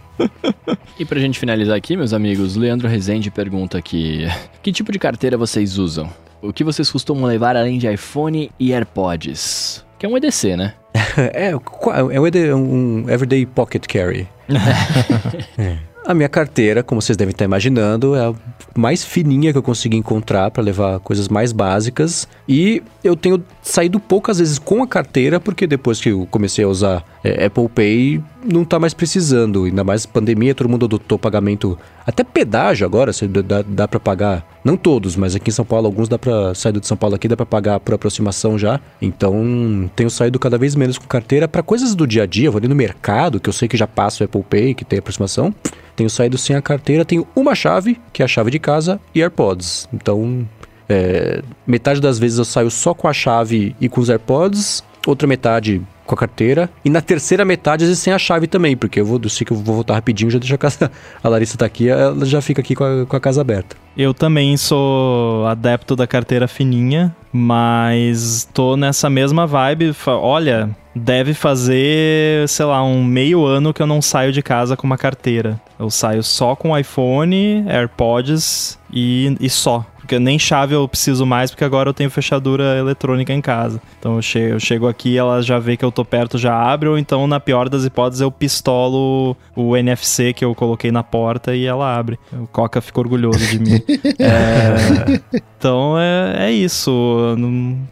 [0.98, 4.27] E pra gente finalizar aqui, meus amigos, Leandro Rezende pergunta aqui:
[4.62, 6.11] Que tipo de carteira vocês usam?
[6.43, 9.85] O que vocês costumam levar além de iPhone e AirPods?
[9.99, 10.75] Que é um EDC, né?
[11.33, 14.29] é, é um, ED, um Everyday Pocket Carry.
[15.59, 15.79] é.
[16.07, 18.35] A minha carteira, como vocês devem estar imaginando, é a
[18.77, 22.29] mais fininha que eu consegui encontrar para levar coisas mais básicas.
[22.49, 26.69] E eu tenho saído poucas vezes com a carteira, porque depois que eu comecei a
[26.69, 29.65] usar é, Apple Pay, não tá mais precisando.
[29.65, 31.77] Ainda mais pandemia, todo mundo adotou pagamento.
[32.07, 33.11] Até pedágio agora,
[33.45, 34.47] dá, dá para pagar.
[34.65, 36.55] Não todos, mas aqui em São Paulo, alguns dá pra.
[36.55, 38.81] Saído de São Paulo aqui, dá para pagar por aproximação já.
[39.03, 42.51] Então, tenho saído cada vez menos com carteira para coisas do dia a dia.
[42.51, 45.01] Vou ali no mercado, que eu sei que já passa o Apple Pay, que tem
[45.01, 45.53] aproximação.
[45.97, 49.23] Tenho saído sem a carteira, tenho uma chave, que é a chave de casa, e
[49.23, 49.89] AirPods.
[49.93, 50.47] Então,
[50.89, 55.27] é, metade das vezes eu saio só com a chave e com os AirPods, outra
[55.27, 56.71] metade com a carteira.
[56.85, 59.45] E na terceira metade, às vezes, sem a chave também, porque eu vou, eu sei
[59.45, 60.91] que eu vou voltar rapidinho, já deixa a casa.
[61.23, 63.77] A Larissa tá aqui, ela já fica aqui com a, com a casa aberta.
[63.97, 69.95] Eu também sou adepto da carteira fininha, mas tô nessa mesma vibe.
[70.07, 74.87] Olha, deve fazer, sei lá, um meio ano que eu não saio de casa com
[74.87, 75.61] uma carteira.
[75.79, 79.85] Eu saio só com iPhone, AirPods e, e só.
[80.07, 83.83] Porque nem chave eu preciso mais, porque agora eu tenho fechadura eletrônica em casa.
[83.99, 86.89] Então eu chego, eu chego aqui, ela já vê que eu tô perto, já abre,
[86.89, 91.57] ou então, na pior das hipóteses, eu pistolo o NFC que eu coloquei na porta
[91.57, 92.20] e ela abre.
[92.33, 93.83] O Coca fica orgulhoso de mim.
[94.20, 95.20] é,
[95.59, 97.37] então é, é isso.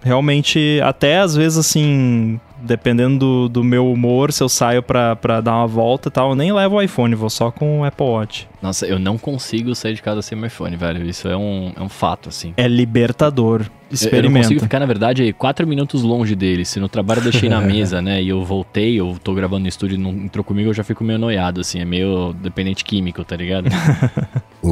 [0.01, 5.41] Realmente, até às vezes assim dependendo do, do meu humor, se eu saio pra, pra
[5.41, 8.07] dar uma volta e tal, eu nem levo o iPhone, vou só com o Apple
[8.07, 8.49] Watch.
[8.61, 11.07] Nossa, eu não consigo sair de casa sem meu iPhone, velho.
[11.07, 12.55] Isso é um, é um fato, assim.
[12.57, 13.66] É libertador.
[13.91, 14.27] Experimenta.
[14.27, 16.65] Eu não consigo ficar, na verdade, quatro minutos longe dele.
[16.65, 19.69] Se no trabalho eu deixei na mesa, né, e eu voltei, eu tô gravando no
[19.69, 21.78] estúdio e não entrou comigo, eu já fico meio noiado, assim.
[21.81, 23.69] É meio dependente químico, tá ligado?
[24.62, 24.69] o,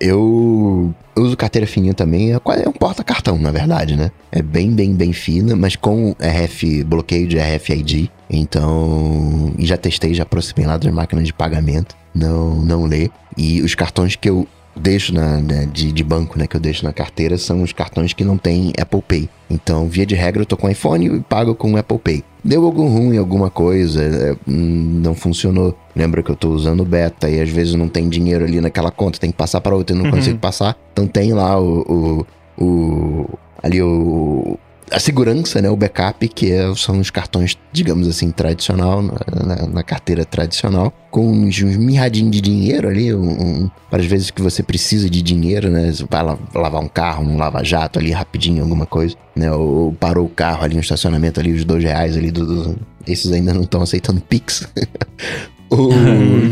[0.00, 2.32] eu uso carteira fininha também.
[2.32, 4.10] É, é um porta-cartão, na verdade, né?
[4.30, 8.10] É bem, bem, bem fina, mas com RF, bloqueio de RFID.
[8.28, 11.96] Então, já testei, já aproximei lá das máquinas de pagamento.
[12.14, 13.10] Não, não lê.
[13.36, 16.84] E os cartões que eu deixo na, né, de, de, banco, né, que eu deixo
[16.84, 19.28] na carteira, são os cartões que não tem Apple Pay.
[19.50, 22.24] Então, via de regra, eu tô com iPhone e pago com Apple Pay.
[22.44, 25.76] Deu algum ruim, alguma coisa, é, hum, não funcionou.
[25.94, 29.18] Lembra que eu tô usando beta e às vezes não tem dinheiro ali naquela conta,
[29.18, 30.12] tem que passar para outra e não uhum.
[30.12, 30.76] consigo passar.
[30.92, 32.26] Então tem lá o,
[32.58, 34.58] o, o ali o
[34.92, 39.82] a segurança, né, o backup, que é, são os cartões, digamos assim, tradicional, na, na
[39.82, 44.42] carteira tradicional, com uns, uns mirradinhos de dinheiro ali, um, um, para as vezes que
[44.42, 46.22] você precisa de dinheiro, né, você vai
[46.54, 50.74] lavar um carro, um lava-jato ali rapidinho, alguma coisa, né, ou parou o carro ali
[50.74, 54.68] no estacionamento ali, os dois reais ali, do, do esses ainda não estão aceitando Pix,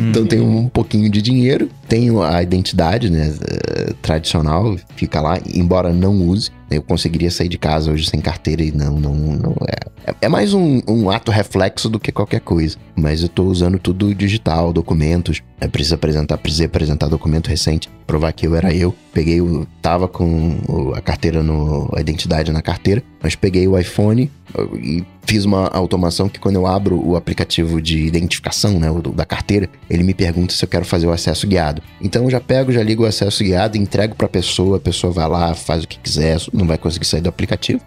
[0.08, 5.92] então tem um pouquinho de dinheiro, tem a identidade, né, eh, tradicional, fica lá, embora
[5.92, 6.50] não use.
[6.70, 10.14] Eu conseguiria sair de casa hoje sem carteira e não, não, não é.
[10.22, 12.76] É mais um, um ato reflexo do que qualquer coisa.
[12.94, 15.42] Mas eu tô usando tudo digital, documentos.
[15.60, 18.94] Eu preciso apresentar, precisei apresentar documento recente, provar que eu era eu.
[19.12, 19.66] Peguei o.
[19.82, 21.90] tava com a carteira no.
[21.94, 24.30] a identidade na carteira, mas peguei o iPhone
[24.74, 29.24] e fiz uma automação que quando eu abro o aplicativo de identificação, né, o da
[29.24, 31.82] carteira, ele me pergunta se eu quero fazer o acesso guiado.
[32.00, 35.12] Então eu já pego, já ligo o acesso guiado, entrego para a pessoa, a pessoa
[35.12, 37.80] vai lá, faz o que quiser, não vai conseguir sair do aplicativo.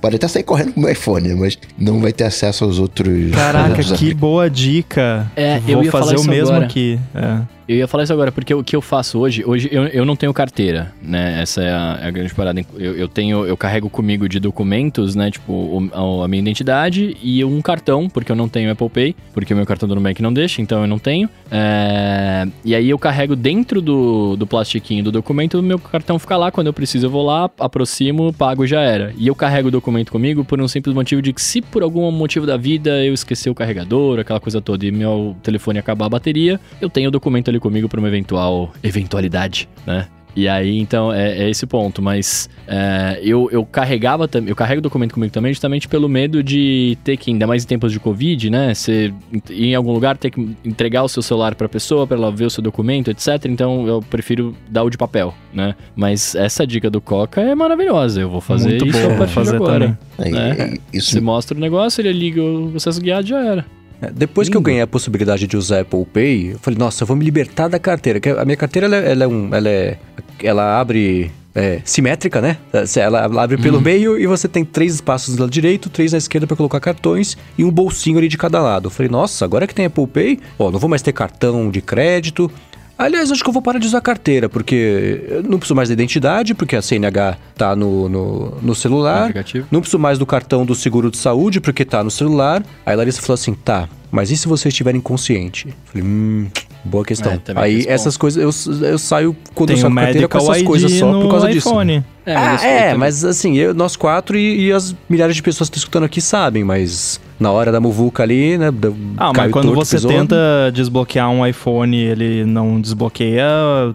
[0.00, 3.30] Pode até sair correndo com o iPhone, mas não vai ter acesso aos outros.
[3.32, 5.30] Caraca, que boa dica.
[5.36, 6.66] É, Vou eu ia fazer o mesmo agora.
[6.66, 6.98] aqui.
[7.14, 7.55] É.
[7.68, 10.14] Eu ia falar isso agora, porque o que eu faço hoje, hoje eu, eu não
[10.14, 11.42] tenho carteira, né?
[11.42, 12.64] Essa é a, é a grande parada.
[12.76, 15.32] Eu, eu, tenho, eu carrego comigo de documentos, né?
[15.32, 19.52] Tipo, o, a minha identidade e um cartão, porque eu não tenho Apple Pay, porque
[19.52, 21.28] o meu cartão do Nubank não deixa, então eu não tenho.
[21.50, 26.52] É, e aí eu carrego dentro do, do plastiquinho do documento, meu cartão fica lá,
[26.52, 29.12] quando eu preciso eu vou lá, aproximo, pago já era.
[29.18, 32.08] E eu carrego o documento comigo por um simples motivo de que se por algum
[32.12, 36.10] motivo da vida eu esquecer o carregador, aquela coisa toda, e meu telefone acabar a
[36.10, 40.06] bateria, eu tenho o documento ali ele comigo para uma eventual eventualidade, né?
[40.36, 42.02] E aí, então, é, é esse ponto.
[42.02, 46.98] Mas é, eu, eu carregava também, eu carrego documento comigo também justamente pelo medo de
[47.02, 48.74] ter que, ainda mais em tempos de Covid, né?
[48.74, 49.14] Você
[49.48, 52.44] ir em algum lugar, ter que entregar o seu celular pra pessoa, para ela ver
[52.44, 53.46] o seu documento, etc.
[53.46, 55.74] Então eu prefiro dar o de papel, né?
[55.96, 58.20] Mas essa dica do Coca é maravilhosa.
[58.20, 59.98] Eu vou fazer Muito isso bom, a partir fazer de agora.
[60.18, 60.32] Também.
[60.32, 60.74] Né?
[60.92, 61.12] isso...
[61.12, 63.75] Você mostra o negócio, ele liga o processo guiado já era.
[64.00, 64.52] É, depois Lindo.
[64.52, 67.24] que eu ganhei a possibilidade de usar Apple Pay, eu falei, nossa, eu vou me
[67.24, 68.20] libertar da carteira.
[68.40, 69.54] A minha carteira, ela, ela é um.
[69.54, 69.98] Ela, é,
[70.42, 71.30] ela abre.
[71.58, 72.58] É, simétrica, né?
[72.96, 73.82] Ela, ela abre pelo uhum.
[73.82, 77.34] meio e você tem três espaços do lado direito, três na esquerda para colocar cartões
[77.56, 78.88] e um bolsinho ali de cada lado.
[78.88, 81.80] Eu falei, nossa, agora que tem Apple Pay, ó, não vou mais ter cartão de
[81.80, 82.52] crédito,
[82.98, 85.92] Aliás, acho que eu vou parar de usar carteira, porque eu não preciso mais da
[85.92, 89.32] identidade, porque a CNH tá no, no, no celular.
[89.70, 92.64] Não preciso mais do cartão do seguro de saúde, porque tá no celular.
[92.86, 95.74] Aí Larissa falou assim: tá, mas e se você estiver inconsciente?
[95.84, 96.46] Falei, hum,
[96.84, 97.32] boa questão.
[97.32, 100.92] É, Aí essas coisas, eu, eu saio quando Tem eu saio carteira com essas coisas
[100.92, 101.98] só por causa iPhone.
[101.98, 102.15] disso.
[102.26, 105.76] É, ah, é, mas assim, eu, nós quatro e, e, as milhares de pessoas que
[105.76, 108.68] estão escutando aqui sabem, mas na hora da muvuca ali, né?
[109.16, 110.36] Ah, mas quando torto, você tenta
[110.72, 113.44] desbloquear um iPhone ele não desbloqueia,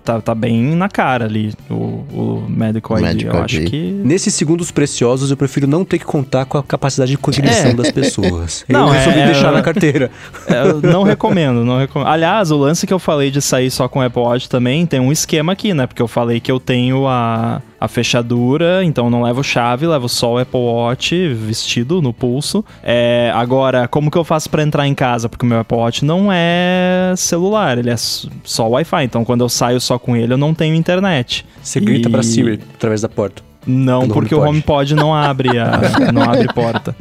[0.03, 3.05] tá, tá bem na cara ali o, o Medical ID.
[3.05, 4.01] Medical eu acho que.
[4.03, 7.73] Nesses segundos preciosos, eu prefiro não ter que contar com a capacidade de cognição é.
[7.73, 8.63] das pessoas.
[8.69, 10.09] Eu não, resolvi é, deixar na carteira.
[10.47, 12.07] É, não recomendo, não recomendo.
[12.07, 14.99] Aliás, o lance que eu falei de sair só com o Apple Watch também tem
[14.99, 15.87] um esquema aqui, né?
[15.87, 20.35] Porque eu falei que eu tenho a a fechadura, então não levo chave, levo só
[20.35, 22.63] o Apple Watch vestido no pulso.
[22.83, 25.27] É, agora, como que eu faço para entrar em casa?
[25.27, 29.03] Porque o meu Apple Watch não é celular, ele é só Wi-Fi.
[29.03, 31.43] Então quando eu saio só com ele, eu não tenho internet.
[31.59, 31.81] Você e...
[31.81, 33.41] grita pra Siri através da porta.
[33.65, 34.47] Não, porque HomePod.
[34.47, 35.81] o HomePod não abre a,
[36.13, 36.95] não abre porta.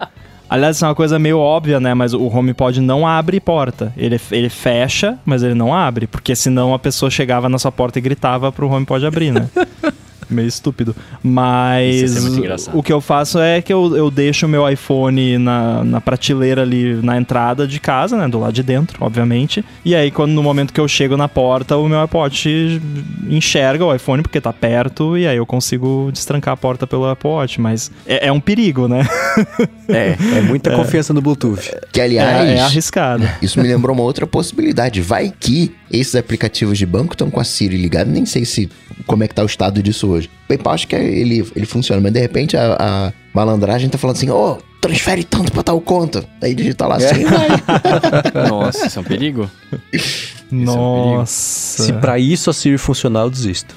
[0.48, 1.92] Aliás, isso é uma coisa meio óbvia, né?
[1.92, 3.92] Mas o HomePod não abre porta.
[3.96, 6.06] Ele, ele fecha, mas ele não abre.
[6.06, 9.48] Porque senão a pessoa chegava na sua porta e gritava pro HomePod abrir, né?
[10.28, 10.94] meio estúpido.
[11.22, 12.76] Mas engraçado.
[12.76, 16.62] o que eu faço é que eu, eu deixo o meu iPhone na, na prateleira
[16.62, 18.28] ali na entrada de casa, né?
[18.28, 19.64] Do lado de dentro, obviamente.
[19.84, 22.80] E aí, quando no momento que eu chego na porta, o meu iPod
[23.28, 27.60] enxerga o iPhone porque tá perto, e aí eu consigo destrancar a porta pelo Watch.
[27.60, 29.06] Mas é, é um perigo, né?
[29.88, 31.68] É, é muita confiança no Bluetooth.
[31.92, 33.28] Que, É, aliás, é arriscado.
[33.42, 35.00] isso me lembrou uma outra possibilidade.
[35.00, 38.10] Vai que esses aplicativos de banco estão com a Siri ligada.
[38.10, 38.70] Nem sei se
[39.06, 40.30] como é que tá o estado disso hoje.
[40.44, 44.16] O PayPal acho que ele, ele funciona, mas de repente a, a malandragem tá falando
[44.16, 46.24] assim, ô, transfere tanto pra tal conta.
[46.40, 47.48] Aí digita lá assim, vai.
[48.48, 49.50] Nossa, isso é um perigo?
[50.50, 51.84] Nossa.
[51.84, 53.74] Se pra isso a Siri funcionar, eu desisto.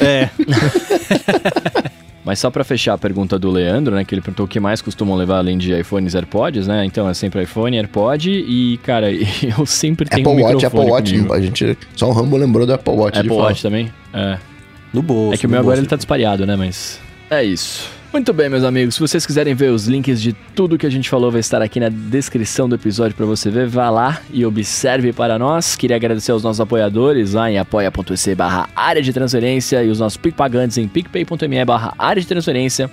[0.00, 0.28] É.
[2.24, 4.04] Mas só pra fechar a pergunta do Leandro, né?
[4.04, 6.84] Que ele perguntou o que mais costumam levar além de iPhones e AirPods, né?
[6.84, 11.12] Então é sempre iPhone, AirPod e, cara, eu sempre tenho Apple um Watch, Apple Watch.
[11.12, 11.32] comigo.
[11.32, 13.14] A gente, só o Rambo lembrou do Apple Watch.
[13.14, 13.48] de Apple falar.
[13.48, 13.90] Watch também?
[14.12, 14.38] É.
[14.92, 15.34] No bolso.
[15.34, 15.82] É que o meu agora bolso.
[15.82, 16.56] ele tá dispareado, né?
[16.56, 17.88] Mas é isso.
[18.12, 18.96] Muito bem, meus amigos.
[18.96, 21.78] Se vocês quiserem ver os links de tudo que a gente falou, vai estar aqui
[21.78, 23.68] na descrição do episódio para você ver.
[23.68, 25.76] Vá lá e observe para nós.
[25.76, 30.16] Queria agradecer aos nossos apoiadores lá em apoia.se barra área de transferência e os nossos
[30.16, 32.90] PicPagantes em picpay.me barra área de transferência.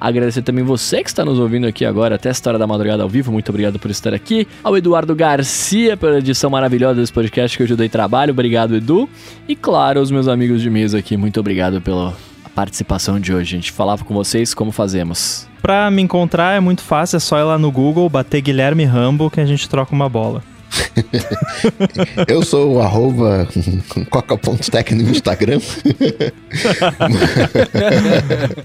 [0.00, 3.08] Agradecer também você que está nos ouvindo aqui agora até esta hora da madrugada ao
[3.08, 3.30] vivo.
[3.30, 4.48] Muito obrigado por estar aqui.
[4.62, 8.32] Ao Eduardo Garcia pela edição maravilhosa desse podcast que eu ajudei trabalho.
[8.32, 9.10] Obrigado, Edu.
[9.46, 11.18] E claro, aos meus amigos de mesa aqui.
[11.18, 12.14] Muito obrigado pela
[12.54, 13.56] participação de hoje.
[13.56, 15.46] A gente falava com vocês como fazemos.
[15.60, 19.30] Pra me encontrar é muito fácil, é só ir lá no Google, bater Guilherme Rambo
[19.30, 20.42] que a gente troca uma bola.
[22.26, 23.46] Eu sou o arroba
[24.10, 25.60] coca.tech no Instagram.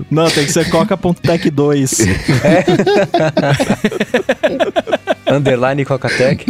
[0.09, 1.93] Não, tem que ser coca.tech 2.
[5.31, 6.45] Underline Cocatec.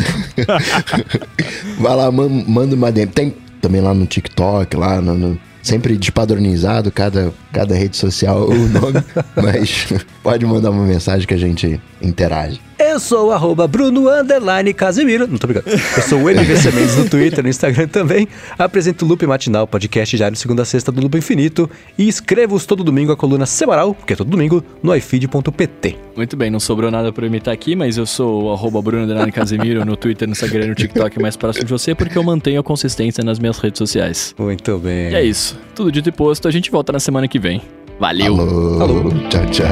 [1.79, 3.11] Vai lá, man- manda uma DM.
[3.11, 8.67] Tem também lá no TikTok, lá no, no- sempre despadronizado cada, cada rede social o
[8.67, 9.03] nome,
[9.35, 9.87] mas
[10.23, 12.61] pode mandar uma mensagem que a gente interage.
[12.89, 15.27] Eu sou o arroba Bruno Underline Casemiro.
[15.27, 15.69] Não tô brincando.
[15.69, 18.27] Eu sou o MVC Mendes no Twitter, no Instagram também.
[18.57, 21.69] Apresento o Loop Matinal, podcast diário de segunda a sexta do Loop Infinito.
[21.95, 25.97] E escrevo-os todo domingo a coluna semanal, porque é todo domingo, no ifeed.pt.
[26.15, 29.05] Muito bem, não sobrou nada pra eu imitar aqui, mas eu sou o arroba Bruno
[29.05, 32.23] Delano Casemiro no Twitter, no Instagram e no TikTok mais próximo de você, porque eu
[32.23, 34.33] mantenho a consistência nas minhas redes sociais.
[34.35, 35.11] Muito bem.
[35.11, 35.55] E é isso.
[35.75, 37.61] Tudo dito e posto, a gente volta na semana que vem.
[37.99, 38.33] Valeu!
[38.33, 39.11] Alô, Alô.
[39.29, 39.69] tchau, tchau.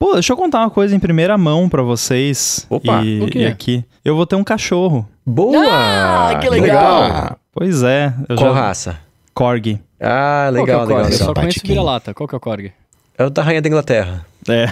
[0.00, 2.66] Pô, deixa eu contar uma coisa em primeira mão pra vocês.
[2.70, 3.40] Opa, e, o quê?
[3.40, 3.84] e aqui.
[4.02, 5.06] Eu vou ter um cachorro.
[5.26, 5.62] Boa!
[5.68, 7.02] Ah, que legal!
[7.02, 8.14] Ah, Pois é.
[8.26, 8.60] Eu Qual já...
[8.60, 8.98] raça?
[9.34, 9.78] Corgi.
[10.00, 10.90] Ah, Qual que é legal, o legal, Korg?
[11.04, 11.26] Eu legal.
[11.26, 12.14] só conheço vira-lata.
[12.14, 12.72] Qual que é o Korg?
[13.18, 14.24] É o da Rainha da Inglaterra.
[14.52, 14.66] É.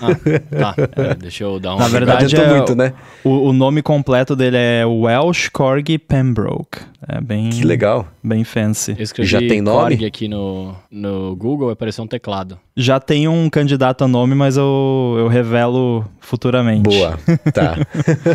[0.00, 0.74] Ah, tá.
[0.96, 1.80] É, deixa eu dar uma...
[1.84, 2.92] Na verdade, Adiantou é- muito, né?
[3.24, 6.78] O, o nome completo dele é Welsh Corgi Pembroke.
[7.08, 8.06] É bem, Que legal.
[8.22, 8.96] bem fancy.
[9.20, 9.96] Já tem nome?
[9.96, 12.58] Korg aqui no, no Google, vai aparecer um teclado.
[12.76, 16.82] Já tem um candidato a nome, mas eu, eu revelo futuramente.
[16.82, 17.18] Boa.
[17.52, 17.76] Tá.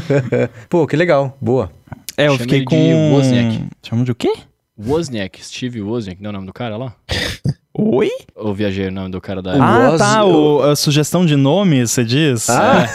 [0.69, 1.37] Pô, que legal.
[1.39, 1.71] Boa.
[2.17, 3.13] É, eu Chama fiquei de com.
[3.13, 3.63] Wozniak.
[3.83, 4.33] Chama de o quê?
[4.77, 6.93] Wozniak, Steve Wozniak, não é o nome do cara lá?
[7.77, 8.09] Oi?
[8.35, 9.55] Ou viajei o nome do cara da...
[9.57, 10.23] O ah, tá.
[10.23, 12.49] o- a sugestão de nome, você diz?
[12.49, 12.85] Ah,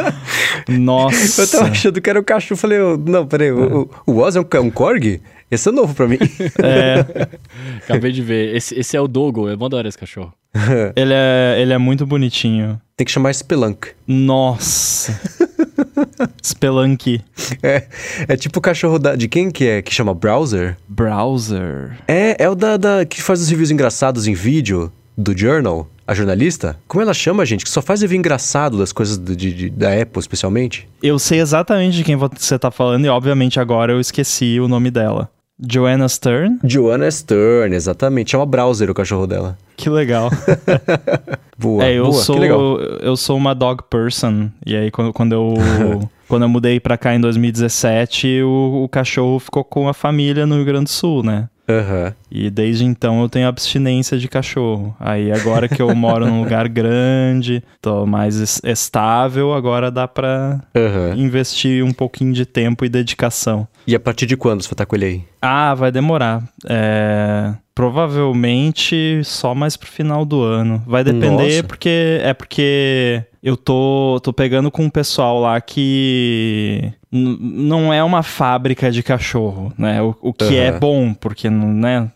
[0.68, 1.42] Nossa.
[1.42, 2.56] eu tava achando que era o cachorro.
[2.58, 5.20] Falei, não, peraí, o, o, o Oz é um, é um Korg?
[5.50, 6.16] Esse é novo pra mim.
[6.62, 7.28] É,
[7.84, 8.56] Acabei de ver.
[8.56, 10.32] Esse, esse é o Dogo, eu adoro esse cachorro.
[10.96, 12.80] ele, é, ele é muito bonitinho.
[12.96, 13.88] Tem que chamar Spelunk.
[14.06, 15.20] Nossa.
[16.42, 17.22] Spelunky.
[17.62, 17.84] É,
[18.28, 19.82] é tipo o cachorro da, de quem que é?
[19.82, 20.76] Que chama Browser?
[20.88, 21.96] Browser.
[22.06, 26.14] É, é o da, da- que faz os reviews engraçados em vídeo do Journal, a
[26.14, 26.76] jornalista.
[26.88, 27.64] Como ela chama, gente?
[27.64, 30.88] Que só faz review engraçado das coisas do- de, de- da Apple, especialmente.
[31.02, 34.90] Eu sei exatamente de quem você tá falando e, obviamente, agora eu esqueci o nome
[34.90, 35.30] dela.
[35.68, 36.58] Joanna Stern?
[36.64, 38.30] Joanna Stern, exatamente.
[38.32, 39.58] Chama Browser o cachorro dela.
[39.76, 40.30] Que legal.
[41.58, 42.78] Boa, é, eu boa, sou que legal.
[42.80, 44.48] eu sou uma dog person.
[44.64, 45.54] E aí quando, quando eu
[46.26, 50.56] quando eu mudei pra cá em 2017, o, o cachorro ficou com a família no
[50.56, 51.48] Rio Grande do Sul, né?
[51.68, 52.14] Aham.
[52.30, 54.94] E desde então eu tenho abstinência de cachorro.
[54.98, 60.60] Aí agora que eu moro num lugar grande, tô mais es- estável, agora dá pra
[60.74, 61.14] Aham.
[61.16, 63.68] investir um pouquinho de tempo e dedicação.
[63.86, 65.22] E a partir de quando você estar com ele aí?
[65.40, 66.42] Ah, vai demorar.
[66.68, 67.54] É...
[67.74, 70.82] provavelmente só mais pro final do ano.
[70.86, 71.64] Vai depender Nossa.
[71.64, 78.22] porque é porque eu tô, tô pegando com um pessoal lá que não é uma
[78.22, 80.00] fábrica de cachorro, né?
[80.02, 80.78] O, o que é Aham.
[80.78, 82.10] bom, porque não, né?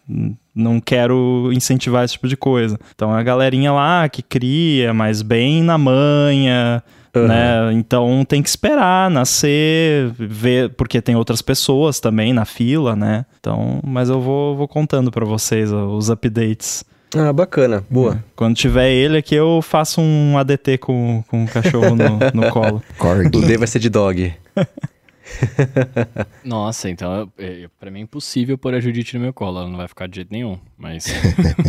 [0.54, 2.78] Não quero incentivar esse tipo de coisa.
[2.94, 6.82] Então é a galerinha lá que cria, mas bem na manha,
[7.14, 7.26] Aham.
[7.28, 7.72] né?
[7.72, 13.24] Então tem que esperar nascer, ver, porque tem outras pessoas também na fila, né?
[13.38, 16.84] Então, mas eu vou, vou contando pra vocês ó, os updates.
[17.16, 17.84] Ah, bacana.
[17.88, 18.22] Boa.
[18.34, 22.82] Quando tiver ele aqui, eu faço um ADT com, com o cachorro no, no colo.
[22.94, 23.28] O Corgi.
[23.30, 24.34] D vai ser de dog.
[26.44, 29.58] Nossa, então é, pra mim é impossível pôr a Judite no meu colo.
[29.60, 31.06] Ela não vai ficar de jeito nenhum, mas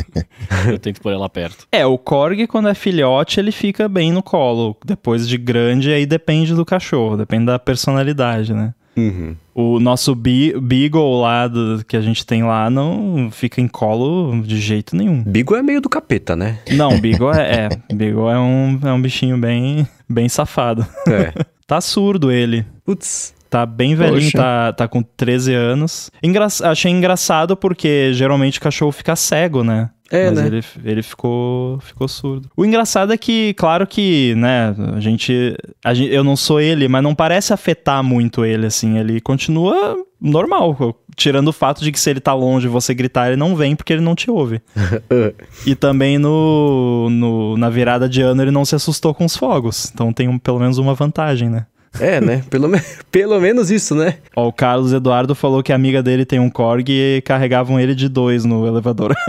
[0.70, 1.68] eu tento pôr ela perto.
[1.72, 4.76] É, o Korg, quando é filhote, ele fica bem no colo.
[4.86, 8.74] Depois de grande, aí depende do cachorro, depende da personalidade, né?
[8.98, 9.36] Uhum.
[9.54, 14.42] O nosso Be- Beagle lá, do- que a gente tem lá, não fica em colo
[14.42, 15.22] de jeito nenhum.
[15.22, 16.60] Beagle é meio do capeta, né?
[16.72, 17.94] Não, Beagle é, é.
[17.94, 20.86] Beagle é um, é um bichinho bem, bem safado.
[21.10, 21.34] É.
[21.68, 22.66] Tá surdo ele.
[22.86, 23.34] Putz.
[23.50, 24.38] Tá bem velhinho, Poxa.
[24.38, 26.10] tá, tá com 13 anos.
[26.22, 29.90] Engra achei engraçado porque geralmente o cachorro fica cego, né?
[30.12, 30.48] É, Mas né?
[30.48, 32.48] ele, ele ficou, ficou surdo.
[32.56, 36.14] O engraçado é que, claro que, né, a gente, a gente.
[36.14, 39.00] Eu não sou ele, mas não parece afetar muito ele, assim.
[39.00, 40.96] Ele continua normal.
[41.16, 43.76] Tirando o fato de que se ele tá longe e você gritar, ele não vem
[43.76, 44.62] porque ele não te ouve.
[45.66, 49.90] E também no, no, na virada de ano ele não se assustou com os fogos.
[49.94, 51.66] Então tem um- pelo menos uma vantagem, né?
[52.00, 52.44] É, né?
[52.50, 52.82] Pelo, me-
[53.12, 54.16] pelo menos isso, né?
[54.36, 57.96] Ó, o Carlos Eduardo falou que a amiga dele tem um Korg e carregavam ele
[57.96, 59.16] de dois no elevador.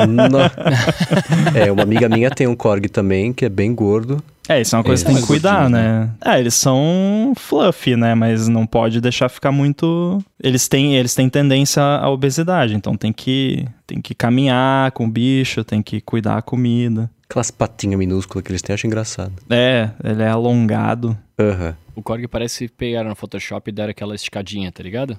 [1.55, 4.22] É, uma amiga minha tem um Korg também, que é bem gordo.
[4.48, 6.10] É, isso é uma coisa que Eles tem que cuidar, gordinhos, né?
[6.24, 8.14] É, eles são fluffy, né?
[8.14, 10.22] Mas não pode deixar ficar muito.
[10.40, 15.10] Eles têm, eles têm tendência à obesidade, então tem que, tem que caminhar com o
[15.10, 17.10] bicho, tem que cuidar a comida.
[17.28, 19.32] Aquelas patinhas minúsculas que eles têm, eu acho engraçado.
[19.51, 21.16] É, ele é alongado.
[21.39, 21.77] Aham.
[21.94, 25.19] O Korg parece pegaram no Photoshop e deram aquela esticadinha, tá ligado?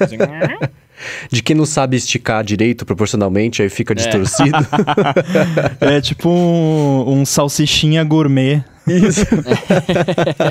[0.00, 0.18] Assim,
[1.30, 4.58] De quem não sabe esticar direito proporcionalmente, aí fica distorcido.
[5.80, 8.62] é tipo um, um salsichinha gourmet.
[8.86, 9.24] Isso.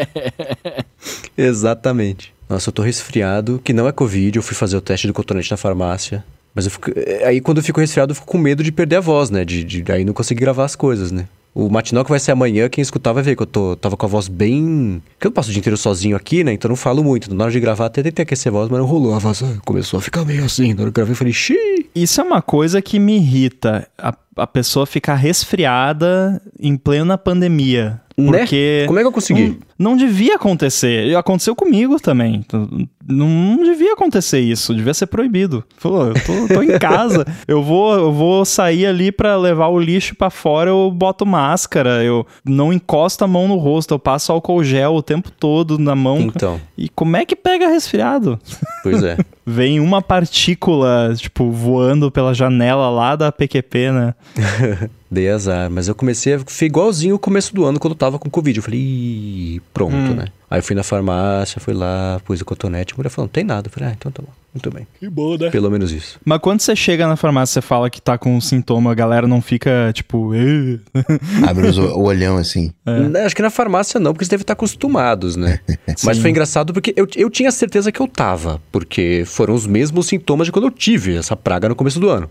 [1.38, 2.34] Exatamente.
[2.50, 5.52] Nossa, eu tô resfriado, que não é Covid, eu fui fazer o teste do cotonete
[5.52, 6.24] na farmácia.
[6.54, 6.92] Mas eu fico.
[6.96, 9.46] é, Aí quando eu fico resfriado, eu fico com medo de perder a voz, né?
[9.46, 11.28] De, de aí não conseguir gravar as coisas, né?
[11.54, 14.06] O matinal que vai ser amanhã, quem escutar vai ver que eu tô, tava com
[14.06, 15.02] a voz bem.
[15.14, 16.54] Porque eu passo o dia inteiro sozinho aqui, né?
[16.54, 17.34] Então não falo muito.
[17.34, 19.14] Na hora de gravar, até tentei aquecer a voz, mas não rolou.
[19.14, 20.74] A voz ah, começou a ficar meio assim.
[20.74, 21.90] Na hora que eu gravei, eu falei, xiii.
[21.94, 23.86] Isso é uma coisa que me irrita.
[23.98, 28.00] A, a pessoa ficar resfriada em plena pandemia.
[28.30, 28.40] Né?
[28.40, 28.84] Porque.
[28.88, 29.60] Como é que eu consegui?
[29.80, 31.08] Não, não devia acontecer.
[31.08, 32.46] E Aconteceu comigo também.
[33.08, 34.74] Não, não devia acontecer isso.
[34.76, 35.64] Devia ser proibido.
[35.82, 37.26] Pô, eu tô, tô em casa.
[37.48, 40.70] eu, vou, eu vou sair ali pra levar o lixo pra fora.
[40.70, 42.04] Eu boto máscara.
[42.04, 43.94] Eu não encosto a mão no rosto.
[43.94, 46.20] Eu passo álcool gel o tempo todo na mão.
[46.20, 48.40] Então, E como é que pega resfriado?
[48.84, 49.18] pois é.
[49.46, 54.14] Vem uma partícula, tipo, voando pela janela lá da PQP, né?
[55.12, 58.18] Dei azar, mas eu comecei a ficar igualzinho o começo do ano quando eu tava
[58.18, 58.58] com Covid.
[58.60, 60.14] Eu falei, Ih, pronto, Hum.
[60.16, 60.28] né?
[60.50, 63.44] Aí eu fui na farmácia, fui lá, pus o cotonete, a mulher falou, não tem
[63.44, 63.68] nada.
[63.68, 64.88] Eu falei, ah, então tá bom, muito bem.
[65.00, 65.50] que bom, né?
[65.50, 66.18] Pelo menos isso.
[66.26, 69.28] Mas quando você chega na farmácia e fala que tá com um sintoma, a galera
[69.28, 70.32] não fica, tipo.
[71.48, 72.72] Abre os o olhão assim.
[72.86, 75.60] Né, Acho que na farmácia não, porque eles devem estar acostumados, né?
[76.04, 80.08] Mas foi engraçado porque eu, eu tinha certeza que eu tava, porque foram os mesmos
[80.08, 82.30] sintomas de quando eu tive essa praga no começo do ano.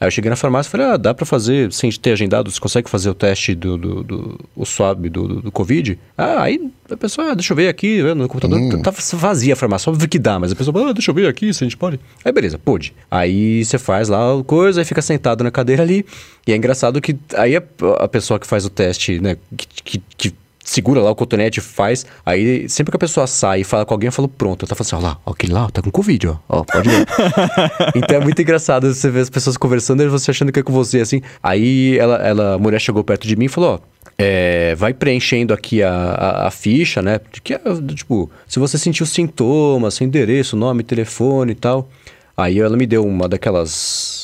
[0.00, 2.58] Aí eu cheguei na farmácia e falei, ah, dá pra fazer, sem ter agendado, você
[2.60, 5.98] consegue fazer o teste do, do, do- o swab do, do, do Covid?
[6.18, 8.82] Ah, aí a pessoa, ah, deixa eu ver aqui, né, no computador, Hum.
[8.82, 11.52] tava vazia a farmácia, óbvio que dá, mas a pessoa, ah, deixa eu ver aqui,
[11.54, 12.00] se a gente pode.
[12.24, 12.92] Aí beleza, pôde.
[13.10, 16.04] Aí você faz lá a coisa, aí fica sentado na cadeira ali,
[16.46, 17.62] e é engraçado que aí a,
[18.00, 22.06] a pessoa que faz o teste, né, que, que, que segura lá o cotonete, faz.
[22.24, 24.64] Aí, sempre que a pessoa sai e fala com alguém, eu falo, pronto.
[24.64, 26.36] Ela fala assim, ó lá, ó, aquele lá, tá com Covid, ó.
[26.48, 27.06] Ó, pode ver.
[27.94, 30.72] então é muito engraçado você ver as pessoas conversando e você achando que é com
[30.72, 31.20] você, assim.
[31.42, 33.78] Aí ela, ela, a mulher chegou perto de mim e falou, ó.
[34.18, 37.20] é, vai preenchendo aqui a, a, a ficha, né?
[37.42, 37.60] Que, é,
[37.94, 41.88] tipo, se você sentiu sintomas, seu endereço, nome, telefone e tal.
[42.36, 44.21] Aí ela me deu uma daquelas.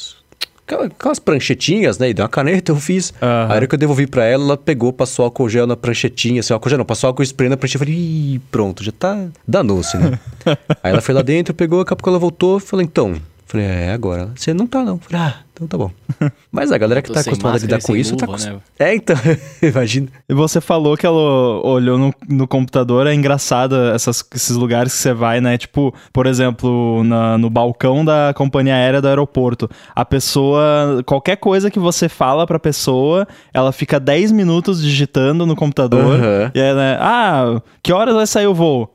[0.75, 2.11] Aquela- Aquelas pranchetinhas, né?
[2.11, 3.13] E deu uma caneta, eu fiz.
[3.23, 3.47] Aham.
[3.47, 6.41] Aí, a hora que eu devolvi pra ela, ela pegou, passou álcool gel na pranchetinha,
[6.41, 7.83] assim, álcool gel não, passou álcool spray na pranchetinha.
[7.83, 8.01] Eu falei,
[8.35, 9.27] ih, pronto, já tá.
[9.47, 10.19] Danou-se, né?
[10.83, 13.17] Aí ela foi lá dentro, pegou, daqui a pouco ela voltou, falou, então,
[13.49, 14.31] Falei, é agora.
[14.37, 14.99] Você não tá, não.
[14.99, 15.91] Falei, ah, então tá bom.
[16.53, 18.61] Mas a galera que tá acostumada a lidar com isso tá luva, acostum- né?
[18.79, 19.17] É, então,
[19.63, 20.09] imagina.
[20.29, 21.19] E você falou que ela
[21.67, 25.57] olhou no, no computador, é engraçado essas- esses lugares que você vai, né?
[25.57, 29.69] Tipo, por exemplo, na- no balcão da companhia aérea do aeroporto.
[29.95, 35.57] A pessoa, qualquer coisa que você fala pra pessoa, ela fica 10 minutos digitando no
[35.57, 36.21] computador.
[36.21, 36.53] Aham.
[36.55, 38.95] E ela, né, ah, que horas vai sair o voo?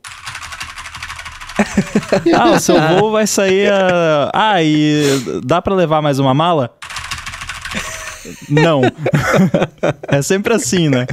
[2.36, 3.72] ah, o seu voo vai sair.
[3.72, 5.04] a- Ah, e
[5.44, 6.72] dá pra levar mais uma mala?
[8.50, 8.82] Não.
[10.08, 11.06] é sempre assim, né?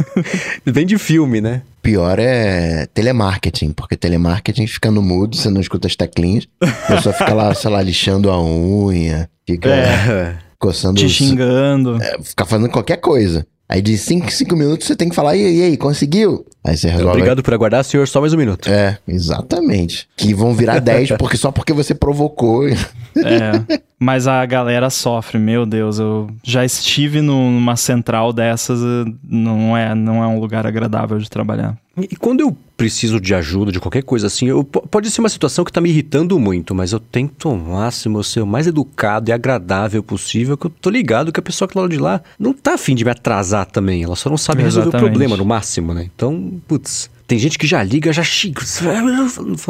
[0.64, 1.62] Vem de filme, né?
[1.82, 6.48] Pior é telemarketing, porque telemarketing fica no mudo, você não escuta as teclinhas.
[6.60, 10.36] A pessoa fica lá, sei lá, lixando a unha, fica É.
[10.58, 12.02] coçando Te xingando.
[12.02, 13.46] é, fica fazendo qualquer coisa.
[13.68, 16.46] Aí de 5 em 5 minutos você tem que falar, e aí, e aí, conseguiu?
[16.64, 17.10] Aí você resolve.
[17.10, 18.70] Obrigado por aguardar, senhor, só mais um minuto.
[18.70, 20.08] É, exatamente.
[20.16, 22.68] Que vão virar 10 porque, só porque você provocou.
[22.68, 22.76] É.
[23.98, 25.98] Mas a galera sofre, meu Deus.
[25.98, 28.80] Eu já estive num- numa central dessas,
[29.26, 31.76] não é, não é um lugar agradável de trabalhar.
[31.96, 35.28] E quando eu preciso de ajuda, de qualquer coisa assim, eu, po- pode ser uma
[35.28, 39.30] situação que tá me irritando muito, mas eu tento ao máximo ser o mais educado
[39.30, 42.20] e agradável possível, que eu tô ligado que a pessoa que tá lá de lá
[42.38, 45.10] não tá afim de me atrasar também, ela só não sabe resolver o Exatamente.
[45.10, 46.08] problema no máximo, né?
[46.14, 47.08] Então, putz...
[47.26, 48.62] Tem gente que já liga, já xinga.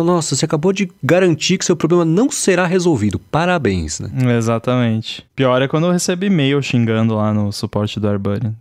[0.04, 3.18] Nossa, você acabou de garantir que seu problema não será resolvido.
[3.18, 4.36] Parabéns, né?
[4.36, 5.24] Exatamente.
[5.34, 8.52] Pior é quando eu recebo e-mail xingando lá no suporte do AirBuddy.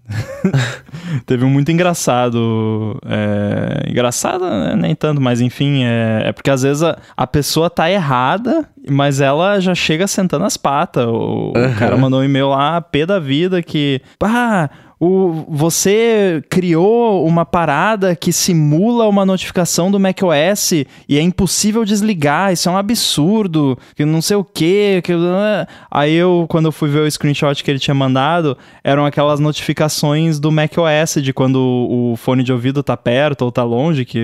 [1.25, 2.97] Teve um muito engraçado.
[3.05, 3.89] É...
[3.89, 4.75] Engraçado, né?
[4.75, 9.19] nem tanto, mas enfim, é, é porque às vezes a, a pessoa tá errada, mas
[9.19, 11.05] ela já chega sentando as patas.
[11.05, 14.01] O, o cara mandou um e-mail lá, pé da vida, que.
[14.23, 14.69] Ah,
[14.99, 20.71] o, você criou uma parada que simula uma notificação do macOS
[21.07, 25.01] e é impossível desligar, isso é um absurdo, que não sei o quê.
[25.03, 25.13] Que...
[25.91, 30.39] Aí eu, quando eu fui ver o screenshot que ele tinha mandado, eram aquelas notificações
[30.39, 34.21] do macOS de quando o fone de ouvido tá perto ou tá longe, que,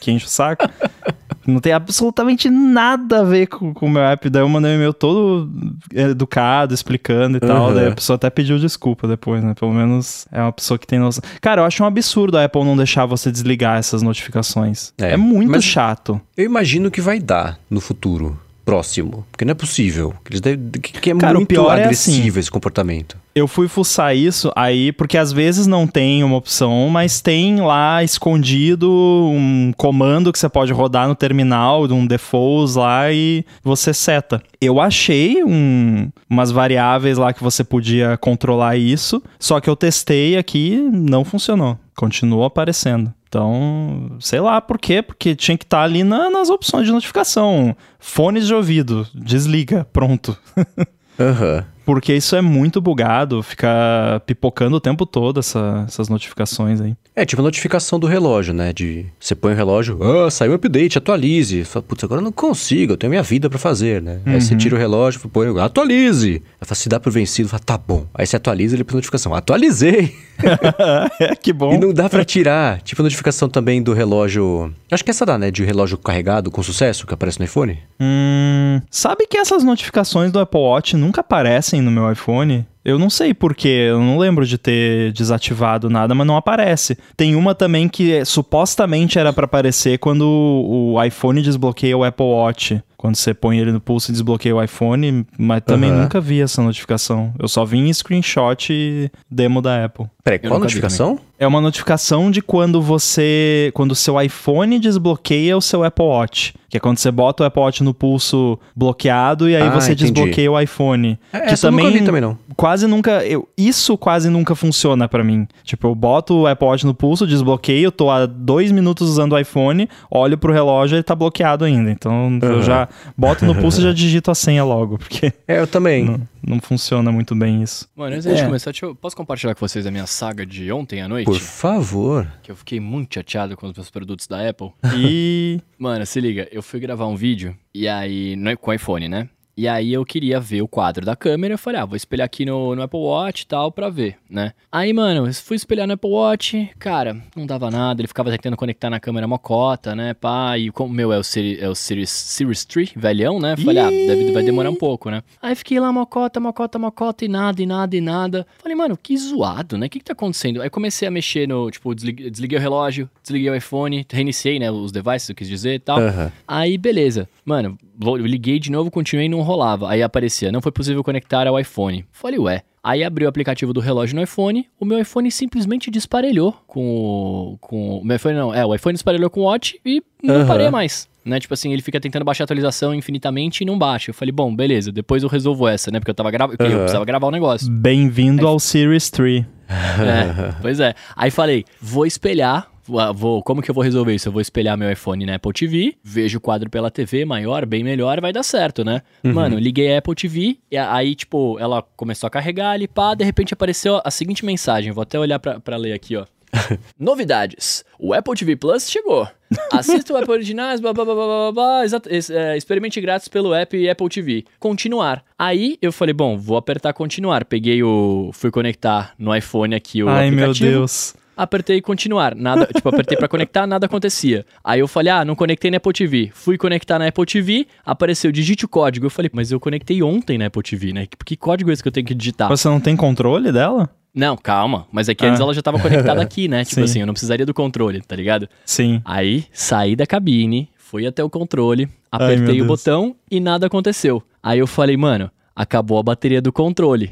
[0.00, 0.68] que enche o saco.
[1.50, 4.28] Não tem absolutamente nada a ver com o meu app.
[4.28, 5.50] Daí eu mandei um e-mail todo
[5.94, 7.68] educado, explicando e tal.
[7.68, 7.74] Uhum.
[7.74, 9.54] Daí a pessoa até pediu desculpa depois, né?
[9.54, 11.22] Pelo menos é uma pessoa que tem noção.
[11.40, 14.92] Cara, eu acho um absurdo a Apple não deixar você desligar essas notificações.
[14.98, 16.20] É, É, muito chato.
[16.36, 18.38] Eu imagino que vai dar no futuro
[18.68, 19.24] próximo.
[19.30, 20.14] Porque não é possível.
[20.24, 22.38] Que, eles devem- que- é Cara, o muito pior é agressivo assim.
[22.40, 23.16] esse comportamento.
[23.34, 28.02] Eu fui fuçar isso aí, porque às vezes não tem uma opção, mas tem lá
[28.02, 34.42] escondido um comando que você pode rodar no terminal, um default lá e você seta.
[34.60, 40.36] Eu achei um- umas variáveis lá que você podia controlar isso, só que eu testei
[40.36, 41.78] aqui não funcionou.
[41.96, 43.12] Continuou aparecendo.
[43.28, 47.76] Então, sei lá por quê, porque tinha que estar ali na- nas opções de notificação.
[47.98, 50.36] Fones de ouvido, desliga, pronto.
[51.20, 51.64] Aham.
[51.88, 56.94] Porque isso é muito bugado, fica pipocando o tempo todo essa- essas notificações aí.
[57.16, 58.74] É tipo a notificação do relógio, né?
[58.74, 61.64] De você põe o relógio, ah, saiu o update, atualize.
[61.64, 64.20] Fala, Putz, agora eu não consigo, eu tenho minha vida pra fazer, né?
[64.26, 66.42] Aí você tira o relógio, põe, atualize.
[66.60, 68.04] Aí fala, se dá pro vencido, fala, tá bom.
[68.12, 70.14] Aí você atualiza, ele põe notificação, atualizei.
[71.20, 71.72] é, que bom.
[71.72, 72.82] E não dá pra tirar.
[72.82, 74.72] tipo a notificação também do relógio.
[74.92, 75.50] Acho que essa dá, né?
[75.50, 77.78] De relógio carregado com sucesso que aparece no iPhone.
[77.98, 82.66] Hum, sabe que essas notificações do Apple Watch nunca aparecem no meu iPhone?
[82.84, 86.96] Eu não sei porquê, eu não lembro de ter desativado nada, mas não aparece.
[87.16, 92.24] Tem uma também que é, supostamente era pra aparecer quando o iPhone desbloqueia o Apple
[92.24, 92.82] Watch.
[92.98, 96.02] Quando você põe ele no pulso e desbloqueia o iPhone, mas também Aham.
[96.02, 97.32] nunca vi essa notificação.
[97.38, 100.06] Eu só vi em screenshot e demo da Apple.
[100.24, 101.18] Peraí, qual notificação?
[101.38, 103.70] É uma notificação de quando você.
[103.72, 106.52] Quando o seu iPhone desbloqueia o seu Apple Watch.
[106.68, 109.92] Que é quando você bota o Apple Watch no pulso bloqueado e aí Ah, você
[109.92, 110.10] entendi.
[110.12, 111.18] desbloqueia o iPhone.
[111.32, 112.36] É, que essa eu nunca vi também, não.
[112.56, 113.24] Quase nunca.
[113.24, 115.46] Eu, isso quase nunca funciona pra mim.
[115.62, 119.38] Tipo, eu boto o Apple Watch no pulso, desbloqueio, tô há dois minutos usando o
[119.38, 121.90] iPhone, olho pro relógio e ele tá bloqueado ainda.
[121.90, 122.87] Então eu Aham.
[122.90, 126.04] Já boto no pulso e já digito a senha logo, porque É, eu também.
[126.04, 127.88] não, não funciona muito bem isso.
[127.94, 128.44] Mano, antes de É.
[128.44, 131.26] começar, deixa eu, posso compartilhar com vocês a minha saga de ontem à noite?
[131.26, 132.30] Por favor.
[132.42, 134.70] Que eu fiquei muito chateado com os meus produtos da Apple.
[134.96, 135.60] E.
[135.78, 139.28] Mano, se liga, eu fui gravar um vídeo e aí, no, com o iPhone, né?
[139.58, 142.44] E aí eu queria ver o quadro da câmera, eu falei, ah, vou espelhar aqui
[142.44, 144.52] no, no Apple Watch e tal pra ver, né?
[144.70, 148.56] Aí, mano, eu fui espelhar no Apple Watch, cara, não dava nada, ele ficava tentando
[148.56, 151.74] conectar na câmera mocota, né, pá, e como o meu é o, Siri, é o
[151.74, 153.56] Series, Series 3, velhão, né?
[153.56, 155.24] Falei, ah, deve, vai demorar um pouco, né?
[155.42, 158.46] Aí fiquei lá, mocota, mocota, mocota, e nada, e nada, e nada.
[158.62, 159.86] Falei, mano, que zoado, né?
[159.86, 160.62] O que que tá acontecendo?
[160.62, 164.70] Aí comecei a mexer no, tipo, desliguei, desliguei o relógio, desliguei o iPhone, reiniciei, né,
[164.70, 165.98] os devices, eu quis dizer e tal.
[166.46, 167.28] Aí, beleza.
[167.44, 167.76] Mano,
[168.16, 169.88] liguei de novo, continuei e não rolava.
[169.90, 172.04] Aí aparecia, não foi possível conectar ao iPhone.
[172.12, 172.62] Falei, ué.
[172.82, 177.58] Aí abri o aplicativo do relógio no iPhone, o meu iPhone simplesmente disparelhou com o.
[177.60, 180.46] Com, o meu iPhone não, é, o iPhone disparelhou com o Watch e não Aham.
[180.46, 181.08] parei mais.
[181.24, 181.38] Né?
[181.38, 184.10] Tipo assim, ele fica tentando baixar a atualização infinitamente e não baixa.
[184.10, 185.98] Eu falei, bom, beleza, depois eu resolvo essa, né?
[186.00, 186.78] Porque eu tava gravando, eu Aham.
[186.78, 187.70] precisava gravar o negócio.
[187.70, 189.44] Bem-vindo ao Series 3.
[189.68, 190.94] É, pois é.
[191.14, 192.68] Aí falei, vou espelhar.
[192.88, 194.28] Vou- Vou, como que eu vou resolver isso?
[194.28, 197.84] Eu vou espelhar meu iPhone na Apple TV, vejo o quadro pela TV maior, bem
[197.84, 199.02] melhor, vai dar certo, né?
[199.22, 203.24] Mano, liguei a Apple TV, e aí, tipo, ela começou a carregar ali, pá, de
[203.24, 206.24] repente apareceu a seguinte mensagem, vou até olhar pra, pra ler aqui, ó.
[206.98, 207.84] Novidades.
[207.98, 209.28] O Apple TV Plus chegou.
[209.72, 212.00] Assista o Apple Originais, blá blá blá blá blá, blá
[212.30, 214.44] é, experimente grátis pelo app Apple TV.
[214.58, 215.22] Continuar.
[215.38, 217.44] Aí eu falei, bom, vou apertar continuar.
[217.44, 218.30] Peguei o.
[218.32, 220.70] Fui conectar no iPhone aqui o Ai, meu aplicativo.
[220.70, 221.14] Deus.
[221.38, 222.34] Apertei continuar.
[222.34, 224.44] Nada, tipo, apertei pra conectar, nada acontecia.
[224.64, 226.30] Aí eu falei, ah, não conectei na Apple TV.
[226.34, 229.06] Fui conectar na Apple TV, apareceu, digite o código.
[229.06, 231.06] Eu falei, mas eu conectei ontem na Apple TV, né?
[231.06, 232.48] Que, que código é esse que eu tenho que digitar?
[232.48, 233.88] Você não tem controle dela?
[234.12, 234.88] Não, calma.
[234.90, 235.44] Mas é que antes Ah.
[235.44, 236.64] ela já tava conectada aqui, né?
[236.66, 236.82] Tipo Sim.
[236.82, 238.48] assim, eu não precisaria do controle, tá ligado?
[238.64, 239.00] Sim.
[239.04, 243.66] Aí saí da cabine, fui até o controle, Ai, apertei meu o botão e nada
[243.68, 244.20] aconteceu.
[244.42, 247.10] Aí eu falei, mano, acabou a bateria do controle,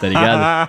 [0.00, 0.68] tá ligado?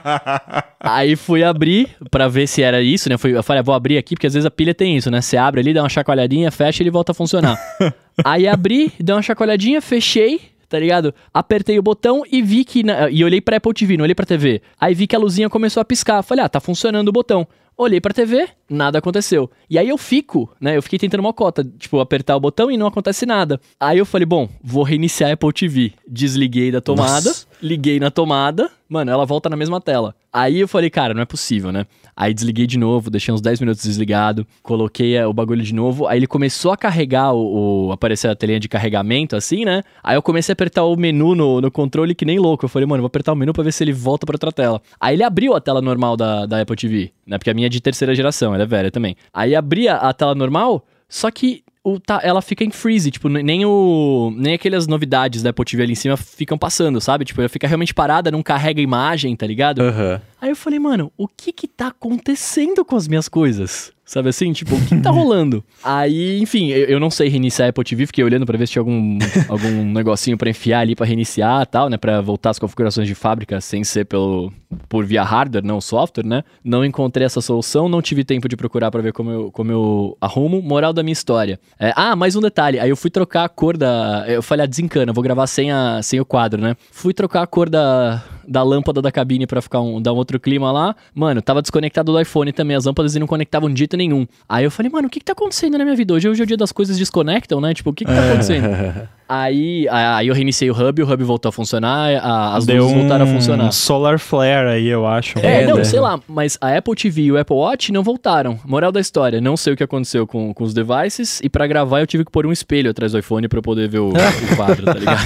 [0.81, 3.17] Aí fui abrir pra ver se era isso, né?
[3.17, 5.21] Fui, eu falei, ah, vou abrir aqui, porque às vezes a pilha tem isso, né?
[5.21, 7.57] Você abre ali, dá uma chacoalhadinha, fecha e ele volta a funcionar.
[8.25, 11.13] Aí abri, dei uma chacoalhadinha, fechei, tá ligado?
[11.33, 12.83] Apertei o botão e vi que.
[12.83, 14.61] na- e olhei pra Apple TV, não olhei pra TV.
[14.79, 16.21] Aí vi que a luzinha começou a piscar.
[16.23, 17.47] Falei, ah, tá funcionando o botão.
[17.81, 19.49] Olhei pra TV, nada aconteceu.
[19.69, 20.75] E aí eu fico, né?
[20.75, 23.57] Eu fiquei tentando uma cota, tipo, apertar o botão e não acontece nada.
[23.79, 25.93] Aí eu falei, bom, vou reiniciar a Apple TV.
[26.05, 27.47] Desliguei da tomada, Nossa.
[27.61, 30.13] liguei na tomada, mano, ela volta na mesma tela.
[30.31, 31.85] Aí eu falei, cara, não é possível, né?
[32.15, 36.05] Aí desliguei de novo, deixei uns 10 minutos desligado, coloquei eh, o bagulho de novo,
[36.05, 39.83] aí ele começou a carregar o, o aparecer a telinha de carregamento assim, né?
[40.03, 42.65] Aí eu comecei a apertar o menu no, no controle que nem louco.
[42.65, 44.81] Eu falei, mano, vou apertar o menu pra ver se ele volta pra outra tela.
[44.99, 47.37] Aí ele abriu a tela normal da, da Apple TV, né?
[47.37, 49.15] Porque a minha é de terceira geração, ela é velha também.
[49.33, 53.65] Aí abria a tela normal, só que o, tá, ela fica em freeze, tipo, nem
[53.65, 54.33] o.
[54.35, 57.23] Nem aquelas novidades da Apple TV ali em cima ficam passando, sabe?
[57.23, 59.81] Tipo, ela fica realmente parada, não carrega imagem, tá ligado?
[59.81, 60.21] Aham.
[60.41, 63.91] Aí eu falei, mano, o que que tá acontecendo com as minhas coisas?
[64.09, 64.51] Sabe assim?
[64.53, 65.63] Tipo, o que que tá rolando?
[65.83, 68.73] Aí, enfim, eu, eu não sei reiniciar a Apple TV, fiquei olhando pra ver se
[68.73, 71.97] tinha algum, algum negocinho pra enfiar ali pra reiniciar e tal, né?
[71.97, 74.51] Pra voltar às configurações de fábrica sem ser pelo,
[74.87, 76.43] por via hardware, não software, né?
[76.63, 80.17] Não encontrei essa solução, não tive tempo de procurar pra ver como eu, como eu
[80.19, 80.59] arrumo.
[80.59, 81.59] Moral da minha história.
[81.79, 82.79] É, ah, mais um detalhe.
[82.79, 84.25] Aí eu fui trocar a cor da.
[84.27, 86.75] Eu falei, ah, desencana, vou gravar sem, a, sem o quadro, né?
[86.91, 90.39] Fui trocar a cor da, da lâmpada da cabine pra ficar um, dar um outro
[90.39, 90.95] clima lá.
[91.13, 94.25] Mano, tava desconectado do iPhone também, as lâmpadas e não conectavam de jeito nenhum.
[94.47, 96.13] Aí eu falei, mano, o que que tá acontecendo na minha vida?
[96.13, 97.73] Hoje, hoje é o dia das coisas desconectam, né?
[97.73, 98.67] Tipo, o que que tá acontecendo?
[99.29, 102.97] aí, aí eu reiniciei o hub, o hub voltou a funcionar, a- as Deu luzes
[102.97, 103.65] voltaram a funcionar.
[103.67, 105.37] um solar flare aí, eu acho.
[105.39, 105.83] É, É, não, né?
[105.83, 108.59] sei lá, mas a Apple TV e o Apple Watch não voltaram.
[108.65, 111.99] Moral da história, não sei o que aconteceu com, com os devices, e pra gravar
[111.99, 114.55] eu tive que pôr um espelho atrás do iPhone pra eu poder ver o, o
[114.55, 115.19] quadro, tá ligado?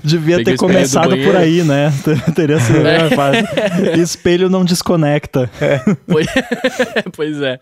[0.02, 1.32] Devia Peguei ter começado por banheiro.
[1.64, 1.92] Né?
[2.34, 2.98] Teria sido É.
[3.00, 3.44] mais fácil.
[4.00, 5.50] Espelho não desconecta.
[6.08, 6.24] Foi-
[7.14, 7.58] pois é.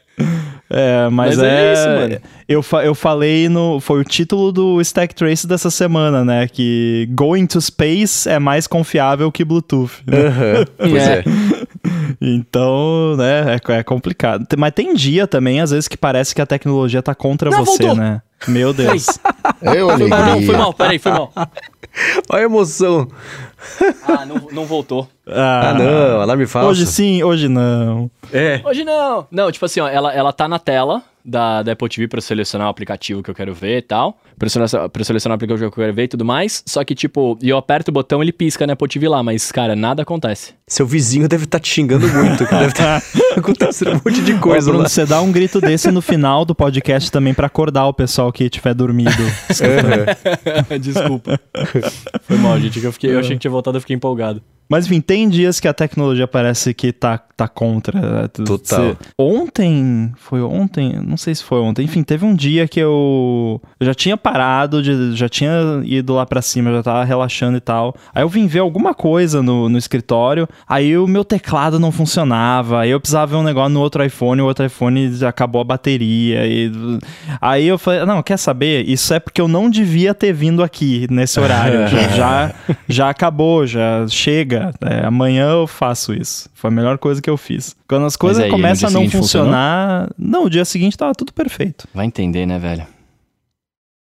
[0.71, 1.73] É, mas, Mas é é.
[1.73, 2.19] isso, mano.
[2.49, 3.81] Eu, fa eu falei no.
[3.81, 6.47] Foi o título do Stack Trace dessa semana, né?
[6.49, 9.91] Que Going to Space é mais confiável que Bluetooth.
[10.07, 10.65] né?
[10.77, 11.19] Pois É.
[11.21, 11.25] é.
[12.21, 14.45] Então, né, é, é complicado.
[14.57, 17.83] Mas tem dia também, às vezes, que parece que a tecnologia tá contra Não, você,
[17.85, 17.97] voltou.
[17.97, 18.21] né?
[18.47, 19.07] Meu Deus.
[19.63, 20.47] Eu Foi mal, alegria.
[20.47, 21.33] foi mal, peraí, foi mal.
[22.31, 23.09] Olha a emoção.
[24.07, 25.09] Ah, não, não voltou.
[25.27, 26.71] Ah, não, alarme falso.
[26.71, 28.11] Hoje sim, hoje não.
[28.33, 28.61] É.
[28.65, 29.27] Hoje não.
[29.31, 32.23] Não, tipo assim, ó, ela, ela tá na tela da, da Apple TV pra eu
[32.23, 34.17] selecionar o aplicativo que eu quero ver e tal.
[34.39, 36.63] Pra eu selecionar, pra selecionar o aplicativo que eu quero ver e tudo mais.
[36.65, 39.51] Só que, tipo, e eu aperto o botão ele pisca na Apple TV lá, mas,
[39.51, 40.55] cara, nada acontece.
[40.69, 43.03] Seu vizinho deve estar te xingando muito, que deve estar
[43.37, 44.89] acontecendo um monte de Ô, coisa Bruno, lá.
[44.89, 48.49] você dá um grito desse no final do podcast também pra acordar o pessoal que
[48.51, 49.11] tiver dormido.
[50.81, 51.41] Desculpa.
[52.23, 52.81] Foi mal, gente.
[52.81, 54.43] que Eu, fiquei, eu achei que tinha voltado, eu fiquei empolgado.
[54.71, 57.99] Mas enfim, tem dias que a tecnologia parece que tá, tá contra.
[57.99, 58.29] né?
[58.29, 58.91] Total.
[58.91, 60.93] cê- Ontem, foi ontem?
[61.03, 61.87] Não sei se foi ontem.
[61.87, 66.27] Enfim, teve um dia que eu, eu já tinha parado, de, já tinha ido lá
[66.27, 67.95] pra cima, já tava relaxando e tal.
[68.15, 72.81] Aí eu vim ver alguma coisa no, no escritório, aí o meu teclado não funcionava,
[72.81, 76.47] aí eu precisava ver um negócio no outro iPhone, o outro iPhone acabou a bateria.
[76.47, 76.71] E...
[77.41, 78.89] Aí eu falei, não, quer saber?
[78.89, 81.89] Isso é porque eu não devia ter vindo aqui nesse horário.
[81.89, 82.55] já, já,
[82.89, 84.73] já acabou, já chega.
[84.81, 86.49] É, amanhã eu faço isso.
[86.55, 87.77] Foi a melhor coisa que eu fiz.
[87.89, 89.47] Quando as coisas aí, começam a não seguinte funcionou?
[89.49, 90.11] funcionar.
[90.19, 91.87] Não, o dia seguinte tava tudo perfeito.
[91.95, 92.87] Vai entender, né, velho?